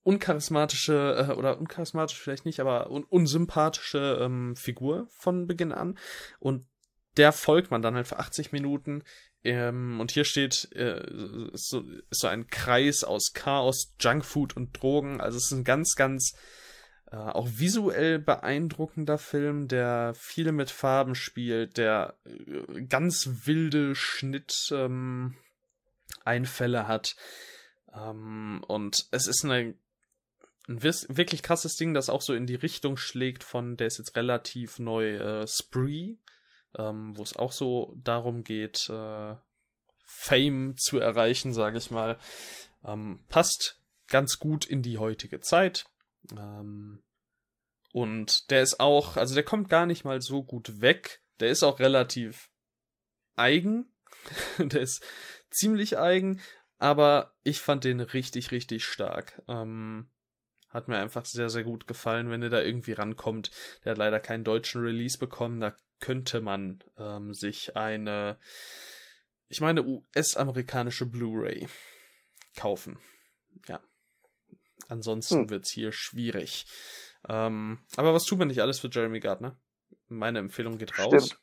uncharismatische, 0.03 1.29
äh, 1.29 1.33
oder 1.33 1.59
uncharismatisch 1.59 2.21
vielleicht 2.21 2.45
nicht, 2.45 2.61
aber 2.61 2.91
un 2.91 3.05
unsympathische 3.05 4.19
ähm, 4.21 4.57
Figur 4.57 5.07
von 5.11 5.47
Beginn 5.47 5.73
an. 5.73 5.99
Und 6.39 6.67
der 7.17 7.33
folgt 7.33 7.71
man 7.71 7.83
dann 7.83 7.95
halt 7.95 8.09
für 8.09 8.19
80 8.19 8.53
Minuten. 8.53 9.05
Ähm, 9.45 10.01
und 10.01 10.13
hier 10.13 10.25
steht 10.25 10.71
äh, 10.73 11.03
so, 11.53 11.83
ist 12.11 12.21
so 12.21 12.29
ein 12.29 12.47
Kreis 12.47 13.05
aus 13.05 13.33
Chaos, 13.33 13.95
Junkfood 14.01 14.57
und 14.57 14.81
Drogen. 14.81 15.21
Also 15.21 15.39
es 15.39 15.47
ist 15.47 15.53
ein 15.53 15.65
ganz, 15.65 15.95
ganz 15.97 16.37
äh, 17.11 17.17
auch 17.17 17.49
visuell 17.51 18.19
beeindruckender 18.19 19.19
Film, 19.19 19.69
der 19.69 20.15
viel 20.15 20.53
mit 20.53 20.71
Farben 20.71 21.15
spielt, 21.15 21.77
der 21.77 22.17
äh, 22.25 22.83
ganz 22.83 23.29
wilde 23.45 23.95
Schnitt 23.95 24.69
ähm, 24.73 25.37
hat. 26.25 27.17
Ähm, 27.93 28.65
und 28.69 29.07
es 29.11 29.27
ist 29.27 29.45
eine 29.45 29.75
ein 30.69 30.83
wirklich 30.83 31.43
krasses 31.43 31.77
Ding, 31.77 31.93
das 31.93 32.09
auch 32.09 32.23
so 32.23 32.35
in 32.35 32.47
die 32.47 32.55
Richtung 32.55 32.97
schlägt 32.97 33.43
von, 33.43 33.77
der 33.77 33.89
ist 33.89 33.99
jetzt 33.99 34.17
relativ 34.17 34.79
neu, 34.79 35.17
äh, 35.17 35.47
Spree, 35.49 36.15
ähm, 36.79 37.17
wo 37.17 37.23
es 37.23 37.37
auch 37.37 37.53
so 37.53 37.95
darum 37.97 38.45
geht, 38.45 38.89
äh, 38.89 39.35
Fame 40.05 40.77
zu 40.77 40.99
erreichen, 40.99 41.53
sage 41.53 41.79
ich 41.79 41.91
mal. 41.91 42.19
Ähm, 42.85 43.25
passt 43.29 43.81
ganz 44.09 44.39
gut 44.39 44.65
in 44.65 44.83
die 44.83 44.99
heutige 44.99 45.41
Zeit. 45.41 45.87
Ähm, 46.33 47.03
und 47.93 48.51
der 48.51 48.63
ist 48.63 48.81
auch, 48.81 49.17
also 49.17 49.35
der 49.35 49.45
kommt 49.45 49.69
gar 49.69 49.87
nicht 49.87 50.05
mal 50.05 50.21
so 50.21 50.43
gut 50.43 50.81
weg. 50.81 51.23
Der 51.41 51.51
ist 51.51 51.63
auch 51.63 51.79
relativ 51.79 52.51
eigen. 53.37 53.93
der 54.59 54.81
ist 54.81 55.05
ziemlich 55.51 55.99
eigen, 55.99 56.41
aber 56.79 57.35
ich 57.43 57.61
fand 57.61 57.85
den 57.85 58.01
richtig, 58.01 58.51
richtig 58.51 58.85
stark. 58.85 59.43
Ähm, 59.49 60.11
hat 60.69 60.89
mir 60.89 60.97
einfach 60.97 61.25
sehr, 61.27 61.51
sehr 61.51 61.65
gut 61.65 61.87
gefallen, 61.87 62.31
wenn 62.31 62.43
ihr 62.43 62.51
da 62.51 62.63
irgendwie 62.63 62.93
rankommt. 62.93 63.51
Der 63.85 63.93
hat 63.93 63.99
leider 63.99 64.21
keinen 64.21 64.45
deutschen 64.45 64.83
Release 64.83 65.19
bekommen. 65.19 65.61
Da 65.61 65.77
könnte 66.03 66.41
man 66.41 66.83
ähm, 66.99 67.33
sich 67.33 67.77
eine, 67.77 68.39
ich 69.49 69.61
meine, 69.63 69.85
US-amerikanische 69.85 71.07
Blu-ray 71.07 71.69
kaufen. 72.57 72.99
Ja. 73.69 73.81
Ansonsten 74.89 75.43
hm. 75.43 75.51
wird's 75.51 75.71
hier 75.71 75.93
schwierig. 75.93 76.67
Ähm, 77.29 77.79
aber 77.97 78.13
was 78.13 78.25
tut 78.25 78.39
man 78.39 78.49
nicht 78.49 78.61
alles 78.61 78.81
für 78.81 78.91
Jeremy 78.91 79.21
Gardner? 79.21 79.57
Meine 80.09 80.41
Empfehlung 80.41 80.77
geht 80.77 80.99
raus. 80.99 81.39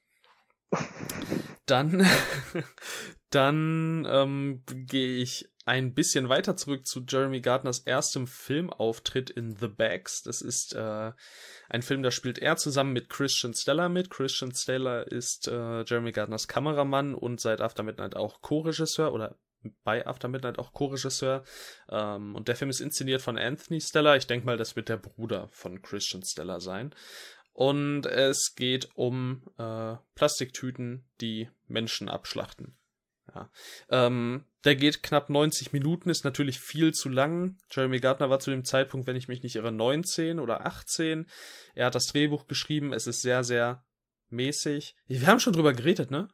Dann, 1.66 2.06
dann 3.30 4.06
ähm, 4.10 4.64
gehe 4.68 5.22
ich 5.22 5.49
ein 5.66 5.94
bisschen 5.94 6.30
weiter 6.30 6.56
zurück 6.56 6.88
zu 6.88 7.04
Jeremy 7.08 7.42
Gardners 7.42 7.80
erstem 7.80 8.28
Filmauftritt 8.28 9.30
in 9.30 9.56
The 9.56 9.68
Bags. 9.68 10.24
Das 10.24 10.42
ist 10.42 10.74
äh, 10.74 11.12
ein 11.70 11.82
Film, 11.82 12.02
da 12.02 12.12
spielt 12.12 12.40
er 12.40 12.58
zusammen 12.58 12.94
mit 12.94 13.10
Christian 13.10 13.54
Stella 13.54 13.90
mit. 13.90 14.10
Christian 14.10 14.54
Stella 14.54 15.02
ist 15.02 15.48
äh, 15.48 15.84
Jeremy 15.84 16.12
Gardners 16.12 16.48
Kameramann 16.48 17.14
und 17.14 17.40
seit 17.40 17.62
After 17.62 17.84
Midnight 17.84 18.16
auch 18.16 18.42
Co-Regisseur 18.42 19.14
oder 19.14 19.38
bei 19.84 20.08
After 20.08 20.28
Midnight 20.28 20.58
auch 20.58 20.74
Co-Regisseur. 20.74 21.44
Ähm, 21.90 22.36
und 22.36 22.48
der 22.48 22.56
Film 22.56 22.70
ist 22.70 22.80
inszeniert 22.80 23.22
von 23.22 23.38
Anthony 23.38 23.82
Stella. 23.82 24.16
Ich 24.16 24.28
denke 24.28 24.46
mal, 24.46 24.58
das 24.58 24.76
wird 24.76 24.90
der 24.90 24.98
Bruder 24.98 25.50
von 25.50 25.82
Christian 25.82 26.24
Stella 26.24 26.60
sein. 26.60 26.96
Und 27.54 28.06
es 28.06 28.56
geht 28.56 28.90
um 28.96 29.44
äh, 29.58 29.98
Plastiktüten, 30.16 31.06
die 31.20 31.50
Menschen 31.68 32.08
abschlachten. 32.08 32.79
Ja. 33.34 33.50
Ähm, 33.90 34.46
der 34.66 34.76
geht 34.76 35.04
knapp 35.04 35.30
90 35.30 35.72
Minuten, 35.72 36.10
ist 36.10 36.26
natürlich 36.26 36.60
viel 36.60 36.94
zu 36.94 37.10
lang. 37.10 37.58
Jeremy 37.72 38.00
Gardner 38.00 38.30
war 38.30 38.40
zu 38.40 38.52
dem 38.52 38.66
Zeitpunkt, 38.66 39.08
wenn 39.08 39.16
ich 39.16 39.28
mich 39.28 39.44
nicht 39.44 39.56
irre, 39.56 39.72
19 39.72 40.40
oder 40.40 40.66
18. 40.66 41.28
Er 41.76 41.88
hat 41.88 41.96
das 41.96 42.08
Drehbuch 42.08 42.48
geschrieben, 42.48 42.94
es 42.94 43.08
ist 43.08 43.22
sehr, 43.22 43.44
sehr 43.44 43.84
mäßig. 44.30 44.96
Wir 45.08 45.28
haben 45.28 45.40
schon 45.40 45.54
drüber 45.54 45.74
geredet, 45.74 46.12
ne? 46.12 46.30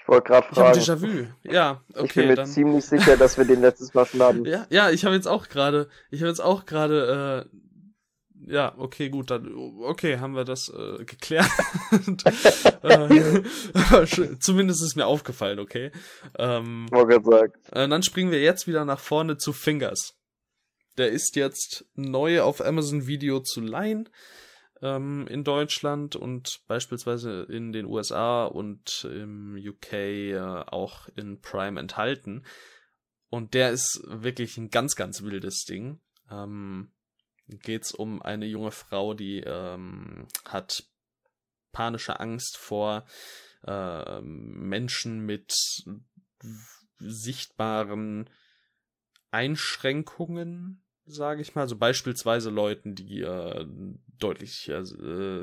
Ich 0.00 0.08
wollte 0.08 0.28
gerade 0.28 0.46
fragen. 0.54 0.78
Ich 0.78 0.88
habe 0.88 1.06
Déjà-vu. 1.06 1.26
Ja, 1.42 1.82
okay. 1.92 2.04
Ich 2.04 2.14
bin 2.14 2.28
mir 2.28 2.34
dann... 2.34 2.46
ziemlich 2.46 2.84
sicher, 2.84 3.16
dass 3.16 3.38
wir 3.38 3.44
den 3.44 3.60
letztes 3.60 3.94
Mal 3.94 4.06
schon 4.06 4.22
haben. 4.22 4.44
Ja, 4.44 4.66
ja, 4.70 4.90
ich 4.90 5.04
habe 5.04 5.14
jetzt 5.14 5.28
auch 5.28 5.48
gerade, 5.48 5.88
ich 6.10 6.20
habe 6.20 6.28
jetzt 6.28 6.40
auch 6.40 6.64
gerade 6.64 7.46
äh, 7.52 7.56
ja, 8.46 8.74
okay, 8.78 9.08
gut, 9.08 9.30
dann 9.30 9.54
okay, 9.54 10.18
haben 10.18 10.34
wir 10.34 10.44
das 10.44 10.68
äh, 10.68 11.04
geklärt. 11.04 11.50
äh, 12.82 13.42
zumindest 14.40 14.82
ist 14.82 14.96
mir 14.96 15.06
aufgefallen, 15.06 15.58
okay. 15.58 15.90
Ähm, 16.38 16.86
gesagt. 16.90 17.56
Äh, 17.72 17.88
dann 17.88 18.02
springen 18.02 18.30
wir 18.30 18.40
jetzt 18.40 18.66
wieder 18.66 18.84
nach 18.84 19.00
vorne 19.00 19.36
zu 19.36 19.52
Fingers. 19.52 20.14
Der 20.96 21.10
ist 21.10 21.36
jetzt 21.36 21.86
neu 21.94 22.42
auf 22.42 22.60
Amazon 22.64 23.06
Video 23.06 23.40
zu 23.40 23.60
leihen 23.60 24.08
ähm, 24.82 25.26
in 25.28 25.44
Deutschland 25.44 26.16
und 26.16 26.60
beispielsweise 26.66 27.42
in 27.48 27.72
den 27.72 27.86
USA 27.86 28.44
und 28.46 29.06
im 29.10 29.56
UK 29.56 29.92
äh, 29.92 30.38
auch 30.38 31.08
in 31.16 31.40
Prime 31.40 31.78
enthalten. 31.78 32.44
Und 33.28 33.54
der 33.54 33.70
ist 33.70 34.02
wirklich 34.04 34.56
ein 34.58 34.70
ganz, 34.70 34.96
ganz 34.96 35.22
wildes 35.22 35.64
Ding. 35.64 36.00
Ähm, 36.30 36.90
geht 37.50 37.84
es 37.84 37.92
um 37.92 38.22
eine 38.22 38.46
junge 38.46 38.70
Frau, 38.70 39.14
die 39.14 39.40
ähm, 39.40 40.26
hat 40.46 40.84
panische 41.72 42.20
Angst 42.20 42.56
vor 42.56 43.04
äh, 43.66 44.20
Menschen 44.22 45.20
mit 45.20 45.54
sichtbaren 46.98 48.28
Einschränkungen, 49.30 50.82
sage 51.04 51.42
ich 51.42 51.54
mal. 51.54 51.62
Also 51.62 51.76
beispielsweise 51.76 52.50
Leuten, 52.50 52.94
die 52.94 53.20
äh, 53.20 53.66
deutlich 54.18 54.68
äh, 54.68 54.82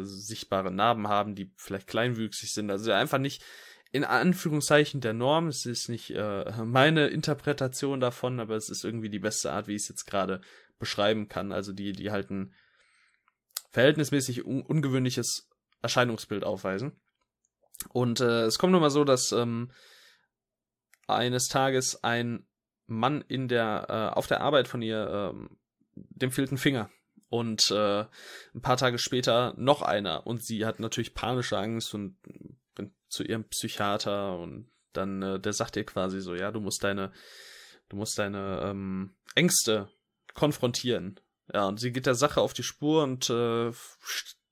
sichtbare 0.03 0.71
Narben 0.71 1.07
haben, 1.07 1.35
die 1.35 1.53
vielleicht 1.55 1.87
kleinwüchsig 1.87 2.53
sind. 2.53 2.69
Also 2.69 2.91
einfach 2.91 3.19
nicht 3.19 3.43
in 3.91 4.03
Anführungszeichen 4.03 5.01
der 5.01 5.13
Norm. 5.13 5.47
Es 5.47 5.65
ist 5.65 5.89
nicht 5.89 6.11
äh, 6.11 6.51
meine 6.65 7.07
Interpretation 7.07 7.99
davon, 7.99 8.39
aber 8.39 8.55
es 8.55 8.69
ist 8.69 8.83
irgendwie 8.83 9.09
die 9.09 9.19
beste 9.19 9.51
Art, 9.51 9.67
wie 9.67 9.75
ich 9.75 9.83
es 9.83 9.89
jetzt 9.89 10.05
gerade 10.05 10.41
beschreiben 10.79 11.27
kann. 11.27 11.51
Also 11.51 11.73
die, 11.73 11.93
die 11.93 12.11
halt 12.11 12.29
ein 12.29 12.53
verhältnismäßig 13.71 14.45
un 14.45 14.61
ungewöhnliches 14.61 15.49
Erscheinungsbild 15.81 16.43
aufweisen. 16.43 16.99
Und 17.89 18.21
äh, 18.21 18.45
es 18.45 18.57
kommt 18.57 18.71
nun 18.71 18.81
mal 18.81 18.89
so, 18.89 19.03
dass 19.03 19.31
ähm, 19.31 19.71
eines 21.07 21.47
Tages 21.47 22.03
ein 22.03 22.47
Mann 22.87 23.23
in 23.27 23.47
der 23.47 23.85
äh, 23.89 24.17
auf 24.17 24.27
der 24.27 24.41
Arbeit 24.41 24.67
von 24.67 24.81
ihr 24.81 25.31
ähm, 25.33 25.57
dem 25.93 26.31
fehlt 26.31 26.51
ein 26.51 26.57
Finger 26.57 26.89
und 27.29 27.69
äh, 27.71 28.01
ein 28.01 28.61
paar 28.61 28.77
Tage 28.77 28.97
später 28.97 29.53
noch 29.57 29.81
einer 29.81 30.25
und 30.25 30.43
sie 30.43 30.65
hat 30.65 30.79
natürlich 30.79 31.13
panische 31.13 31.57
Angst 31.57 31.93
und 31.93 32.17
zu 33.09 33.23
ihrem 33.23 33.45
Psychiater 33.45 34.37
und 34.37 34.69
dann 34.93 35.21
äh, 35.21 35.39
der 35.39 35.53
sagt 35.53 35.75
ihr 35.75 35.85
quasi 35.85 36.21
so 36.21 36.35
ja 36.35 36.51
du 36.51 36.59
musst 36.59 36.83
deine 36.83 37.11
du 37.89 37.97
musst 37.97 38.17
deine 38.19 38.61
ähm, 38.63 39.15
Ängste 39.35 39.89
konfrontieren. 40.37 41.19
Ja, 41.53 41.65
und 41.65 41.79
sie 41.79 41.91
geht 41.91 42.05
der 42.05 42.15
Sache 42.15 42.41
auf 42.41 42.53
die 42.53 42.63
Spur 42.63 43.03
und 43.03 43.29
äh, 43.29 43.71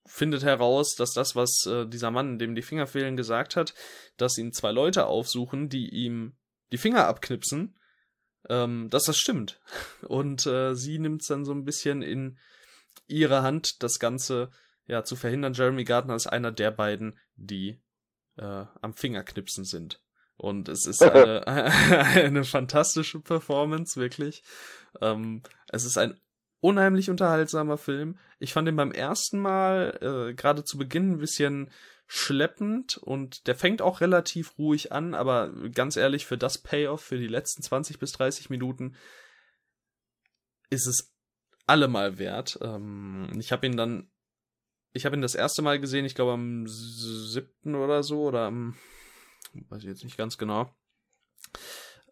findet 0.06 0.44
heraus, 0.44 0.96
dass 0.96 1.14
das, 1.14 1.36
was 1.36 1.66
äh, 1.68 1.86
dieser 1.88 2.12
Mann, 2.12 2.40
dem 2.40 2.56
die 2.56 2.62
Finger 2.62 2.88
fehlen, 2.88 3.16
gesagt 3.16 3.56
hat, 3.56 3.74
dass 4.18 4.38
ihn 4.38 4.52
zwei 4.52 4.72
Leute 4.72 5.06
aufsuchen, 5.06 5.70
die 5.70 5.90
ihm 5.90 6.36
die 6.72 6.78
Finger 6.78 7.06
abknipsen, 7.08 7.78
ähm, 8.50 8.90
dass 8.90 9.04
das 9.04 9.18
stimmt. 9.18 9.62
Und 10.08 10.46
äh, 10.48 10.74
sie 10.76 11.00
nimmt 11.00 11.30
dann 11.30 11.46
so 11.46 11.54
ein 11.54 11.66
bisschen 11.66 12.02
in 12.02 12.40
ihre 13.08 13.44
Hand, 13.44 13.84
das 13.84 14.00
Ganze 14.00 14.50
ja 14.88 15.04
zu 15.04 15.16
verhindern. 15.16 15.54
Jeremy 15.54 15.84
Gardner 15.84 16.16
ist 16.16 16.28
einer 16.28 16.52
der 16.52 16.72
beiden, 16.72 17.20
die 17.36 17.82
äh, 18.38 18.66
am 18.82 18.94
Fingerknipsen 18.94 19.66
sind. 19.66 20.02
Und 20.38 20.70
es 20.70 20.86
ist 20.86 21.02
eine, 21.02 21.48
eine 21.48 22.44
fantastische 22.44 23.20
Performance, 23.20 24.00
wirklich. 24.00 24.44
Ähm, 25.02 25.44
es 25.70 25.86
ist 25.86 25.98
ein 25.98 26.20
unheimlich 26.60 27.10
unterhaltsamer 27.10 27.78
Film. 27.78 28.18
Ich 28.40 28.54
fand 28.54 28.68
ihn 28.68 28.76
beim 28.76 28.92
ersten 28.92 29.40
Mal 29.40 29.98
äh, 30.02 30.34
gerade 30.34 30.64
zu 30.64 30.78
Beginn 30.78 31.12
ein 31.12 31.18
bisschen 31.20 31.72
schleppend 32.08 32.98
und 32.98 33.48
der 33.48 33.56
fängt 33.56 33.82
auch 33.82 34.02
relativ 34.02 34.58
ruhig 34.58 34.92
an, 34.92 35.14
aber 35.14 35.52
ganz 35.74 35.98
ehrlich, 35.98 36.26
für 36.26 36.38
das 36.38 36.60
Payoff, 36.60 37.02
für 37.02 37.18
die 37.18 37.28
letzten 37.28 37.64
20 37.64 37.98
bis 38.00 38.12
30 38.14 38.50
Minuten, 38.50 38.96
ist 40.70 40.88
es 40.88 41.14
allemal 41.66 42.20
wert. 42.20 42.60
Ähm, 42.62 43.30
ich 43.40 43.52
habe 43.52 43.66
ihn 43.66 43.78
dann, 43.78 44.12
ich 44.94 45.06
habe 45.06 45.16
ihn 45.16 45.22
das 45.22 45.36
erste 45.36 45.62
Mal 45.62 45.80
gesehen, 45.80 46.06
ich 46.06 46.16
glaube 46.16 46.34
am 46.34 46.68
siebten 46.68 47.76
oder 47.76 48.04
so, 48.04 48.24
oder 48.24 48.42
am, 48.42 48.76
weiß 49.70 49.84
ich 49.84 49.90
jetzt 49.90 50.04
nicht 50.04 50.18
ganz 50.18 50.38
genau. 50.38 50.74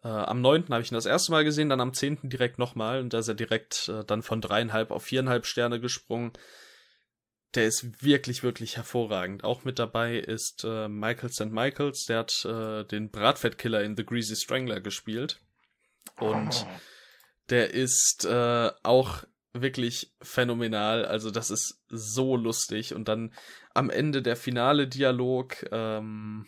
Äh, 0.02 0.08
am 0.08 0.40
neunten 0.40 0.72
habe 0.72 0.82
ich 0.82 0.92
ihn 0.92 0.96
das 0.96 1.06
erste 1.06 1.32
Mal 1.32 1.44
gesehen, 1.44 1.70
dann 1.70 1.80
am 1.80 1.94
zehnten 1.94 2.28
direkt 2.28 2.58
nochmal 2.58 3.00
und 3.00 3.12
da 3.12 3.18
ist 3.18 3.28
er 3.28 3.34
direkt 3.34 3.88
äh, 3.88 4.04
dann 4.04 4.22
von 4.22 4.40
dreieinhalb 4.40 4.90
auf 4.90 5.04
viereinhalb 5.04 5.46
Sterne 5.46 5.80
gesprungen. 5.80 6.32
Der 7.54 7.66
ist 7.66 8.02
wirklich, 8.02 8.42
wirklich 8.42 8.76
hervorragend. 8.76 9.44
Auch 9.44 9.64
mit 9.64 9.78
dabei 9.78 10.18
ist 10.18 10.64
äh, 10.64 10.88
Michael 10.88 11.30
St. 11.30 11.52
Michaels, 11.52 12.04
der 12.06 12.18
hat 12.18 12.44
äh, 12.44 12.84
den 12.84 13.10
Bratfettkiller 13.10 13.82
in 13.82 13.96
The 13.96 14.04
Greasy 14.04 14.36
Strangler 14.36 14.80
gespielt. 14.80 15.40
Und 16.16 16.66
oh. 16.66 16.80
der 17.50 17.72
ist 17.72 18.24
äh, 18.24 18.70
auch 18.82 19.24
wirklich 19.52 20.12
phänomenal. 20.20 21.06
Also 21.06 21.30
das 21.30 21.50
ist 21.50 21.82
so 21.88 22.36
lustig. 22.36 22.94
Und 22.94 23.08
dann 23.08 23.32
am 23.72 23.88
Ende 23.88 24.20
der 24.20 24.36
finale 24.36 24.88
Dialog 24.88 25.64
ähm, 25.70 26.46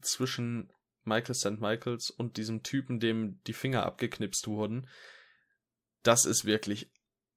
zwischen 0.00 0.70
Michael 1.04 1.34
St. 1.34 1.60
Michaels 1.60 2.10
und 2.10 2.36
diesem 2.36 2.62
Typen, 2.62 3.00
dem 3.00 3.40
die 3.46 3.52
Finger 3.52 3.84
abgeknipst 3.84 4.46
wurden. 4.46 4.88
Das 6.02 6.24
ist 6.24 6.44
wirklich 6.44 6.90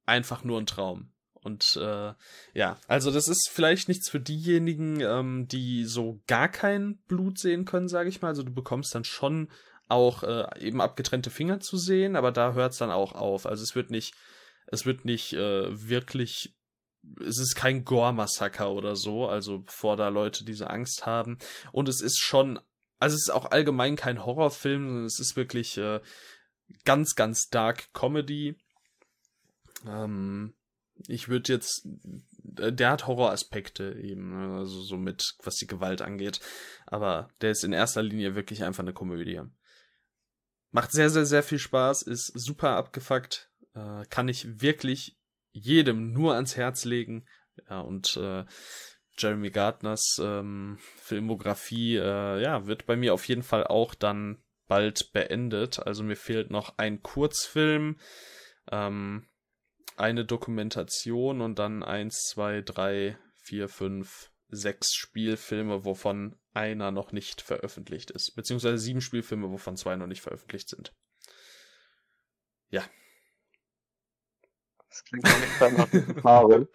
einfach 0.06 0.44
nur 0.44 0.60
ein 0.60 0.66
Traum. 0.66 1.12
Und 1.34 1.78
äh, 1.82 2.14
ja, 2.54 2.78
also 2.88 3.12
das 3.12 3.28
ist 3.28 3.50
vielleicht 3.50 3.88
nichts 3.88 4.10
für 4.10 4.20
diejenigen, 4.20 5.00
ähm, 5.00 5.48
die 5.48 5.86
so 5.86 6.22
gar 6.28 6.50
kein 6.50 6.98
Blut 7.08 7.40
sehen 7.40 7.66
können, 7.66 7.88
sage 7.88 8.10
ich 8.10 8.22
mal. 8.22 8.30
Also 8.30 8.44
du 8.44 8.54
bekommst 8.54 8.94
dann 8.96 9.06
schon 9.06 9.50
auch 9.88 10.24
äh, 10.24 10.46
eben 10.60 10.82
abgetrennte 10.82 11.30
Finger 11.30 11.60
zu 11.60 11.78
sehen, 11.78 12.16
aber 12.16 12.32
da 12.32 12.54
hört 12.54 12.74
es 12.74 12.80
dann 12.80 12.92
auch 12.92 13.14
auf. 13.14 13.46
Also 13.46 13.64
es 13.64 13.76
wird 13.76 13.92
nicht, 13.92 14.14
es 14.68 14.86
wird 14.86 15.06
nicht 15.06 15.34
äh, 15.34 15.90
wirklich, 15.90 16.57
es 17.26 17.40
ist 17.40 17.56
kein 17.56 17.84
Gore-Massaker 17.84 18.72
oder 18.72 18.96
so, 18.96 19.28
also 19.28 19.60
bevor 19.60 19.98
da 19.98 20.10
Leute 20.10 20.44
diese 20.46 20.70
Angst 20.70 21.06
haben. 21.06 21.38
Und 21.72 21.90
es 21.90 22.02
ist 22.02 22.20
schon, 22.20 22.60
also 23.00 23.16
es 23.16 23.24
ist 23.24 23.34
auch 23.34 23.52
allgemein 23.52 23.96
kein 23.96 24.26
Horrorfilm, 24.26 24.88
sondern 24.88 25.06
es 25.06 25.20
ist 25.20 25.36
wirklich 25.36 25.78
äh, 25.78 26.02
ganz, 26.86 27.16
ganz 27.16 27.50
dark 27.50 27.94
Comedy. 27.94 28.58
Ähm, 29.86 30.54
ich 31.08 31.30
würde 31.30 31.54
jetzt, 31.54 31.88
äh, 32.58 32.74
der 32.74 32.92
hat 32.92 33.08
Horroraspekte 33.08 33.98
eben, 34.02 34.30
ne, 34.30 34.58
also 34.58 34.82
so 34.82 34.98
mit, 34.98 35.36
was 35.44 35.56
die 35.56 35.68
Gewalt 35.68 36.02
angeht. 36.02 36.40
Aber 36.86 37.30
der 37.42 37.52
ist 37.52 37.64
in 37.64 37.74
erster 37.74 38.04
Linie 38.04 38.36
wirklich 38.36 38.64
einfach 38.64 38.84
eine 38.84 38.94
Komödie. 38.94 39.42
Macht 40.72 40.92
sehr, 40.92 41.10
sehr, 41.10 41.26
sehr 41.26 41.44
viel 41.44 41.60
Spaß, 41.60 42.02
ist 42.04 42.32
super 42.36 42.72
abgefuckt, 42.72 43.50
äh, 43.74 44.04
kann 44.10 44.28
ich 44.28 44.62
wirklich 44.62 45.18
jedem 45.52 46.12
nur 46.12 46.36
ans 46.36 46.56
Herz 46.58 46.86
legen. 46.86 47.26
Ja, 47.70 47.80
und 47.80 48.18
äh, 48.18 48.46
Jeremy 49.18 49.50
Gardners 49.50 50.20
ähm, 50.22 50.78
Filmografie, 50.98 51.98
äh, 51.98 52.42
ja, 52.42 52.68
wird 52.68 52.86
bei 52.86 52.96
mir 52.96 53.14
auf 53.14 53.28
jeden 53.28 53.44
Fall 53.44 53.66
auch 53.66 53.96
dann 53.96 54.44
bald 54.68 55.12
beendet. 55.12 55.80
Also 55.80 56.04
mir 56.04 56.16
fehlt 56.16 56.52
noch 56.52 56.78
ein 56.78 57.02
Kurzfilm, 57.02 57.98
ähm, 58.72 59.28
eine 59.96 60.26
Dokumentation 60.26 61.42
und 61.42 61.58
dann 61.58 61.84
eins, 61.84 62.28
zwei, 62.30 62.62
drei, 62.62 63.18
vier, 63.42 63.68
fünf, 63.70 64.32
sechs 64.50 64.94
Spielfilme, 64.94 65.84
wovon 65.84 66.38
einer 66.54 66.92
noch 66.92 67.12
nicht 67.12 67.42
veröffentlicht 67.42 68.12
ist. 68.12 68.36
Beziehungsweise 68.36 68.78
sieben 68.78 69.02
Spielfilme, 69.02 69.50
wovon 69.50 69.78
zwei 69.78 69.96
noch 69.96 70.08
nicht 70.08 70.22
veröffentlicht 70.22 70.70
sind. 70.70 70.94
Ja. 72.70 72.84
Das 74.98 75.04
klingt 75.04 75.26
auf 75.26 75.40
jeden 75.40 75.52
Fall 75.54 75.72
nach 75.74 75.94
Erfahrung. 76.16 76.68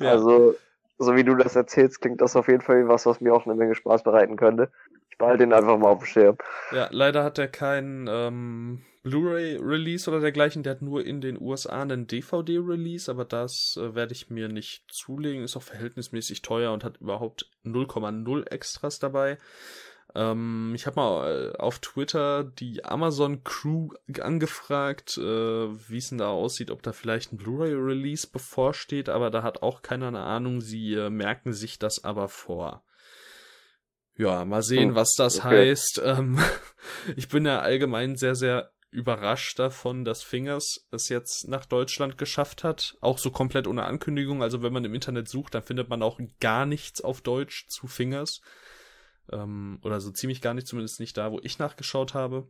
ja. 0.00 0.10
Also, 0.10 0.54
so 0.98 1.16
wie 1.16 1.24
du 1.24 1.34
das 1.34 1.56
erzählst, 1.56 2.00
klingt 2.00 2.20
das 2.20 2.36
auf 2.36 2.48
jeden 2.48 2.60
Fall 2.60 2.86
was, 2.88 3.04
was 3.06 3.20
mir 3.20 3.34
auch 3.34 3.46
eine 3.46 3.54
Menge 3.54 3.74
Spaß 3.74 4.04
bereiten 4.04 4.36
könnte. 4.36 4.70
Ich 5.10 5.18
behalte 5.18 5.44
ihn 5.44 5.52
einfach 5.52 5.76
mal 5.78 5.88
auf 5.88 5.98
dem 5.98 6.06
Schirm. 6.06 6.38
Ja, 6.72 6.88
leider 6.90 7.24
hat 7.24 7.38
er 7.38 7.48
keinen 7.48 8.08
ähm, 8.08 8.82
Blu-ray-Release 9.02 10.08
oder 10.10 10.20
dergleichen. 10.20 10.62
Der 10.62 10.72
hat 10.72 10.82
nur 10.82 11.04
in 11.04 11.20
den 11.20 11.40
USA 11.40 11.82
einen 11.82 12.06
DVD-Release, 12.06 13.10
aber 13.10 13.24
das 13.24 13.78
äh, 13.80 13.94
werde 13.94 14.12
ich 14.12 14.30
mir 14.30 14.48
nicht 14.48 14.84
zulegen. 14.90 15.44
Ist 15.44 15.56
auch 15.56 15.62
verhältnismäßig 15.62 16.42
teuer 16.42 16.72
und 16.72 16.84
hat 16.84 17.00
überhaupt 17.00 17.50
0,0 17.64 18.50
Extras 18.50 18.98
dabei. 18.98 19.38
Ähm, 20.14 20.72
ich 20.76 20.86
habe 20.86 20.96
mal 20.96 21.52
äh, 21.54 21.58
auf 21.58 21.80
Twitter 21.80 22.44
die 22.44 22.84
Amazon 22.84 23.42
Crew 23.42 23.88
angefragt, 24.20 25.18
äh, 25.18 25.22
wie 25.22 25.98
es 25.98 26.10
denn 26.10 26.18
da 26.18 26.28
aussieht, 26.28 26.70
ob 26.70 26.82
da 26.82 26.92
vielleicht 26.92 27.32
ein 27.32 27.36
Blu-ray-Release 27.36 28.28
bevorsteht, 28.28 29.08
aber 29.08 29.30
da 29.30 29.42
hat 29.42 29.62
auch 29.62 29.82
keiner 29.82 30.08
eine 30.08 30.22
Ahnung. 30.22 30.60
Sie 30.60 30.94
äh, 30.94 31.10
merken 31.10 31.52
sich 31.52 31.78
das 31.78 32.04
aber 32.04 32.28
vor. 32.28 32.84
Ja, 34.16 34.44
mal 34.44 34.62
sehen, 34.62 34.90
hm, 34.90 34.94
was 34.94 35.14
das 35.16 35.40
okay. 35.40 35.70
heißt. 35.70 36.00
Ähm, 36.04 36.38
ich 37.16 37.28
bin 37.28 37.44
ja 37.44 37.60
allgemein 37.60 38.14
sehr, 38.14 38.36
sehr 38.36 38.70
überrascht 38.90 39.58
davon, 39.58 40.04
dass 40.04 40.22
Fingers 40.22 40.86
es 40.92 41.08
jetzt 41.08 41.48
nach 41.48 41.66
Deutschland 41.66 42.16
geschafft 42.16 42.62
hat. 42.62 42.96
Auch 43.00 43.18
so 43.18 43.32
komplett 43.32 43.66
ohne 43.66 43.82
Ankündigung. 43.82 44.44
Also 44.44 44.62
wenn 44.62 44.72
man 44.72 44.84
im 44.84 44.94
Internet 44.94 45.28
sucht, 45.28 45.56
dann 45.56 45.64
findet 45.64 45.88
man 45.88 46.00
auch 46.02 46.20
gar 46.38 46.64
nichts 46.64 47.00
auf 47.00 47.20
Deutsch 47.20 47.66
zu 47.66 47.88
Fingers. 47.88 48.40
Ähm, 49.32 49.78
oder 49.82 50.00
so 50.00 50.10
ziemlich 50.10 50.40
gar 50.40 50.54
nicht, 50.54 50.66
zumindest 50.66 51.00
nicht 51.00 51.16
da, 51.16 51.32
wo 51.32 51.40
ich 51.42 51.58
nachgeschaut 51.58 52.14
habe. 52.14 52.48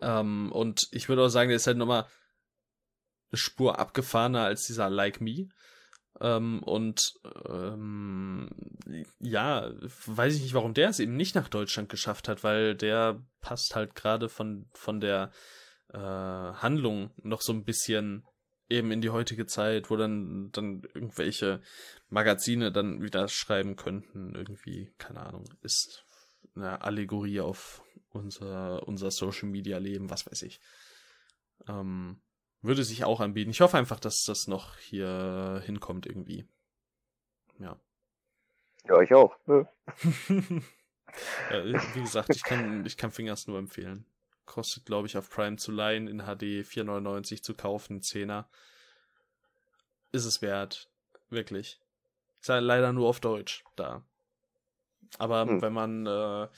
Ähm, 0.00 0.52
und 0.52 0.88
ich 0.92 1.08
würde 1.08 1.24
auch 1.24 1.28
sagen, 1.28 1.48
der 1.48 1.56
ist 1.56 1.66
halt 1.66 1.78
nochmal 1.78 2.06
eine 3.30 3.38
Spur 3.38 3.78
abgefahrener 3.78 4.44
als 4.44 4.66
dieser 4.66 4.90
Like 4.90 5.20
Me. 5.20 5.48
Ähm, 6.20 6.62
und 6.62 7.14
ähm, 7.48 8.50
ja, 9.20 9.70
weiß 10.06 10.34
ich 10.34 10.42
nicht, 10.42 10.54
warum 10.54 10.74
der 10.74 10.90
es 10.90 11.00
eben 11.00 11.16
nicht 11.16 11.34
nach 11.34 11.48
Deutschland 11.48 11.88
geschafft 11.88 12.28
hat, 12.28 12.44
weil 12.44 12.74
der 12.74 13.22
passt 13.40 13.74
halt 13.74 13.94
gerade 13.94 14.28
von, 14.28 14.68
von 14.74 15.00
der 15.00 15.30
äh, 15.92 15.98
Handlung 15.98 17.10
noch 17.22 17.40
so 17.40 17.52
ein 17.52 17.64
bisschen 17.64 18.26
eben 18.70 18.92
in 18.92 19.00
die 19.00 19.10
heutige 19.10 19.46
Zeit, 19.46 19.90
wo 19.90 19.96
dann, 19.96 20.50
dann 20.52 20.82
irgendwelche 20.94 21.60
Magazine 22.08 22.72
dann 22.72 23.02
wieder 23.02 23.28
schreiben 23.28 23.76
könnten, 23.76 24.34
irgendwie, 24.34 24.92
keine 24.98 25.20
Ahnung, 25.20 25.44
ist 25.62 26.04
eine 26.54 26.82
Allegorie 26.82 27.40
auf 27.40 27.82
unser, 28.10 28.86
unser 28.86 29.10
Social 29.10 29.48
Media 29.48 29.78
Leben, 29.78 30.10
was 30.10 30.26
weiß 30.26 30.42
ich. 30.42 30.60
Ähm, 31.68 32.20
würde 32.62 32.84
sich 32.84 33.04
auch 33.04 33.20
anbieten. 33.20 33.50
Ich 33.50 33.60
hoffe 33.60 33.78
einfach, 33.78 34.00
dass 34.00 34.24
das 34.24 34.46
noch 34.46 34.76
hier 34.78 35.62
hinkommt 35.64 36.06
irgendwie. 36.06 36.46
Ja. 37.58 37.78
Ja, 38.88 39.00
ich 39.00 39.14
auch. 39.14 39.36
Ne? 39.46 39.68
ja, 41.50 41.64
wie 41.94 42.00
gesagt, 42.00 42.34
ich 42.34 42.42
kann, 42.42 42.84
ich 42.84 42.96
kann 42.96 43.10
Fingers 43.10 43.46
nur 43.46 43.58
empfehlen. 43.58 44.04
Kostet, 44.50 44.84
glaube 44.84 45.06
ich, 45.06 45.16
auf 45.16 45.30
Prime 45.30 45.58
zu 45.58 45.70
leihen, 45.70 46.08
in 46.08 46.22
HD 46.22 46.66
4,99 46.66 47.40
zu 47.40 47.54
kaufen, 47.54 48.00
10er. 48.00 48.46
Ist 50.10 50.24
es 50.24 50.42
wert. 50.42 50.90
Wirklich. 51.28 51.80
Ist 52.40 52.48
ja 52.48 52.58
leider 52.58 52.92
nur 52.92 53.08
auf 53.08 53.20
Deutsch 53.20 53.62
da. 53.76 54.04
Aber 55.18 55.42
hm. 55.42 55.62
wenn 55.62 55.72
man 55.72 56.04
äh, 56.04 56.48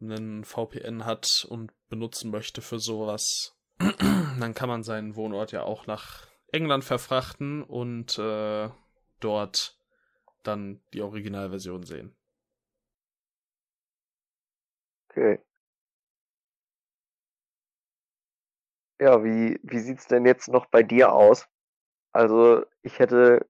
einen 0.00 0.44
VPN 0.44 1.04
hat 1.04 1.46
und 1.48 1.70
benutzen 1.88 2.32
möchte 2.32 2.62
für 2.62 2.80
sowas, 2.80 3.56
dann 3.78 4.54
kann 4.54 4.68
man 4.68 4.82
seinen 4.82 5.14
Wohnort 5.14 5.52
ja 5.52 5.62
auch 5.62 5.86
nach 5.86 6.26
England 6.50 6.82
verfrachten 6.82 7.62
und 7.62 8.18
äh, 8.18 8.68
dort 9.20 9.78
dann 10.42 10.80
die 10.92 11.02
Originalversion 11.02 11.84
sehen. 11.84 12.16
Okay. 15.10 15.38
Ja, 19.00 19.22
wie, 19.22 19.60
wie 19.62 19.78
sieht's 19.78 20.06
denn 20.06 20.26
jetzt 20.26 20.48
noch 20.48 20.66
bei 20.66 20.82
dir 20.82 21.12
aus? 21.12 21.46
Also, 22.12 22.64
ich 22.82 22.98
hätte 22.98 23.46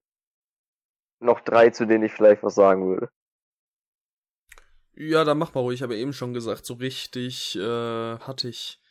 noch 1.19 1.41
drei, 1.41 1.69
zu 1.69 1.85
denen 1.85 2.03
ich 2.03 2.13
vielleicht 2.13 2.43
was 2.43 2.55
sagen 2.55 2.87
würde. 2.87 3.09
Ja, 4.93 5.23
dann 5.23 5.37
mach 5.37 5.53
mal 5.53 5.61
ruhig. 5.61 5.79
Ich 5.79 5.83
habe 5.83 5.95
eben 5.95 6.13
schon 6.13 6.33
gesagt, 6.33 6.65
so 6.65 6.73
richtig 6.75 7.55
äh, 7.55 8.19
hatte 8.19 8.49
ich 8.49 8.81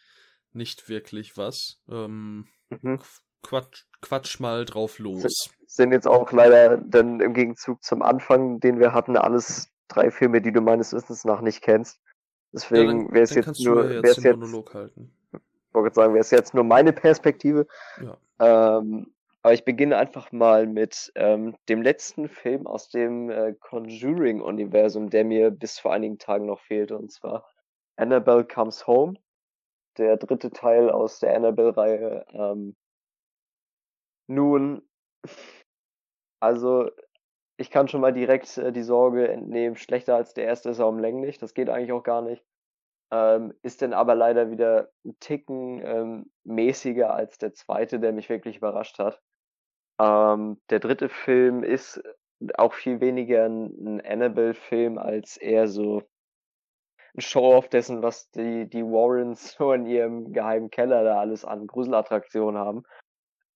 nicht 0.52 0.88
wirklich 0.88 1.36
was. 1.36 1.82
Ähm, 1.88 2.48
mhm. 2.70 3.00
Quatsch, 3.42 3.84
Quatsch 4.00 4.40
mal 4.40 4.64
drauf 4.64 4.98
los. 4.98 5.50
Sind 5.66 5.92
jetzt 5.92 6.08
auch 6.08 6.32
leider 6.32 6.78
dann 6.78 7.20
im 7.20 7.34
Gegenzug 7.34 7.82
zum 7.84 8.02
Anfang, 8.02 8.58
den 8.58 8.80
wir 8.80 8.92
hatten, 8.92 9.16
alles 9.16 9.70
drei 9.86 10.10
Filme, 10.10 10.40
die 10.40 10.52
du 10.52 10.60
meines 10.60 10.92
Wissens 10.92 11.24
nach 11.24 11.40
nicht 11.40 11.62
kennst. 11.62 12.00
Deswegen 12.52 13.06
ja, 13.08 13.12
wäre 13.12 13.24
es 13.24 13.34
jetzt 13.34 13.60
nur, 13.60 13.88
wäre 13.88 14.06
es 14.06 14.16
jetzt, 14.16 14.38
Monolog 14.38 14.74
halten. 14.74 15.14
Ich 15.68 15.74
wollte 15.74 15.94
sagen, 15.94 16.14
wäre 16.14 16.22
es 16.22 16.30
jetzt 16.30 16.54
nur 16.54 16.64
meine 16.64 16.92
Perspektive. 16.92 17.66
Ja. 18.00 18.78
Ähm, 18.78 19.12
aber 19.42 19.54
ich 19.54 19.64
beginne 19.64 19.96
einfach 19.96 20.32
mal 20.32 20.66
mit 20.66 21.12
ähm, 21.14 21.56
dem 21.68 21.82
letzten 21.82 22.28
Film 22.28 22.66
aus 22.66 22.88
dem 22.88 23.30
äh, 23.30 23.54
Conjuring-Universum, 23.54 25.10
der 25.10 25.24
mir 25.24 25.50
bis 25.50 25.78
vor 25.78 25.92
einigen 25.92 26.18
Tagen 26.18 26.46
noch 26.46 26.60
fehlte, 26.60 26.98
und 26.98 27.12
zwar 27.12 27.48
Annabelle 27.96 28.44
Comes 28.44 28.86
Home, 28.86 29.14
der 29.96 30.16
dritte 30.16 30.50
Teil 30.50 30.90
aus 30.90 31.20
der 31.20 31.36
Annabelle-Reihe. 31.36 32.26
Ähm, 32.32 32.76
nun, 34.26 34.82
also 36.40 36.90
ich 37.56 37.70
kann 37.70 37.88
schon 37.88 38.00
mal 38.00 38.12
direkt 38.12 38.56
äh, 38.58 38.72
die 38.72 38.82
Sorge 38.82 39.28
entnehmen, 39.28 39.76
schlechter 39.76 40.16
als 40.16 40.34
der 40.34 40.44
erste 40.44 40.70
ist 40.70 40.78
er 40.78 40.88
umlänglich, 40.88 41.38
das 41.38 41.54
geht 41.54 41.70
eigentlich 41.70 41.92
auch 41.92 42.02
gar 42.04 42.22
nicht. 42.22 42.44
Ähm, 43.10 43.54
ist 43.62 43.80
denn 43.80 43.94
aber 43.94 44.14
leider 44.14 44.50
wieder 44.50 44.90
ein 45.04 45.18
Ticken 45.18 45.80
ähm, 45.82 46.30
mäßiger 46.44 47.14
als 47.14 47.38
der 47.38 47.54
zweite, 47.54 48.00
der 48.00 48.12
mich 48.12 48.28
wirklich 48.28 48.58
überrascht 48.58 48.98
hat. 48.98 49.20
Ähm, 49.98 50.60
der 50.68 50.80
dritte 50.80 51.08
Film 51.08 51.64
ist 51.64 52.02
auch 52.56 52.74
viel 52.74 53.00
weniger 53.00 53.46
ein, 53.46 53.98
ein 53.98 54.00
Annabelle-Film 54.04 54.98
als 54.98 55.36
eher 55.36 55.68
so 55.68 56.02
ein 57.14 57.20
Show-off 57.20 57.68
dessen, 57.68 58.02
was 58.02 58.30
die, 58.30 58.68
die 58.68 58.84
Warrens 58.84 59.52
so 59.58 59.72
in 59.72 59.86
ihrem 59.86 60.32
geheimen 60.32 60.70
Keller 60.70 61.02
da 61.02 61.18
alles 61.18 61.44
an 61.44 61.66
Gruselattraktionen 61.66 62.60
haben. 62.60 62.82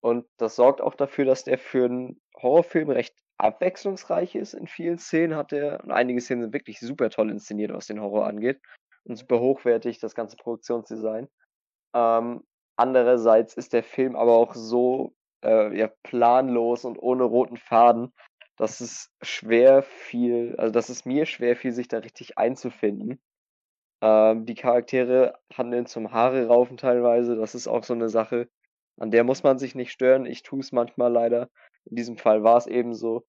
Und 0.01 0.27
das 0.37 0.57
sorgt 0.57 0.81
auch 0.81 0.95
dafür, 0.95 1.27
dass 1.27 1.45
der 1.45 1.59
für 1.59 1.85
einen 1.85 2.21
Horrorfilm 2.37 2.91
recht 2.91 3.15
abwechslungsreich 3.39 4.35
ist. 4.35 4.55
In 4.55 4.67
vielen 4.67 4.99
Szenen 4.99 5.37
hat 5.37 5.53
er, 5.53 5.83
und 5.85 5.93
einige 5.93 6.21
Szenen 6.21 6.43
sind 6.43 6.55
wirklich 6.55 6.81
super 6.81 7.09
toll 7.11 7.31
inszeniert, 7.31 7.73
was 7.73 7.87
den 7.87 8.01
Horror 8.01 8.27
angeht. 8.27 8.61
Und 9.05 9.17
super 9.17 9.41
hochwertig, 9.41 9.99
das 9.99 10.15
ganze 10.15 10.37
Produktionsdesign. 10.37 11.29
Ähm, 11.95 12.45
andererseits 12.77 13.55
ist 13.55 13.73
der 13.73 13.83
Film 13.83 14.17
aber 14.17 14.33
auch 14.33 14.55
so 14.55 15.15
äh, 15.45 15.77
ja, 15.77 15.91
planlos 16.03 16.85
und 16.85 16.99
ohne 16.99 17.25
roten 17.25 17.57
Faden, 17.57 18.13
dass 18.57 18.81
es 18.81 19.11
schwer 19.23 19.83
viel, 19.83 20.55
also 20.57 20.73
dass 20.73 20.89
es 20.89 21.05
mir 21.05 21.27
schwer 21.27 21.57
fiel, 21.57 21.73
sich 21.73 21.89
da 21.89 21.99
richtig 21.99 22.39
einzufinden. 22.39 23.21
Ähm, 24.03 24.47
die 24.47 24.55
Charaktere 24.55 25.39
handeln 25.53 25.87
zum 25.87 26.13
Haare 26.13 26.47
raufen 26.47 26.77
teilweise. 26.77 27.37
Das 27.37 27.55
ist 27.55 27.69
auch 27.69 27.85
so 27.85 27.95
eine 27.95 28.09
Sache, 28.09 28.49
an 28.99 29.11
der 29.11 29.25
muss 29.25 29.43
man 29.43 29.59
sich 29.59 29.75
nicht 29.75 29.93
stören. 29.93 30.27
Ich 30.27 30.43
tue 30.43 30.61
es 30.61 30.73
manchmal 30.73 31.13
leider. 31.13 31.49
In 31.85 31.97
diesem 31.97 32.17
Fall 32.17 32.43
war 32.43 32.57
es 32.57 32.67
eben 32.67 32.95
so. 32.95 33.25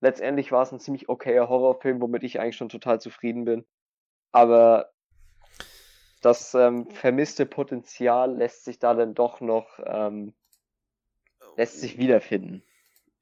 Letztendlich 0.00 0.52
war 0.52 0.62
es 0.62 0.72
ein 0.72 0.80
ziemlich 0.80 1.08
okayer 1.08 1.48
Horrorfilm, 1.48 2.00
womit 2.00 2.22
ich 2.24 2.40
eigentlich 2.40 2.56
schon 2.56 2.68
total 2.68 3.00
zufrieden 3.00 3.44
bin. 3.44 3.66
Aber 4.32 4.90
das 6.20 6.54
ähm, 6.54 6.90
vermisste 6.90 7.46
Potenzial 7.46 8.36
lässt 8.36 8.64
sich 8.64 8.78
da 8.78 8.94
dann 8.94 9.14
doch 9.14 9.40
noch 9.40 9.78
ähm, 9.84 10.34
lässt 11.56 11.80
sich 11.80 11.98
wiederfinden. 11.98 12.62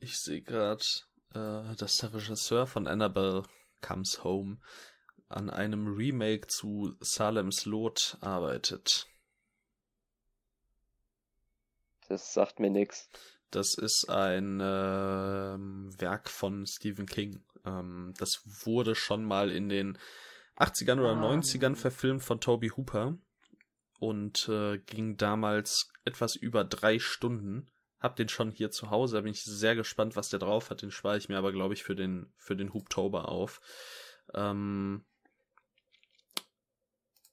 Ich 0.00 0.18
sehe 0.18 0.42
gerade, 0.42 0.84
äh, 1.34 1.74
dass 1.76 1.98
der 1.98 2.14
Regisseur 2.14 2.66
von 2.66 2.86
Annabelle 2.86 3.44
Comes 3.80 4.22
Home 4.24 4.58
an 5.28 5.50
einem 5.50 5.86
Remake 5.86 6.46
zu 6.46 6.94
Salem's 7.00 7.66
Lot 7.66 8.16
arbeitet. 8.20 9.06
Das 12.08 12.32
sagt 12.32 12.58
mir 12.58 12.70
nichts. 12.70 13.10
Das 13.50 13.74
ist 13.74 14.08
ein 14.08 14.60
äh, 14.60 14.64
Werk 14.64 16.28
von 16.28 16.66
Stephen 16.66 17.06
King. 17.06 17.42
Ähm, 17.64 18.14
das 18.18 18.42
wurde 18.64 18.94
schon 18.94 19.24
mal 19.24 19.50
in 19.50 19.68
den 19.68 19.98
80ern 20.58 20.98
oder 20.98 21.16
ah. 21.16 21.32
90ern 21.34 21.76
verfilmt 21.76 22.22
von 22.22 22.40
Toby 22.40 22.70
Hooper 22.70 23.16
und 23.98 24.48
äh, 24.48 24.78
ging 24.78 25.16
damals 25.16 25.90
etwas 26.04 26.36
über 26.36 26.64
drei 26.64 26.98
Stunden. 26.98 27.70
Hab 28.00 28.16
den 28.16 28.28
schon 28.28 28.52
hier 28.52 28.70
zu 28.70 28.90
Hause, 28.90 29.16
da 29.16 29.22
bin 29.22 29.32
ich 29.32 29.42
sehr 29.42 29.74
gespannt, 29.74 30.14
was 30.14 30.28
der 30.28 30.38
drauf 30.38 30.70
hat. 30.70 30.82
Den 30.82 30.92
spare 30.92 31.18
ich 31.18 31.28
mir 31.28 31.36
aber, 31.36 31.52
glaube 31.52 31.74
ich, 31.74 31.82
für 31.82 31.96
den, 31.96 32.32
für 32.36 32.54
den 32.54 32.72
Hooptober 32.72 33.28
auf. 33.28 33.60
Ähm, 34.34 35.04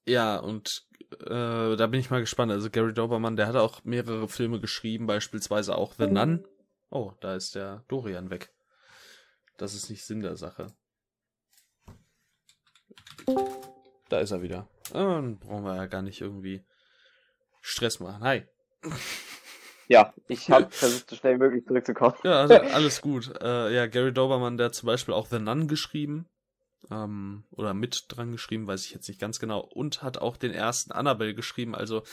ja, 0.05 0.37
und 0.37 0.87
äh, 1.19 1.75
da 1.75 1.87
bin 1.87 1.99
ich 1.99 2.09
mal 2.09 2.19
gespannt. 2.19 2.51
Also 2.51 2.69
Gary 2.69 2.93
Dobermann, 2.93 3.35
der 3.35 3.47
hat 3.47 3.55
auch 3.55 3.83
mehrere 3.83 4.27
Filme 4.27 4.59
geschrieben, 4.59 5.05
beispielsweise 5.05 5.75
auch 5.75 5.93
The 5.93 6.07
Nun. 6.07 6.47
Oh, 6.89 7.13
da 7.21 7.35
ist 7.35 7.55
der 7.55 7.83
Dorian 7.87 8.29
weg. 8.29 8.53
Das 9.57 9.73
ist 9.73 9.89
nicht 9.89 10.05
Sinn 10.05 10.21
der 10.21 10.35
Sache. 10.35 10.67
Da 14.09 14.19
ist 14.19 14.31
er 14.31 14.41
wieder. 14.41 14.67
Dann 14.93 15.39
brauchen 15.39 15.63
wir 15.63 15.75
ja 15.75 15.85
gar 15.87 16.01
nicht 16.01 16.21
irgendwie 16.21 16.63
Stress 17.61 17.99
machen. 17.99 18.23
Hi. 18.23 18.43
Ja, 19.87 20.13
ich 20.27 20.49
habe 20.49 20.71
versucht, 20.71 21.09
so 21.09 21.15
schnell 21.15 21.35
wie 21.35 21.39
möglich 21.39 21.65
zurückzukommen. 21.65 22.15
Ja, 22.23 22.41
also 22.41 22.55
alles 22.73 23.01
gut. 23.01 23.31
Äh, 23.41 23.73
ja, 23.73 23.87
Gary 23.87 24.13
Dobermann, 24.13 24.57
der 24.57 24.67
hat 24.67 24.75
zum 24.75 24.87
Beispiel 24.87 25.13
auch 25.13 25.27
The 25.27 25.39
Nun 25.39 25.67
geschrieben 25.67 26.27
ähm, 26.91 27.43
oder 27.51 27.73
mit 27.73 28.05
dran 28.09 28.31
geschrieben, 28.31 28.67
weiß 28.67 28.85
ich 28.85 28.93
jetzt 28.93 29.07
nicht 29.07 29.19
ganz 29.19 29.39
genau, 29.39 29.59
und 29.59 30.01
hat 30.01 30.17
auch 30.17 30.37
den 30.37 30.53
ersten 30.53 30.91
Annabelle 30.91 31.35
geschrieben, 31.35 31.75
also 31.75 32.03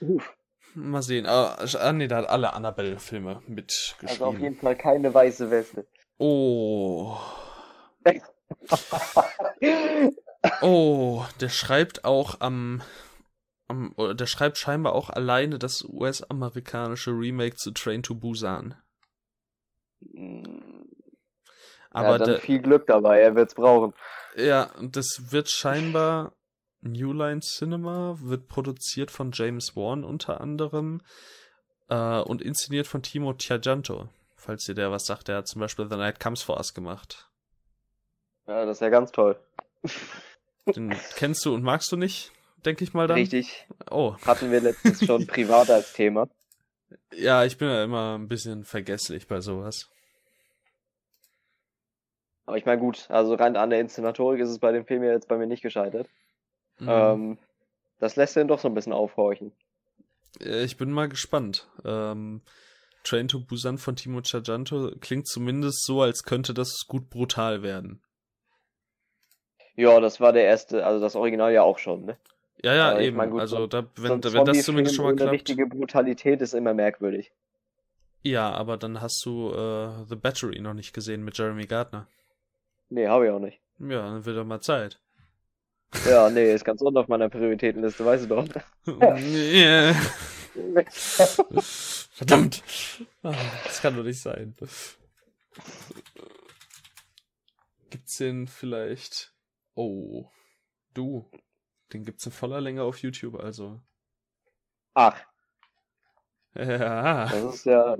Uff. 0.00 0.34
mal 0.74 1.02
sehen. 1.02 1.26
Ah, 1.26 1.58
ah 1.78 1.92
nee, 1.92 2.08
da 2.08 2.16
hat 2.18 2.28
alle 2.28 2.52
Annabelle-Filme 2.52 3.42
mitgeschrieben. 3.46 4.08
Also 4.08 4.24
auf 4.26 4.38
jeden 4.38 4.56
Fall 4.56 4.76
keine 4.76 5.12
weiße 5.12 5.50
Weste. 5.50 5.86
Oh. 6.18 7.16
Oh, 10.62 11.24
der 11.40 11.48
schreibt 11.48 12.04
auch 12.04 12.40
am, 12.40 12.82
am 13.66 13.92
oder 13.96 14.14
der 14.14 14.26
schreibt 14.26 14.58
scheinbar 14.58 14.94
auch 14.94 15.10
alleine 15.10 15.58
das 15.58 15.84
US-amerikanische 15.84 17.10
Remake 17.10 17.56
zu 17.56 17.72
Train 17.72 18.02
to 18.02 18.14
Busan. 18.14 18.74
Aber 21.90 22.10
ja, 22.10 22.18
dann 22.18 22.28
der, 22.28 22.38
viel 22.40 22.60
Glück 22.60 22.86
dabei, 22.86 23.20
er 23.20 23.34
wird's 23.34 23.54
brauchen. 23.54 23.94
Ja, 24.36 24.70
das 24.80 25.32
wird 25.32 25.50
scheinbar 25.50 26.32
New 26.80 27.12
Line 27.12 27.40
Cinema, 27.40 28.16
wird 28.20 28.48
produziert 28.48 29.10
von 29.10 29.30
James 29.32 29.74
Wan 29.74 30.04
unter 30.04 30.40
anderem 30.40 31.00
äh, 31.88 32.20
und 32.20 32.42
inszeniert 32.42 32.86
von 32.86 33.02
Timo 33.02 33.32
Tiajanto. 33.32 34.08
Falls 34.36 34.64
dir 34.64 34.74
der 34.74 34.92
was 34.92 35.06
sagt, 35.06 35.28
der 35.28 35.38
hat 35.38 35.48
zum 35.48 35.60
Beispiel 35.60 35.88
The 35.88 35.96
Night 35.96 36.20
Comes 36.20 36.42
For 36.42 36.56
Us 36.56 36.74
gemacht. 36.74 37.27
Ja, 38.48 38.64
das 38.64 38.78
ist 38.78 38.80
ja 38.80 38.88
ganz 38.88 39.12
toll. 39.12 39.38
Den 40.74 40.94
kennst 41.16 41.44
du 41.44 41.54
und 41.54 41.62
magst 41.62 41.92
du 41.92 41.96
nicht, 41.96 42.32
denke 42.64 42.82
ich 42.82 42.94
mal 42.94 43.06
dann. 43.06 43.18
Richtig. 43.18 43.66
Oh. 43.90 44.16
Hatten 44.24 44.50
wir 44.50 44.60
letztens 44.60 45.04
schon 45.04 45.26
privat 45.26 45.70
als 45.70 45.92
Thema. 45.92 46.28
Ja, 47.12 47.44
ich 47.44 47.58
bin 47.58 47.68
ja 47.68 47.84
immer 47.84 48.16
ein 48.16 48.26
bisschen 48.26 48.64
vergesslich 48.64 49.28
bei 49.28 49.40
sowas. 49.40 49.90
Aber 52.46 52.56
ich 52.56 52.64
meine, 52.64 52.80
gut, 52.80 53.04
also 53.10 53.34
rein 53.34 53.56
an 53.56 53.68
der 53.68 53.80
Inszenatorik 53.80 54.40
ist 54.40 54.48
es 54.48 54.58
bei 54.58 54.72
dem 54.72 54.86
Film 54.86 55.02
ja 55.04 55.12
jetzt 55.12 55.28
bei 55.28 55.36
mir 55.36 55.46
nicht 55.46 55.62
gescheitert. 55.62 56.08
Mhm. 56.78 56.88
Ähm, 56.88 57.38
das 57.98 58.16
lässt 58.16 58.36
den 58.36 58.48
doch 58.48 58.58
so 58.58 58.68
ein 58.68 58.74
bisschen 58.74 58.94
aufhorchen. 58.94 59.52
Ich 60.40 60.78
bin 60.78 60.90
mal 60.90 61.10
gespannt. 61.10 61.68
Ähm, 61.84 62.40
Train 63.04 63.28
to 63.28 63.40
Busan 63.40 63.76
von 63.76 63.96
Timo 63.96 64.22
Chajanto 64.22 64.92
klingt 65.00 65.28
zumindest 65.28 65.84
so, 65.84 66.00
als 66.00 66.22
könnte 66.22 66.54
das 66.54 66.86
gut 66.86 67.10
brutal 67.10 67.62
werden. 67.62 68.00
Ja, 69.78 70.00
das 70.00 70.20
war 70.20 70.32
der 70.32 70.42
erste, 70.42 70.84
also 70.84 70.98
das 70.98 71.14
Original 71.14 71.52
ja 71.52 71.62
auch 71.62 71.78
schon, 71.78 72.04
ne? 72.04 72.16
Ja, 72.64 72.74
ja, 72.74 72.90
Aber 72.90 73.00
eben. 73.00 73.16
Mein, 73.16 73.30
gut, 73.30 73.40
also, 73.40 73.68
da, 73.68 73.86
wenn, 73.94 74.24
wenn 74.24 74.44
das 74.44 74.64
zumindest 74.64 74.96
schon 74.96 75.04
mal 75.04 75.14
klappt. 75.14 75.32
richtige 75.32 75.66
Brutalität 75.68 76.42
ist 76.42 76.52
immer 76.52 76.74
merkwürdig. 76.74 77.30
Ja, 78.24 78.50
aber 78.50 78.76
dann 78.76 79.00
hast 79.00 79.24
du 79.24 79.52
äh, 79.52 80.04
The 80.08 80.16
Battery 80.16 80.58
noch 80.58 80.74
nicht 80.74 80.92
gesehen 80.92 81.24
mit 81.24 81.38
Jeremy 81.38 81.66
Gardner. 81.66 82.08
Nee, 82.88 83.06
habe 83.06 83.26
ich 83.26 83.30
auch 83.30 83.38
nicht. 83.38 83.60
Ja, 83.78 84.02
dann 84.10 84.24
wird 84.24 84.36
doch 84.36 84.44
mal 84.44 84.60
Zeit. 84.60 84.98
Ja, 86.10 86.28
nee, 86.28 86.52
ist 86.52 86.64
ganz 86.64 86.82
unten 86.82 86.98
auf 86.98 87.06
meiner 87.06 87.28
Prioritätenliste, 87.28 88.04
weißt 88.04 88.24
du 88.24 88.34
doch. 88.34 88.48
yeah. 88.98 89.94
Verdammt! 91.60 92.64
Das 93.22 93.80
kann 93.80 93.96
doch 93.96 94.02
nicht 94.02 94.20
sein. 94.20 94.56
Gibt's 97.90 98.16
den 98.16 98.48
vielleicht. 98.48 99.37
Oh. 99.78 100.28
Du. 100.92 101.30
Den 101.92 102.04
gibt's 102.04 102.26
in 102.26 102.32
voller 102.32 102.60
Länge 102.60 102.82
auf 102.82 102.98
YouTube, 102.98 103.36
also. 103.38 103.80
Ach. 104.94 105.24
Ja. 106.54 107.26
Das 107.26 107.54
ist 107.54 107.66
ja, 107.66 107.96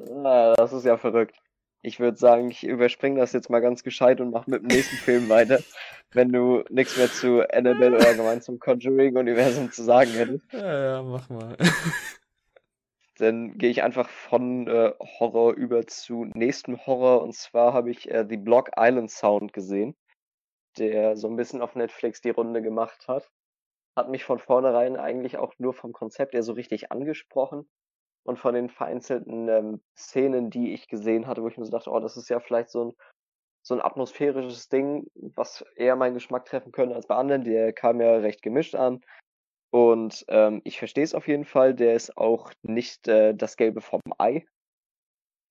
das 0.57 0.73
ist 0.73 0.85
ja 0.85 0.97
verrückt. 0.97 1.37
Ich 1.83 2.01
würde 2.01 2.17
sagen, 2.17 2.51
ich 2.51 2.65
überspringe 2.65 3.21
das 3.21 3.33
jetzt 3.33 3.51
mal 3.51 3.61
ganz 3.61 3.85
gescheit 3.85 4.21
und 4.21 4.31
mache 4.31 4.51
mit 4.51 4.63
dem 4.63 4.67
nächsten 4.67 4.97
Film 4.97 5.29
weiter, 5.29 5.61
wenn 6.11 6.33
du 6.33 6.65
nichts 6.69 6.97
mehr 6.97 7.09
zu 7.09 7.49
Annabelle 7.53 7.95
oder 7.95 8.09
allgemein 8.09 8.43
zum 8.43 8.59
Conjuring-Universum 8.59 9.71
zu 9.71 9.85
sagen 9.85 10.11
hättest. 10.11 10.53
Ja, 10.53 10.83
ja, 10.83 11.03
mach 11.03 11.29
mal. 11.29 11.57
Dann 13.19 13.57
gehe 13.59 13.71
ich 13.71 13.85
einfach 13.85 14.09
von 14.09 14.67
äh, 14.67 14.95
Horror 15.21 15.55
über 15.55 15.87
zu 15.87 16.25
nächstem 16.35 16.85
Horror 16.85 17.23
und 17.23 17.37
zwar 17.37 17.75
habe 17.75 17.91
ich 17.91 18.11
äh, 18.11 18.27
The 18.29 18.39
Block 18.39 18.71
Island 18.77 19.13
Sound 19.13 19.53
gesehen. 19.53 19.95
Der 20.79 21.17
so 21.17 21.29
ein 21.29 21.37
bisschen 21.37 21.63
auf 21.63 21.75
Netflix 21.75 22.21
die 22.21 22.31
Runde 22.31 22.63
gemacht 22.63 23.09
hat. 23.09 23.31
Hat 23.97 24.11
mich 24.11 24.25
von 24.25 24.39
vornherein 24.39 24.97
eigentlich 24.97 25.39
auch 25.39 25.55
nur 25.59 25.75
vom 25.75 25.93
Konzept 25.93 26.35
her 26.35 26.43
so 26.43 26.53
richtig 26.53 26.93
angesprochen 26.93 27.69
und 28.25 28.39
von 28.39 28.55
den 28.55 28.69
vereinzelten 28.69 29.49
ähm, 29.49 29.83
Szenen, 29.97 30.51
die 30.51 30.75
ich 30.75 30.89
gesehen 30.89 31.27
hatte, 31.27 31.43
wo 31.43 31.49
ich 31.49 31.57
mir 31.57 31.65
so 31.65 31.71
dachte, 31.71 31.91
oh, 31.91 32.01
das 32.01 32.17
ist 32.17 32.29
ja 32.29 32.41
vielleicht 32.41 32.71
so 32.71 32.87
ein, 32.87 32.93
so 33.63 33.75
ein 33.75 33.81
atmosphärisches 33.81 34.69
Ding, 34.69 35.07
was 35.15 35.65
eher 35.77 35.97
meinen 35.97 36.15
Geschmack 36.15 36.45
treffen 36.45 36.73
könnte 36.73 36.95
als 36.95 37.07
bei 37.07 37.17
anderen. 37.17 37.45
Der 37.45 37.73
kam 37.73 38.01
ja 38.01 38.17
recht 38.17 38.43
gemischt 38.43 38.75
an. 38.75 39.01
Und 39.71 40.25
ähm, 40.29 40.61
ich 40.65 40.79
verstehe 40.79 41.05
es 41.05 41.15
auf 41.15 41.29
jeden 41.29 41.45
Fall. 41.45 41.75
Der 41.75 41.95
ist 41.95 42.17
auch 42.17 42.53
nicht 42.63 43.09
äh, 43.09 43.35
das 43.35 43.57
Gelbe 43.57 43.81
vom 43.81 44.01
Ei. 44.19 44.47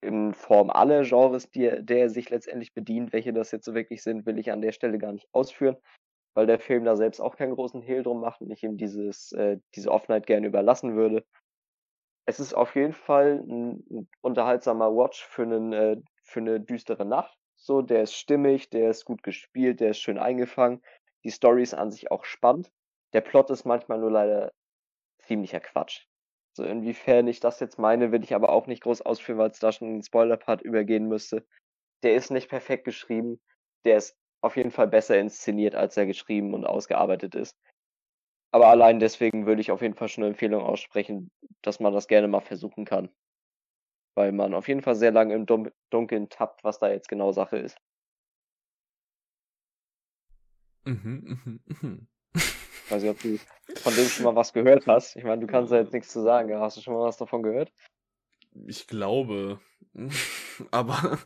In 0.01 0.33
Form 0.33 0.69
aller 0.69 1.03
Genres, 1.03 1.49
die, 1.49 1.71
der 1.79 1.99
er 1.99 2.09
sich 2.09 2.29
letztendlich 2.29 2.73
bedient. 2.73 3.13
Welche 3.13 3.33
das 3.33 3.51
jetzt 3.51 3.65
so 3.65 3.73
wirklich 3.73 4.03
sind, 4.03 4.25
will 4.25 4.37
ich 4.37 4.51
an 4.51 4.61
der 4.61 4.71
Stelle 4.71 4.97
gar 4.97 5.11
nicht 5.11 5.27
ausführen, 5.31 5.77
weil 6.35 6.45
der 6.45 6.59
Film 6.59 6.85
da 6.85 6.95
selbst 6.95 7.19
auch 7.19 7.35
keinen 7.35 7.55
großen 7.55 7.81
Hehl 7.81 8.03
drum 8.03 8.21
macht 8.21 8.41
und 8.41 8.51
ich 8.51 8.63
ihm 8.63 8.77
dieses, 8.77 9.31
äh, 9.31 9.57
diese 9.75 9.91
Offenheit 9.91 10.27
gerne 10.27 10.47
überlassen 10.47 10.95
würde. 10.95 11.25
Es 12.25 12.39
ist 12.39 12.53
auf 12.53 12.75
jeden 12.75 12.93
Fall 12.93 13.43
ein, 13.47 14.07
unterhaltsamer 14.21 14.95
Watch 14.95 15.25
für, 15.25 15.43
einen, 15.43 15.73
äh, 15.73 15.97
für 16.23 16.41
eine 16.41 16.59
düstere 16.59 17.05
Nacht. 17.05 17.37
So, 17.55 17.81
der 17.81 18.03
ist 18.03 18.13
stimmig, 18.13 18.69
der 18.69 18.91
ist 18.91 19.05
gut 19.05 19.23
gespielt, 19.23 19.79
der 19.79 19.91
ist 19.91 19.99
schön 19.99 20.19
eingefangen. 20.19 20.83
Die 21.23 21.31
Story 21.31 21.63
ist 21.63 21.73
an 21.73 21.89
sich 21.89 22.11
auch 22.11 22.23
spannend. 22.23 22.71
Der 23.13 23.21
Plot 23.21 23.49
ist 23.49 23.65
manchmal 23.65 23.99
nur 23.99 24.11
leider 24.11 24.51
ziemlicher 25.19 25.59
Quatsch. 25.59 26.05
So, 26.57 26.63
inwiefern 26.63 27.27
ich 27.27 27.39
das 27.39 27.59
jetzt 27.59 27.77
meine, 27.77 28.11
will 28.11 28.23
ich 28.23 28.33
aber 28.33 28.49
auch 28.49 28.65
nicht 28.65 28.81
groß 28.81 29.03
ausführen, 29.03 29.37
weil 29.37 29.51
es 29.51 29.59
da 29.59 29.71
schon 29.71 29.89
einen 29.89 30.01
Spoiler-Part 30.01 30.63
übergehen 30.63 31.07
müsste. 31.07 31.45
Der 32.01 32.15
ist 32.15 32.31
nicht 32.31 32.49
perfekt 32.49 32.83
geschrieben. 32.83 33.39
Der 33.85 33.97
ist 33.97 34.17
auf 34.41 34.57
jeden 34.57 34.71
Fall 34.71 34.87
besser 34.87 35.19
inszeniert, 35.19 35.75
als 35.75 35.97
er 35.97 36.07
geschrieben 36.07 36.55
und 36.55 36.65
ausgearbeitet 36.65 37.35
ist. 37.35 37.55
Aber 38.51 38.69
allein 38.69 38.99
deswegen 38.99 39.45
würde 39.45 39.61
ich 39.61 39.69
auf 39.69 39.83
jeden 39.83 39.93
Fall 39.93 40.07
schon 40.09 40.23
eine 40.23 40.31
Empfehlung 40.33 40.63
aussprechen, 40.63 41.29
dass 41.61 41.79
man 41.79 41.93
das 41.93 42.07
gerne 42.07 42.27
mal 42.27 42.41
versuchen 42.41 42.85
kann. 42.85 43.09
Weil 44.15 44.31
man 44.31 44.55
auf 44.55 44.67
jeden 44.67 44.81
Fall 44.81 44.95
sehr 44.95 45.11
lange 45.11 45.35
im 45.35 45.45
Dunkeln 45.45 46.29
tappt, 46.29 46.63
was 46.63 46.79
da 46.79 46.89
jetzt 46.89 47.07
genau 47.07 47.33
Sache 47.33 47.57
ist. 47.57 47.77
Mhm, 50.85 51.39
mhm, 51.45 51.59
mhm. 51.67 52.07
Ich 52.87 52.91
weiß 52.91 53.03
nicht, 53.03 53.11
ob 53.11 53.21
du 53.21 53.37
von 53.81 53.93
dem 53.95 54.07
schon 54.07 54.23
mal 54.23 54.35
was 54.37 54.53
gehört 54.53 54.87
hast. 54.87 55.17
Ich 55.17 55.25
meine, 55.25 55.41
du 55.41 55.47
kannst 55.47 55.73
ja 55.73 55.79
jetzt 55.79 55.91
nichts 55.91 56.09
zu 56.09 56.21
sagen. 56.21 56.57
Hast 56.57 56.77
du 56.77 56.81
schon 56.81 56.93
mal 56.93 57.03
was 57.03 57.17
davon 57.17 57.43
gehört? 57.43 57.69
Ich 58.65 58.87
glaube. 58.87 59.59
Aber, 60.71 61.19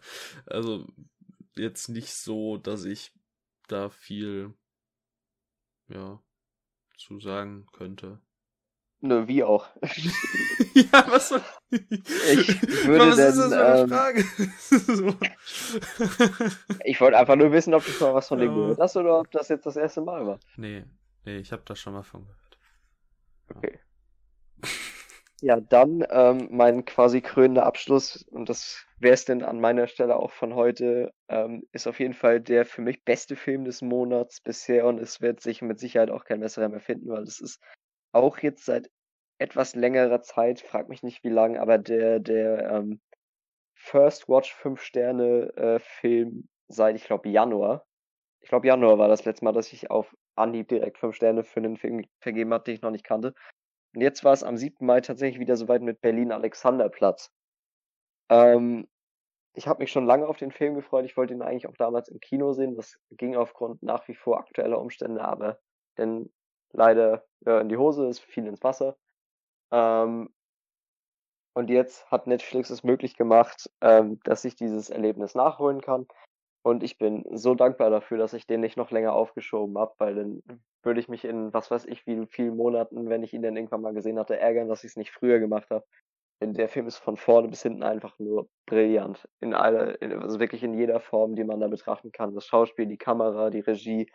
also, 0.48 0.88
jetzt 1.56 1.88
nicht 1.90 2.16
so, 2.16 2.58
dass 2.58 2.84
ich 2.84 3.14
da 3.68 3.90
viel, 3.90 4.56
ja, 5.88 6.20
zu 6.98 7.20
sagen 7.20 7.68
könnte. 7.74 8.20
Nö, 9.02 9.28
wie 9.28 9.44
auch. 9.44 9.68
ja, 10.74 11.06
was 11.10 11.30
soll 11.30 11.42
ich 11.70 12.88
würde 12.88 13.08
was 13.08 13.16
denn, 13.18 13.30
ist 13.30 13.38
das 13.38 13.54
für 13.54 13.66
eine 13.66 13.82
ähm, 13.82 13.90
Frage? 13.90 14.26
ich 16.86 17.00
wollte 17.00 17.18
einfach 17.20 17.36
nur 17.36 17.52
wissen, 17.52 17.76
ob 17.76 17.86
du 17.86 17.92
schon 17.92 18.08
mal 18.08 18.16
was 18.16 18.28
von 18.28 18.40
dem 18.40 18.56
gehört 18.56 18.80
hast 18.80 18.98
oder 18.98 19.20
ob 19.20 19.30
das 19.30 19.50
jetzt 19.50 19.68
das 19.68 19.76
erste 19.76 20.02
Mal 20.02 20.26
war. 20.26 20.40
Nee, 20.58 20.86
Nee, 21.26 21.38
ich 21.38 21.52
habe 21.52 21.64
da 21.66 21.76
schon 21.76 21.94
mal 21.94 22.04
von 22.04 22.26
gehört. 22.26 22.58
Okay. 23.56 23.80
Ja, 25.44 25.60
dann 25.60 26.06
ähm, 26.12 26.50
mein 26.52 26.86
quasi 26.86 27.20
krönender 27.20 27.66
Abschluss, 27.66 28.24
und 28.30 28.48
das 28.48 28.86
wäre 29.00 29.16
es 29.16 29.26
denn 29.26 29.42
an 29.42 29.60
meiner 29.60 29.88
Stelle 29.88 30.16
auch 30.16 30.32
von 30.32 30.54
heute, 30.54 31.12
ähm, 31.30 31.64
ist 31.72 31.88
auf 31.88 32.00
jeden 32.00 32.14
Fall 32.14 32.40
der 32.42 32.64
für 32.64 32.82
mich 32.82 33.04
beste 33.04 33.36
Film 33.36 33.66
des 33.66 33.82
Monats 33.82 34.40
bisher 34.42 34.86
und 34.86 35.00
es 35.00 35.20
wird 35.20 35.42
sich 35.42 35.64
mit 35.64 35.80
Sicherheit 35.80 36.12
auch 36.12 36.26
kein 36.26 36.42
besserer 36.42 36.70
mehr 36.70 36.80
finden, 36.80 37.10
weil 37.10 37.24
es 37.24 37.42
ist 37.42 37.60
auch 38.12 38.38
jetzt 38.38 38.66
seit 38.66 38.92
etwas 39.40 39.74
längerer 39.74 40.22
Zeit, 40.22 40.62
frag 40.62 40.90
mich 40.90 41.02
nicht 41.02 41.24
wie 41.24 41.30
lang, 41.30 41.58
aber 41.58 41.80
der, 41.80 42.20
der 42.20 42.70
ähm, 42.70 43.02
First 43.74 44.30
Watch 44.30 44.54
5 44.54 44.80
Sterne 44.80 45.52
äh, 45.58 45.80
Film 45.80 46.48
seit, 46.68 46.96
ich 46.96 47.06
glaube, 47.06 47.30
Januar. 47.30 47.88
Ich 48.42 48.50
glaube, 48.50 48.68
Januar 48.68 49.00
war 49.00 49.08
das 49.08 49.26
letzte 49.26 49.46
Mal, 49.46 49.54
dass 49.54 49.74
ich 49.74 49.90
auf 49.90 50.16
Anhieb 50.36 50.68
direkt 50.70 50.98
fünf 50.98 51.16
Sterne 51.16 51.44
für 51.44 51.60
einen 51.60 51.78
Film 51.78 52.06
vergeben 52.20 52.54
hat, 52.54 52.68
den 52.68 52.76
ich 52.76 52.82
noch 52.82 52.92
nicht 52.92 53.04
kannte. 53.04 53.34
Und 53.94 54.02
jetzt 54.02 54.24
war 54.24 54.34
es 54.34 54.44
am 54.44 54.58
7. 54.58 54.86
Mai 54.86 55.02
tatsächlich 55.02 55.40
wieder 55.40 55.58
soweit 55.58 55.82
mit 55.82 56.02
Berlin 56.02 56.32
Alexanderplatz. 56.32 57.32
Ähm, 58.30 58.88
ich 59.54 59.68
habe 59.68 59.84
mich 59.84 59.92
schon 59.92 60.06
lange 60.06 60.28
auf 60.28 60.38
den 60.38 60.52
Film 60.52 60.76
gefreut. 60.76 61.06
Ich 61.06 61.18
wollte 61.18 61.34
ihn 61.34 61.42
eigentlich 61.42 61.68
auch 61.68 61.76
damals 61.76 62.08
im 62.08 62.20
Kino 62.20 62.54
sehen. 62.54 62.76
Das 62.76 62.98
ging 63.12 63.36
aufgrund 63.36 63.84
nach 63.84 64.08
wie 64.08 64.16
vor 64.16 64.40
aktueller 64.40 64.80
Umstände, 64.80 65.22
aber 65.24 65.60
denn 65.98 66.32
leider 66.72 67.26
ja, 67.46 67.60
in 67.60 67.68
die 67.70 67.78
Hose, 67.78 68.08
es 68.08 68.20
fiel 68.20 68.48
ins 68.48 68.64
Wasser. 68.64 68.96
Ähm, 69.72 70.30
und 71.54 71.70
jetzt 71.70 72.10
hat 72.10 72.28
Netflix 72.28 72.70
es 72.70 72.84
möglich 72.84 73.18
gemacht, 73.18 73.70
ähm, 73.82 74.20
dass 74.24 74.46
ich 74.46 74.56
dieses 74.56 74.90
Erlebnis 74.90 75.36
nachholen 75.36 75.82
kann. 75.82 76.08
Und 76.64 76.84
ich 76.84 76.98
bin 76.98 77.26
so 77.32 77.56
dankbar 77.56 77.90
dafür, 77.90 78.18
dass 78.18 78.34
ich 78.34 78.46
den 78.46 78.62
nicht 78.62 78.78
noch 78.78 78.92
länger 78.92 79.14
aufgeschoben 79.14 79.78
habe, 79.78 79.94
weil 79.98 80.16
dann 80.16 80.44
würde 80.84 81.00
ich 81.00 81.10
mich 81.10 81.26
in 81.26 81.54
was 81.54 81.72
weiß 81.72 81.86
ich 81.86 82.06
wie 82.06 82.26
vielen 82.28 82.56
Monaten, 82.56 83.10
wenn 83.10 83.24
ich 83.24 83.34
ihn 83.34 83.42
dann 83.42 83.56
irgendwann 83.56 83.82
mal 83.82 83.94
gesehen 83.94 84.20
hatte, 84.20 84.40
ärgern, 84.40 84.70
dass 84.70 84.84
ich 84.84 84.92
es 84.92 84.98
nicht 84.98 85.12
früher 85.12 85.40
gemacht 85.40 85.70
habe. 85.72 85.86
Denn 86.40 86.54
der 86.54 86.70
Film 86.70 86.88
ist 86.88 86.98
von 86.98 87.18
vorne 87.18 87.48
bis 87.48 87.62
hinten 87.62 87.84
einfach 87.84 88.18
nur 88.20 88.48
brillant. 88.66 89.28
In 89.42 89.54
aller, 89.54 89.98
also 90.02 90.40
wirklich 90.40 90.64
in 90.64 90.74
jeder 90.74 91.00
Form, 91.00 91.36
die 91.36 91.44
man 91.44 91.60
da 91.60 91.68
betrachten 91.68 92.12
kann. 92.12 92.34
Das 92.34 92.46
Schauspiel, 92.46 92.88
die 92.88 92.98
Kamera, 92.98 93.52
die 93.52 93.60
Regie, 93.60 94.12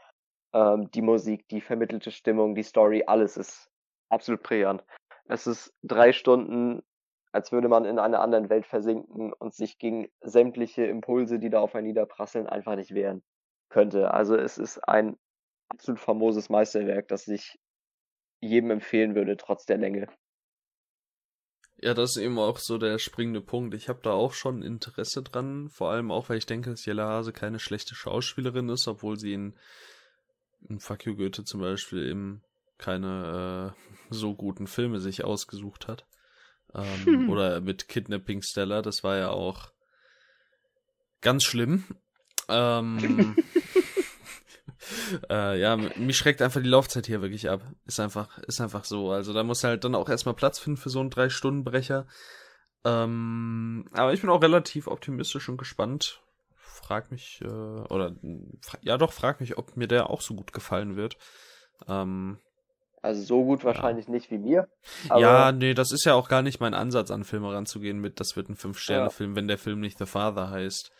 ähm, 0.52 0.90
die 0.90 1.02
Musik, 1.02 1.46
die 1.48 1.60
vermittelte 1.60 2.10
Stimmung, 2.10 2.54
die 2.54 2.64
Story, 2.64 3.04
alles 3.06 3.36
ist 3.36 3.70
absolut 4.08 4.42
brillant. 4.42 4.84
Es 5.26 5.46
ist 5.46 5.72
drei 5.82 6.12
Stunden 6.12 6.82
als 7.36 7.52
würde 7.52 7.68
man 7.68 7.84
in 7.84 7.98
einer 7.98 8.20
anderen 8.20 8.48
Welt 8.48 8.64
versinken 8.64 9.32
und 9.34 9.54
sich 9.54 9.78
gegen 9.78 10.08
sämtliche 10.22 10.86
Impulse, 10.86 11.38
die 11.38 11.50
da 11.50 11.60
auf 11.60 11.74
einen 11.74 11.86
niederprasseln, 11.86 12.46
einfach 12.46 12.76
nicht 12.76 12.94
wehren 12.94 13.22
könnte. 13.68 14.10
Also 14.12 14.36
es 14.36 14.56
ist 14.56 14.78
ein 14.88 15.18
absolut 15.68 16.00
famoses 16.00 16.48
Meisterwerk, 16.48 17.08
das 17.08 17.28
ich 17.28 17.58
jedem 18.40 18.70
empfehlen 18.70 19.14
würde, 19.14 19.36
trotz 19.36 19.66
der 19.66 19.76
Länge. 19.76 20.08
Ja, 21.78 21.92
das 21.92 22.16
ist 22.16 22.22
eben 22.22 22.38
auch 22.38 22.56
so 22.56 22.78
der 22.78 22.98
springende 22.98 23.42
Punkt. 23.42 23.74
Ich 23.74 23.90
habe 23.90 24.00
da 24.02 24.12
auch 24.12 24.32
schon 24.32 24.62
Interesse 24.62 25.22
dran, 25.22 25.68
vor 25.68 25.90
allem 25.90 26.10
auch, 26.10 26.30
weil 26.30 26.38
ich 26.38 26.46
denke, 26.46 26.70
dass 26.70 26.86
Jella 26.86 27.06
Hase 27.06 27.34
keine 27.34 27.58
schlechte 27.58 27.94
Schauspielerin 27.94 28.70
ist, 28.70 28.88
obwohl 28.88 29.18
sie 29.18 29.34
in, 29.34 29.58
in 30.70 30.80
Fuck 30.80 31.04
You 31.04 31.16
Goethe 31.16 31.44
zum 31.44 31.60
Beispiel 31.60 32.08
eben 32.08 32.42
keine 32.78 33.74
äh, 33.76 34.14
so 34.14 34.34
guten 34.34 34.66
Filme 34.66 35.00
sich 35.00 35.22
ausgesucht 35.22 35.86
hat. 35.86 36.06
Ähm, 36.76 37.06
hm. 37.06 37.30
Oder 37.30 37.60
mit 37.60 37.88
Kidnapping 37.88 38.42
Stella, 38.42 38.82
das 38.82 39.02
war 39.02 39.16
ja 39.16 39.30
auch 39.30 39.72
ganz 41.20 41.44
schlimm. 41.44 41.84
Ähm, 42.48 43.36
äh, 45.30 45.58
ja, 45.58 45.76
mich 45.76 46.16
schreckt 46.16 46.42
einfach 46.42 46.62
die 46.62 46.68
Laufzeit 46.68 47.06
hier 47.06 47.22
wirklich 47.22 47.48
ab. 47.50 47.62
Ist 47.86 48.00
einfach, 48.00 48.38
ist 48.38 48.60
einfach 48.60 48.84
so. 48.84 49.10
Also 49.10 49.32
da 49.32 49.42
muss 49.42 49.64
halt 49.64 49.84
dann 49.84 49.94
auch 49.94 50.08
erstmal 50.08 50.34
Platz 50.34 50.58
finden 50.58 50.76
für 50.76 50.90
so 50.90 51.00
einen 51.00 51.10
Drei-Stunden-Brecher. 51.10 52.06
Ähm, 52.84 53.86
aber 53.92 54.12
ich 54.12 54.20
bin 54.20 54.30
auch 54.30 54.42
relativ 54.42 54.86
optimistisch 54.86 55.48
und 55.48 55.56
gespannt. 55.56 56.22
Frag 56.54 57.10
mich, 57.10 57.40
äh, 57.42 57.46
oder 57.46 58.14
ja 58.80 58.96
doch, 58.96 59.12
frag 59.12 59.40
mich, 59.40 59.58
ob 59.58 59.76
mir 59.76 59.88
der 59.88 60.08
auch 60.10 60.20
so 60.20 60.34
gut 60.34 60.52
gefallen 60.52 60.94
wird. 60.94 61.16
Ähm, 61.88 62.38
also 63.06 63.22
so 63.22 63.44
gut 63.44 63.64
wahrscheinlich 63.64 64.06
ja. 64.06 64.12
nicht 64.12 64.30
wie 64.30 64.38
mir. 64.38 64.68
ja, 65.08 65.52
nee, 65.52 65.74
das 65.74 65.92
ist 65.92 66.04
ja 66.04 66.14
auch 66.14 66.28
gar 66.28 66.42
nicht 66.42 66.60
mein 66.60 66.74
Ansatz, 66.74 67.10
an 67.10 67.24
Filme 67.24 67.52
ranzugehen 67.52 67.98
mit, 68.00 68.18
das 68.20 68.36
wird 68.36 68.48
ein 68.48 68.56
Fünf-Sterne-Film, 68.56 69.30
ja. 69.30 69.36
wenn 69.36 69.48
der 69.48 69.58
Film 69.58 69.80
nicht 69.80 69.98
The 69.98 70.06
Father 70.06 70.50
heißt. 70.50 70.90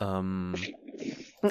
Ähm. 0.00 0.54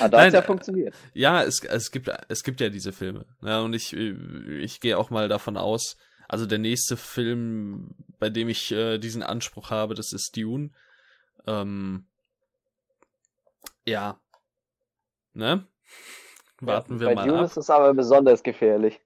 ah, 0.00 0.08
da 0.08 0.26
hat 0.26 0.32
ja 0.32 0.42
funktioniert. 0.42 0.94
Ja, 1.14 1.42
es, 1.42 1.64
es, 1.64 1.90
gibt, 1.90 2.10
es 2.28 2.42
gibt 2.42 2.60
ja 2.60 2.68
diese 2.68 2.92
Filme. 2.92 3.24
Ja, 3.42 3.60
und 3.60 3.72
ich, 3.72 3.94
ich 3.94 4.80
gehe 4.80 4.98
auch 4.98 5.08
mal 5.10 5.28
davon 5.28 5.56
aus, 5.56 5.96
also 6.28 6.46
der 6.46 6.58
nächste 6.58 6.96
Film, 6.96 7.94
bei 8.18 8.28
dem 8.28 8.48
ich 8.48 8.72
äh, 8.72 8.98
diesen 8.98 9.22
Anspruch 9.22 9.70
habe, 9.70 9.94
das 9.94 10.12
ist 10.12 10.36
Dune. 10.36 10.70
Ähm, 11.46 12.06
ja. 13.86 14.18
Ne? 15.32 15.66
Warten 16.60 16.94
ja, 16.94 17.00
wir 17.00 17.06
bei 17.08 17.14
mal 17.14 17.26
Dune 17.26 17.38
ab. 17.40 17.44
ist 17.46 17.56
es 17.56 17.70
aber 17.70 17.92
besonders 17.94 18.42
gefährlich. 18.42 19.00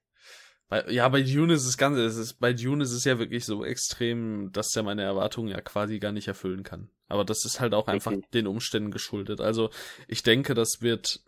Bei, 0.69 0.87
ja, 0.89 1.09
bei 1.09 1.23
Dune 1.23 1.53
ist 1.53 1.65
es 1.65 1.77
ganz, 1.77 1.97
es 1.97 2.15
ist, 2.15 2.33
bei 2.39 2.53
Dune 2.53 2.83
ist 2.83 2.91
es 2.91 3.03
ja 3.03 3.17
wirklich 3.17 3.43
so 3.43 3.65
extrem, 3.65 4.51
dass 4.51 4.69
der 4.69 4.83
meine 4.83 5.01
Erwartungen 5.01 5.49
ja 5.49 5.61
quasi 5.61 5.99
gar 5.99 6.11
nicht 6.11 6.27
erfüllen 6.27 6.63
kann. 6.63 6.89
Aber 7.07 7.25
das 7.25 7.43
ist 7.43 7.59
halt 7.59 7.73
auch 7.73 7.87
einfach 7.87 8.11
okay. 8.11 8.27
den 8.33 8.45
Umständen 8.45 8.91
geschuldet. 8.91 9.41
Also 9.41 9.71
ich 10.07 10.21
denke, 10.21 10.53
das 10.53 10.81
wird 10.81 11.21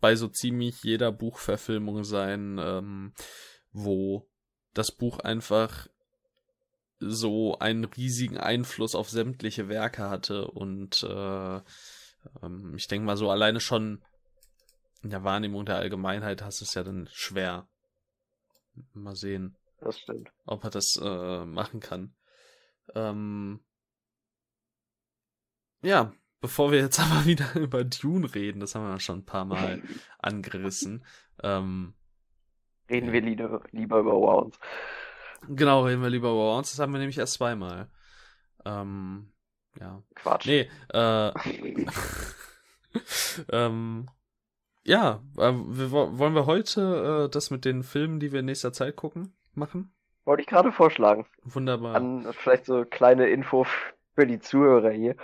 bei 0.00 0.16
so 0.16 0.28
ziemlich 0.28 0.82
jeder 0.82 1.12
Buchverfilmung 1.12 2.04
sein, 2.04 2.58
ähm, 2.58 3.12
wo 3.72 4.26
das 4.72 4.90
Buch 4.90 5.18
einfach 5.18 5.88
so 7.00 7.58
einen 7.58 7.84
riesigen 7.84 8.38
Einfluss 8.38 8.94
auf 8.94 9.10
sämtliche 9.10 9.68
Werke 9.68 10.08
hatte 10.08 10.46
und 10.46 11.02
äh, 11.02 11.56
ähm, 12.42 12.74
ich 12.76 12.88
denke 12.88 13.04
mal 13.04 13.16
so 13.16 13.30
alleine 13.30 13.60
schon 13.60 14.02
in 15.02 15.10
der 15.10 15.24
Wahrnehmung 15.24 15.66
der 15.66 15.76
Allgemeinheit 15.76 16.42
hast 16.42 16.60
du 16.60 16.64
es 16.64 16.74
ja 16.74 16.82
dann 16.82 17.08
schwer. 17.12 17.68
Mal 18.92 19.16
sehen. 19.16 19.56
Das 19.80 19.98
stimmt. 19.98 20.30
Ob 20.46 20.64
er 20.64 20.70
das 20.70 20.98
äh, 21.02 21.44
machen 21.44 21.80
kann. 21.80 22.14
Ähm, 22.94 23.60
ja, 25.82 26.12
bevor 26.40 26.72
wir 26.72 26.80
jetzt 26.80 27.00
aber 27.00 27.26
wieder 27.26 27.54
über 27.54 27.84
Dune 27.84 28.34
reden, 28.34 28.60
das 28.60 28.74
haben 28.74 28.88
wir 28.88 29.00
schon 29.00 29.20
ein 29.20 29.26
paar 29.26 29.44
Mal 29.44 29.82
angerissen. 30.18 31.04
Ähm, 31.42 31.94
reden 32.88 33.12
wir 33.12 33.20
lieber, 33.20 33.62
lieber 33.72 34.00
über 34.00 34.14
Wounds. 34.14 34.58
Genau, 35.48 35.84
reden 35.84 36.02
wir 36.02 36.10
lieber 36.10 36.30
über 36.30 36.54
Wounds. 36.54 36.70
Das 36.70 36.80
haben 36.80 36.92
wir 36.92 36.98
nämlich 36.98 37.18
erst 37.18 37.34
zweimal. 37.34 37.90
Ähm, 38.64 39.32
ja. 39.78 40.02
Quatsch. 40.14 40.46
Nee, 40.46 40.70
äh, 40.92 41.30
ähm, 43.50 44.08
ja, 44.84 45.20
äh, 45.36 45.52
wir, 45.52 45.90
wollen 45.90 46.34
wir 46.34 46.46
heute 46.46 47.26
äh, 47.26 47.30
das 47.30 47.50
mit 47.50 47.64
den 47.64 47.82
Filmen, 47.82 48.20
die 48.20 48.32
wir 48.32 48.40
in 48.40 48.46
nächster 48.46 48.72
Zeit 48.72 48.96
gucken, 48.96 49.34
machen? 49.54 49.92
Wollte 50.24 50.42
ich 50.42 50.48
gerade 50.48 50.72
vorschlagen. 50.72 51.26
Wunderbar. 51.42 51.94
An 51.94 52.26
vielleicht 52.32 52.66
so 52.66 52.84
kleine 52.84 53.28
Info 53.28 53.66
für 54.14 54.26
die 54.26 54.40
Zuhörer 54.40 54.90
hier. 54.90 55.16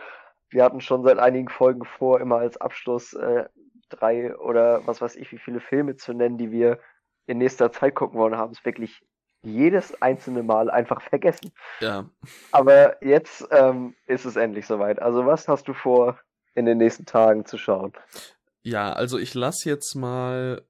Wir 0.50 0.64
hatten 0.64 0.80
schon 0.80 1.04
seit 1.04 1.18
einigen 1.18 1.48
Folgen 1.48 1.84
vor, 1.84 2.20
immer 2.20 2.36
als 2.36 2.56
Abschluss 2.56 3.14
äh, 3.14 3.44
drei 3.88 4.36
oder 4.36 4.86
was 4.86 5.00
weiß 5.00 5.16
ich, 5.16 5.30
wie 5.32 5.38
viele 5.38 5.60
Filme 5.60 5.96
zu 5.96 6.12
nennen, 6.12 6.38
die 6.38 6.50
wir 6.50 6.78
in 7.26 7.38
nächster 7.38 7.70
Zeit 7.72 7.94
gucken 7.94 8.18
wollen, 8.18 8.36
haben 8.36 8.52
es 8.52 8.64
wirklich 8.64 9.00
jedes 9.42 10.00
einzelne 10.02 10.42
Mal 10.42 10.70
einfach 10.70 11.00
vergessen. 11.08 11.52
Ja. 11.80 12.06
Aber 12.50 13.02
jetzt 13.04 13.46
ähm, 13.50 13.94
ist 14.06 14.24
es 14.24 14.36
endlich 14.36 14.66
soweit. 14.66 15.00
Also 15.00 15.26
was 15.26 15.48
hast 15.48 15.68
du 15.68 15.72
vor, 15.72 16.18
in 16.54 16.66
den 16.66 16.78
nächsten 16.78 17.06
Tagen 17.06 17.46
zu 17.46 17.56
schauen? 17.56 17.92
Ja, 18.62 18.92
also 18.92 19.18
ich 19.18 19.34
lasse 19.34 19.68
jetzt 19.68 19.94
mal 19.94 20.62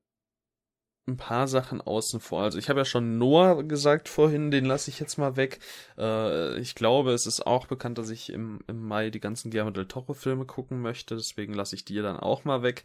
ein 1.06 1.16
paar 1.16 1.48
Sachen 1.48 1.80
außen 1.80 2.20
vor. 2.20 2.42
Also 2.42 2.58
ich 2.58 2.68
habe 2.68 2.80
ja 2.80 2.84
schon 2.84 3.18
Noah 3.18 3.62
gesagt 3.64 4.08
vorhin, 4.08 4.50
den 4.50 4.64
lasse 4.64 4.90
ich 4.90 5.00
jetzt 5.00 5.18
mal 5.18 5.36
weg. 5.36 5.58
Äh, 5.98 6.58
ich 6.60 6.74
glaube, 6.74 7.12
es 7.12 7.26
ist 7.26 7.46
auch 7.46 7.66
bekannt, 7.66 7.98
dass 7.98 8.10
ich 8.10 8.32
im, 8.32 8.60
im 8.68 8.86
Mai 8.86 9.10
die 9.10 9.20
ganzen 9.20 9.50
Guillermo 9.50 9.70
del 9.70 9.86
Toro 9.86 10.14
Filme 10.14 10.46
gucken 10.46 10.80
möchte, 10.80 11.16
deswegen 11.16 11.54
lasse 11.54 11.74
ich 11.74 11.84
die 11.84 11.96
dann 11.96 12.18
auch 12.18 12.44
mal 12.44 12.62
weg. 12.62 12.84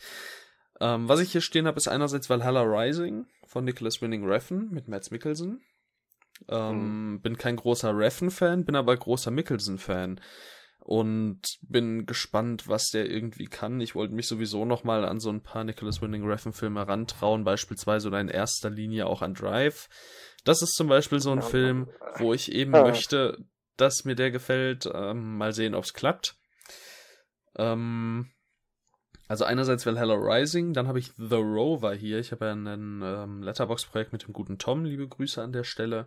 Ähm, 0.80 1.08
was 1.08 1.20
ich 1.20 1.32
hier 1.32 1.42
stehen 1.42 1.68
habe, 1.68 1.78
ist 1.78 1.88
einerseits 1.88 2.30
Valhalla 2.30 2.64
Rising 2.64 3.28
von 3.46 3.64
Nicholas 3.64 4.02
Winning 4.02 4.26
Refn 4.26 4.70
mit 4.72 4.88
Mads 4.88 5.12
Mikkelsen. 5.12 5.62
Ähm, 6.50 7.14
mhm. 7.14 7.22
Bin 7.22 7.38
kein 7.38 7.56
großer 7.56 7.98
Refn-Fan, 7.98 8.66
bin 8.66 8.76
aber 8.76 8.96
großer 8.98 9.32
Mikkelsen-Fan 9.32 10.20
und 10.86 11.42
bin 11.64 12.06
gespannt, 12.06 12.68
was 12.68 12.90
der 12.90 13.10
irgendwie 13.10 13.46
kann. 13.46 13.82
Ich 13.82 13.96
wollte 13.96 14.14
mich 14.14 14.28
sowieso 14.28 14.66
noch 14.66 14.84
mal 14.84 15.04
an 15.04 15.20
so 15.20 15.32
ein 15.32 15.42
paar 15.42 15.64
Nicholas 15.64 16.00
Winding 16.00 16.24
Refn 16.24 16.54
Filme 16.54 16.88
rantrauen, 16.88 17.44
beispielsweise 17.44 18.08
oder 18.08 18.22
in 18.22 18.28
erster 18.28 18.70
Linie 18.70 19.08
auch 19.08 19.24
an 19.24 19.34
Drive. 19.34 19.90
Das 20.44 20.62
ist 20.62 20.76
zum 20.76 20.88
Beispiel 20.88 21.20
so 21.20 21.32
ein 21.32 21.42
Film, 21.42 21.90
wo 22.18 22.34
ich 22.34 22.52
eben 22.52 22.70
möchte, 22.70 23.44
dass 23.78 24.06
mir 24.06 24.14
der 24.14 24.30
gefällt. 24.30 24.88
Ähm, 24.94 25.38
mal 25.38 25.54
sehen, 25.54 25.74
ob's 25.74 25.96
klappt. 25.96 26.36
Ähm, 27.58 28.30
also 29.28 29.44
einerseits 29.44 29.88
Valhalla 29.88 30.14
Rising, 30.14 30.74
dann 30.74 30.88
habe 30.88 31.00
ich 31.00 31.14
The 31.18 31.38
Rover 31.38 31.96
hier. 31.96 32.20
Ich 32.20 32.32
habe 32.32 32.46
ja 32.46 32.52
ein 32.52 33.02
ähm, 33.04 33.42
Letterbox-Projekt 33.42 34.14
mit 34.14 34.28
dem 34.28 34.34
guten 34.34 34.60
Tom. 34.60 34.86
Liebe 34.86 35.08
Grüße 35.08 35.42
an 35.42 35.52
der 35.52 35.64
Stelle. 35.64 36.06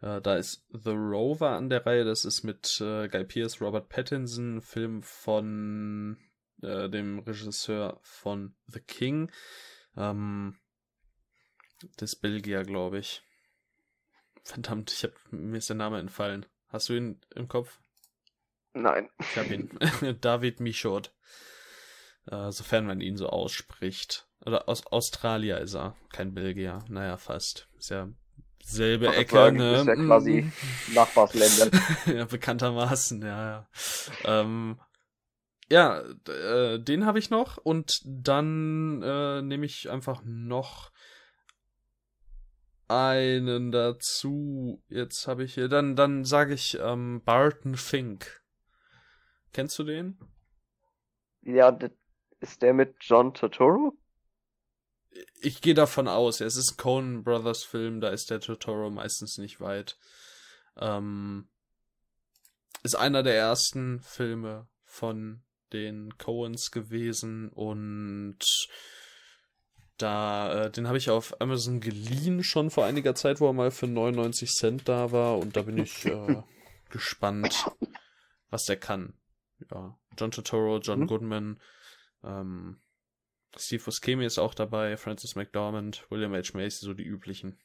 Äh, 0.00 0.20
da 0.20 0.36
ist 0.36 0.66
The 0.70 0.90
Rover 0.90 1.50
an 1.50 1.68
der 1.68 1.84
Reihe. 1.84 2.04
Das 2.04 2.24
ist 2.24 2.42
mit 2.42 2.80
äh, 2.80 3.08
Guy 3.08 3.24
Pearce, 3.24 3.60
Robert 3.60 3.88
Pattinson, 3.88 4.60
Film 4.60 5.02
von 5.02 6.18
äh, 6.62 6.88
dem 6.88 7.20
Regisseur 7.20 7.98
von 8.02 8.54
The 8.66 8.80
King. 8.80 9.30
Ähm, 9.96 10.56
des 12.00 12.16
Belgier, 12.16 12.62
glaube 12.62 12.98
ich. 12.98 13.22
Verdammt, 14.42 14.92
ich 14.92 15.04
hab, 15.04 15.12
mir 15.30 15.58
ist 15.58 15.68
der 15.68 15.76
Name 15.76 15.98
entfallen. 15.98 16.46
Hast 16.68 16.88
du 16.88 16.94
ihn 16.94 17.20
im 17.34 17.48
Kopf? 17.48 17.80
Nein. 18.72 19.08
Ich 19.18 19.36
habe 19.36 19.54
ihn. 19.54 20.18
David 20.20 20.60
Michaud. 20.60 21.12
Äh, 22.26 22.50
sofern 22.50 22.86
man 22.86 23.00
ihn 23.00 23.16
so 23.16 23.28
ausspricht. 23.28 24.28
Oder 24.44 24.68
aus 24.68 24.86
Australier 24.86 25.58
ist 25.58 25.74
er, 25.74 25.96
kein 26.12 26.34
Belgier. 26.34 26.84
Naja, 26.88 27.16
fast. 27.16 27.68
Ist 27.76 27.90
ja 27.90 28.08
selbe 28.68 29.14
Ecke, 29.14 29.34
sagen, 29.34 29.56
ne? 29.56 29.76
Ist 29.76 29.86
ja 29.86 29.94
quasi 29.96 30.42
mhm. 30.42 30.94
Nachbarsländer. 30.94 31.78
ja, 32.06 32.24
bekanntermaßen, 32.24 33.22
ja, 33.22 33.50
ja. 33.50 33.68
ähm, 34.24 34.78
ja, 35.70 36.02
äh, 36.28 36.78
den 36.78 37.04
habe 37.04 37.18
ich 37.18 37.30
noch 37.30 37.58
und 37.58 38.00
dann 38.04 39.02
äh, 39.02 39.42
nehme 39.42 39.66
ich 39.66 39.90
einfach 39.90 40.22
noch 40.24 40.90
einen 42.88 43.70
dazu. 43.70 44.82
Jetzt 44.88 45.26
habe 45.28 45.44
ich 45.44 45.54
hier, 45.54 45.68
dann, 45.68 45.94
dann 45.94 46.24
sage 46.24 46.54
ich 46.54 46.78
ähm, 46.80 47.22
Barton 47.24 47.76
Fink. 47.76 48.42
Kennst 49.52 49.78
du 49.78 49.84
den? 49.84 50.18
Ja, 51.42 51.76
ist 52.40 52.62
der 52.62 52.72
mit 52.72 52.96
John 53.00 53.34
Totoro? 53.34 53.92
Ich 55.40 55.60
gehe 55.60 55.74
davon 55.74 56.08
aus, 56.08 56.40
es 56.40 56.56
ist 56.56 56.72
ein 56.72 56.76
Coen 56.76 57.24
Brothers 57.24 57.64
Film, 57.64 58.00
da 58.00 58.08
ist 58.08 58.30
der 58.30 58.40
Totoro 58.40 58.90
meistens 58.90 59.38
nicht 59.38 59.60
weit. 59.60 59.96
Ähm, 60.76 61.48
ist 62.82 62.94
einer 62.94 63.22
der 63.22 63.36
ersten 63.36 64.00
Filme 64.00 64.68
von 64.84 65.42
den 65.72 66.16
Coens 66.18 66.70
gewesen 66.70 67.48
und 67.50 68.38
da, 69.98 70.66
äh, 70.66 70.70
den 70.70 70.86
habe 70.86 70.98
ich 70.98 71.10
auf 71.10 71.40
Amazon 71.40 71.80
geliehen 71.80 72.44
schon 72.44 72.70
vor 72.70 72.84
einiger 72.84 73.14
Zeit, 73.14 73.40
wo 73.40 73.48
er 73.48 73.52
mal 73.52 73.70
für 73.70 73.88
99 73.88 74.50
Cent 74.50 74.88
da 74.88 75.12
war 75.12 75.38
und 75.38 75.56
da 75.56 75.62
bin 75.62 75.78
ich 75.78 76.04
äh, 76.06 76.42
gespannt, 76.90 77.66
was 78.48 78.64
der 78.64 78.76
kann. 78.76 79.14
Ja, 79.70 79.98
John 80.16 80.30
Totoro, 80.30 80.78
John 80.78 81.00
mhm. 81.00 81.06
Goodman, 81.08 81.60
ähm, 82.22 82.78
Steve 83.56 83.82
Buscemi 83.82 84.24
ist 84.24 84.38
auch 84.38 84.54
dabei, 84.54 84.96
Francis 84.96 85.34
McDormand, 85.34 86.06
William 86.10 86.34
H. 86.34 86.50
Macy, 86.54 86.84
so 86.84 86.94
die 86.94 87.04
üblichen. 87.04 87.58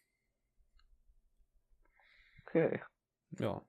Okay. 2.45 2.81
Ja. 3.39 3.61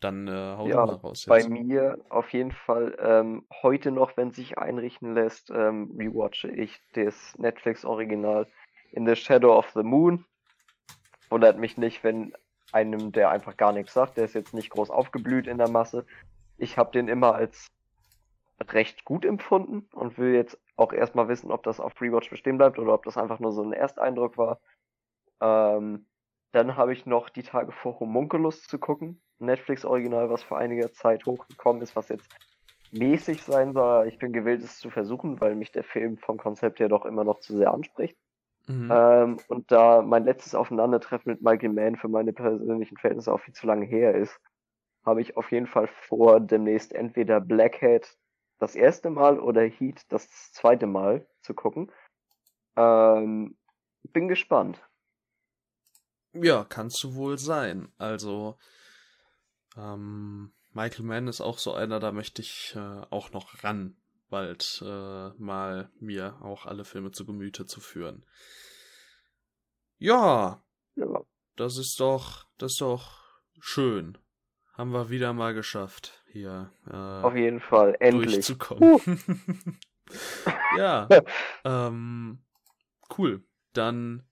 Dann 0.00 0.28
äh, 0.28 0.30
hau 0.30 0.68
ja, 0.68 0.86
mal 0.86 0.94
raus. 0.94 1.26
Jetzt. 1.26 1.28
Bei 1.28 1.48
mir 1.48 1.98
auf 2.08 2.32
jeden 2.32 2.52
Fall 2.52 2.96
ähm, 3.00 3.46
heute 3.62 3.90
noch, 3.90 4.16
wenn 4.16 4.30
sich 4.30 4.56
einrichten 4.56 5.14
lässt, 5.14 5.50
ähm, 5.50 5.96
rewatche 5.98 6.48
ich 6.48 6.80
das 6.92 7.36
Netflix-Original 7.36 8.46
In 8.92 9.06
the 9.06 9.16
Shadow 9.16 9.58
of 9.58 9.68
the 9.74 9.82
Moon. 9.82 10.24
Wundert 11.30 11.58
mich 11.58 11.76
nicht, 11.76 12.04
wenn 12.04 12.32
einem 12.70 13.10
der 13.10 13.30
einfach 13.30 13.56
gar 13.56 13.72
nichts 13.72 13.92
sagt. 13.92 14.16
Der 14.16 14.24
ist 14.24 14.34
jetzt 14.34 14.54
nicht 14.54 14.70
groß 14.70 14.90
aufgeblüht 14.90 15.48
in 15.48 15.58
der 15.58 15.68
Masse. 15.68 16.06
Ich 16.58 16.78
habe 16.78 16.92
den 16.92 17.08
immer 17.08 17.34
als 17.34 17.66
recht 18.66 19.04
gut 19.04 19.24
empfunden 19.24 19.88
und 19.92 20.18
will 20.18 20.34
jetzt 20.34 20.58
auch 20.76 20.92
erstmal 20.92 21.28
wissen, 21.28 21.50
ob 21.50 21.62
das 21.62 21.80
auf 21.80 22.00
Rewatch 22.00 22.30
bestehen 22.30 22.58
bleibt 22.58 22.78
oder 22.78 22.94
ob 22.94 23.04
das 23.04 23.16
einfach 23.16 23.38
nur 23.38 23.52
so 23.52 23.62
ein 23.62 23.72
Ersteindruck 23.72 24.36
war. 24.36 24.60
Ähm, 25.40 26.06
dann 26.52 26.76
habe 26.76 26.92
ich 26.92 27.06
noch 27.06 27.28
die 27.28 27.42
Tage 27.42 27.72
vor 27.72 28.00
Homunculus 28.00 28.62
zu 28.64 28.78
gucken. 28.78 29.20
Netflix-Original, 29.38 30.30
was 30.30 30.42
vor 30.42 30.58
einiger 30.58 30.92
Zeit 30.92 31.26
hochgekommen 31.26 31.82
ist, 31.82 31.94
was 31.94 32.08
jetzt 32.08 32.28
mäßig 32.90 33.42
sein 33.42 33.72
soll. 33.72 34.08
Ich 34.08 34.18
bin 34.18 34.32
gewillt, 34.32 34.62
es 34.62 34.78
zu 34.78 34.90
versuchen, 34.90 35.40
weil 35.40 35.54
mich 35.54 35.70
der 35.72 35.84
Film 35.84 36.16
vom 36.18 36.38
Konzept 36.38 36.80
her 36.80 36.88
doch 36.88 37.04
immer 37.04 37.24
noch 37.24 37.40
zu 37.40 37.56
sehr 37.56 37.72
anspricht. 37.72 38.16
Mhm. 38.66 38.90
Ähm, 38.92 39.36
und 39.48 39.70
da 39.70 40.02
mein 40.02 40.24
letztes 40.24 40.54
Aufeinandertreffen 40.54 41.32
mit 41.32 41.42
Michael 41.42 41.72
Mann 41.72 41.96
für 41.96 42.08
meine 42.08 42.32
persönlichen 42.32 42.96
Verhältnisse 42.96 43.32
auch 43.32 43.40
viel 43.40 43.54
zu 43.54 43.66
lange 43.66 43.86
her 43.86 44.14
ist, 44.14 44.40
habe 45.04 45.20
ich 45.20 45.36
auf 45.36 45.50
jeden 45.52 45.66
Fall 45.66 45.86
vor, 45.86 46.40
demnächst 46.40 46.92
entweder 46.92 47.40
Blackhead 47.40 48.16
das 48.58 48.74
erste 48.74 49.10
Mal 49.10 49.40
oder 49.40 49.62
Heat 49.62 50.04
das 50.08 50.52
zweite 50.52 50.86
Mal 50.86 51.26
zu 51.42 51.54
gucken. 51.54 51.90
Ähm, 52.76 53.56
bin 54.12 54.28
gespannt. 54.28 54.80
Ja, 56.32 56.64
kannst 56.64 57.02
du 57.02 57.14
wohl 57.14 57.38
sein. 57.38 57.92
Also, 57.98 58.58
ähm, 59.76 60.52
Michael 60.72 61.04
Mann 61.04 61.28
ist 61.28 61.40
auch 61.40 61.58
so 61.58 61.72
einer, 61.72 62.00
da 62.00 62.12
möchte 62.12 62.42
ich 62.42 62.74
äh, 62.76 63.02
auch 63.10 63.32
noch 63.32 63.64
ran, 63.64 63.96
bald 64.28 64.82
äh, 64.84 65.30
mal 65.38 65.90
mir 65.98 66.38
auch 66.42 66.66
alle 66.66 66.84
Filme 66.84 67.10
zu 67.10 67.24
Gemüte 67.24 67.66
zu 67.66 67.80
führen. 67.80 68.24
Ja, 69.98 70.62
ja. 70.94 71.22
Das 71.56 71.76
ist 71.76 71.98
doch, 71.98 72.46
das 72.58 72.72
ist 72.72 72.80
doch 72.80 73.40
schön. 73.58 74.16
Haben 74.78 74.92
wir 74.92 75.10
wieder 75.10 75.32
mal 75.32 75.54
geschafft, 75.54 76.22
hier. 76.30 76.70
Äh, 76.88 76.94
Auf 76.94 77.34
jeden 77.34 77.58
Fall, 77.58 77.96
endlich. 77.98 78.34
Durchzukommen. 78.34 78.94
Uh. 78.94 79.00
ja. 80.78 81.08
ähm, 81.64 82.38
cool. 83.18 83.42
Dann 83.72 84.22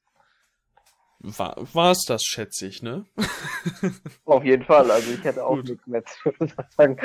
war 1.18 1.56
war's 1.74 2.05
das, 2.06 2.23
schätze 2.23 2.68
ich, 2.68 2.81
ne? 2.81 3.06
Auf 4.24 4.44
jeden 4.44 4.64
Fall. 4.64 4.89
Also 4.89 5.10
ich 5.10 5.24
hätte 5.24 5.44
auch 5.44 5.60
nichts 5.60 5.85
mehr 5.89 6.05
zu 6.05 6.32
sagen. 6.77 6.97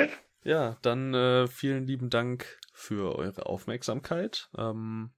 Ja, 0.44 0.76
dann 0.82 1.12
äh, 1.12 1.48
vielen 1.48 1.84
lieben 1.84 2.10
Dank 2.10 2.60
für 2.72 3.18
eure 3.18 3.46
Aufmerksamkeit. 3.46 4.50
Ähm, 4.56 5.10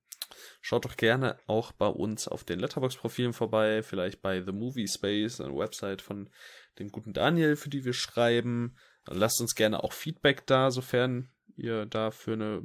Schaut 0.60 0.84
doch 0.84 0.96
gerne 0.96 1.38
auch 1.46 1.72
bei 1.72 1.86
uns 1.86 2.28
auf 2.28 2.44
den 2.44 2.58
Letterbox-Profilen 2.60 3.32
vorbei, 3.32 3.82
vielleicht 3.82 4.22
bei 4.22 4.42
The 4.42 4.52
Movie 4.52 4.88
Space, 4.88 5.40
eine 5.40 5.54
Website 5.54 6.02
von 6.02 6.30
dem 6.78 6.90
guten 6.90 7.12
Daniel, 7.12 7.56
für 7.56 7.70
die 7.70 7.84
wir 7.84 7.92
schreiben. 7.92 8.76
Lasst 9.06 9.40
uns 9.40 9.54
gerne 9.54 9.84
auch 9.84 9.92
Feedback 9.92 10.46
da, 10.46 10.70
sofern 10.70 11.28
ihr 11.56 11.86
dafür 11.86 12.34
eine 12.34 12.62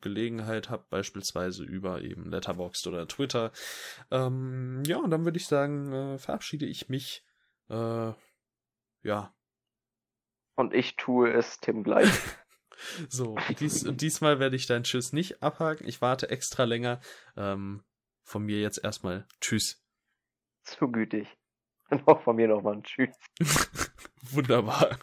Gelegenheit 0.00 0.70
habt, 0.70 0.90
beispielsweise 0.90 1.64
über 1.64 2.02
eben 2.02 2.30
Letterboxd 2.30 2.86
oder 2.86 3.08
Twitter. 3.08 3.52
Ähm, 4.10 4.82
ja, 4.86 4.98
und 4.98 5.10
dann 5.10 5.24
würde 5.24 5.38
ich 5.38 5.46
sagen, 5.46 5.92
äh, 5.92 6.18
verabschiede 6.18 6.66
ich 6.66 6.88
mich. 6.88 7.24
Äh, 7.68 8.12
ja. 9.02 9.34
Und 10.54 10.74
ich 10.74 10.96
tue 10.96 11.32
es 11.32 11.60
Tim 11.60 11.82
gleich. 11.82 12.10
so, 13.08 13.36
dies, 13.60 13.84
diesmal 13.90 14.38
werde 14.38 14.56
ich 14.56 14.66
deinen 14.66 14.84
Tschüss 14.84 15.12
nicht 15.12 15.42
abhaken. 15.42 15.86
Ich 15.86 16.00
warte 16.00 16.30
extra 16.30 16.64
länger. 16.64 17.00
Ähm, 17.36 17.82
von 18.22 18.44
mir 18.44 18.60
jetzt 18.60 18.84
erstmal 18.84 19.26
Tschüss. 19.40 19.82
Zu 20.62 20.90
gütig. 20.92 21.37
Und 21.90 22.06
auch 22.06 22.20
von 22.22 22.36
mir 22.36 22.48
nochmal 22.48 22.74
ein 22.74 22.82
Tschüss. 22.82 23.16
Wunderbar. 24.32 24.98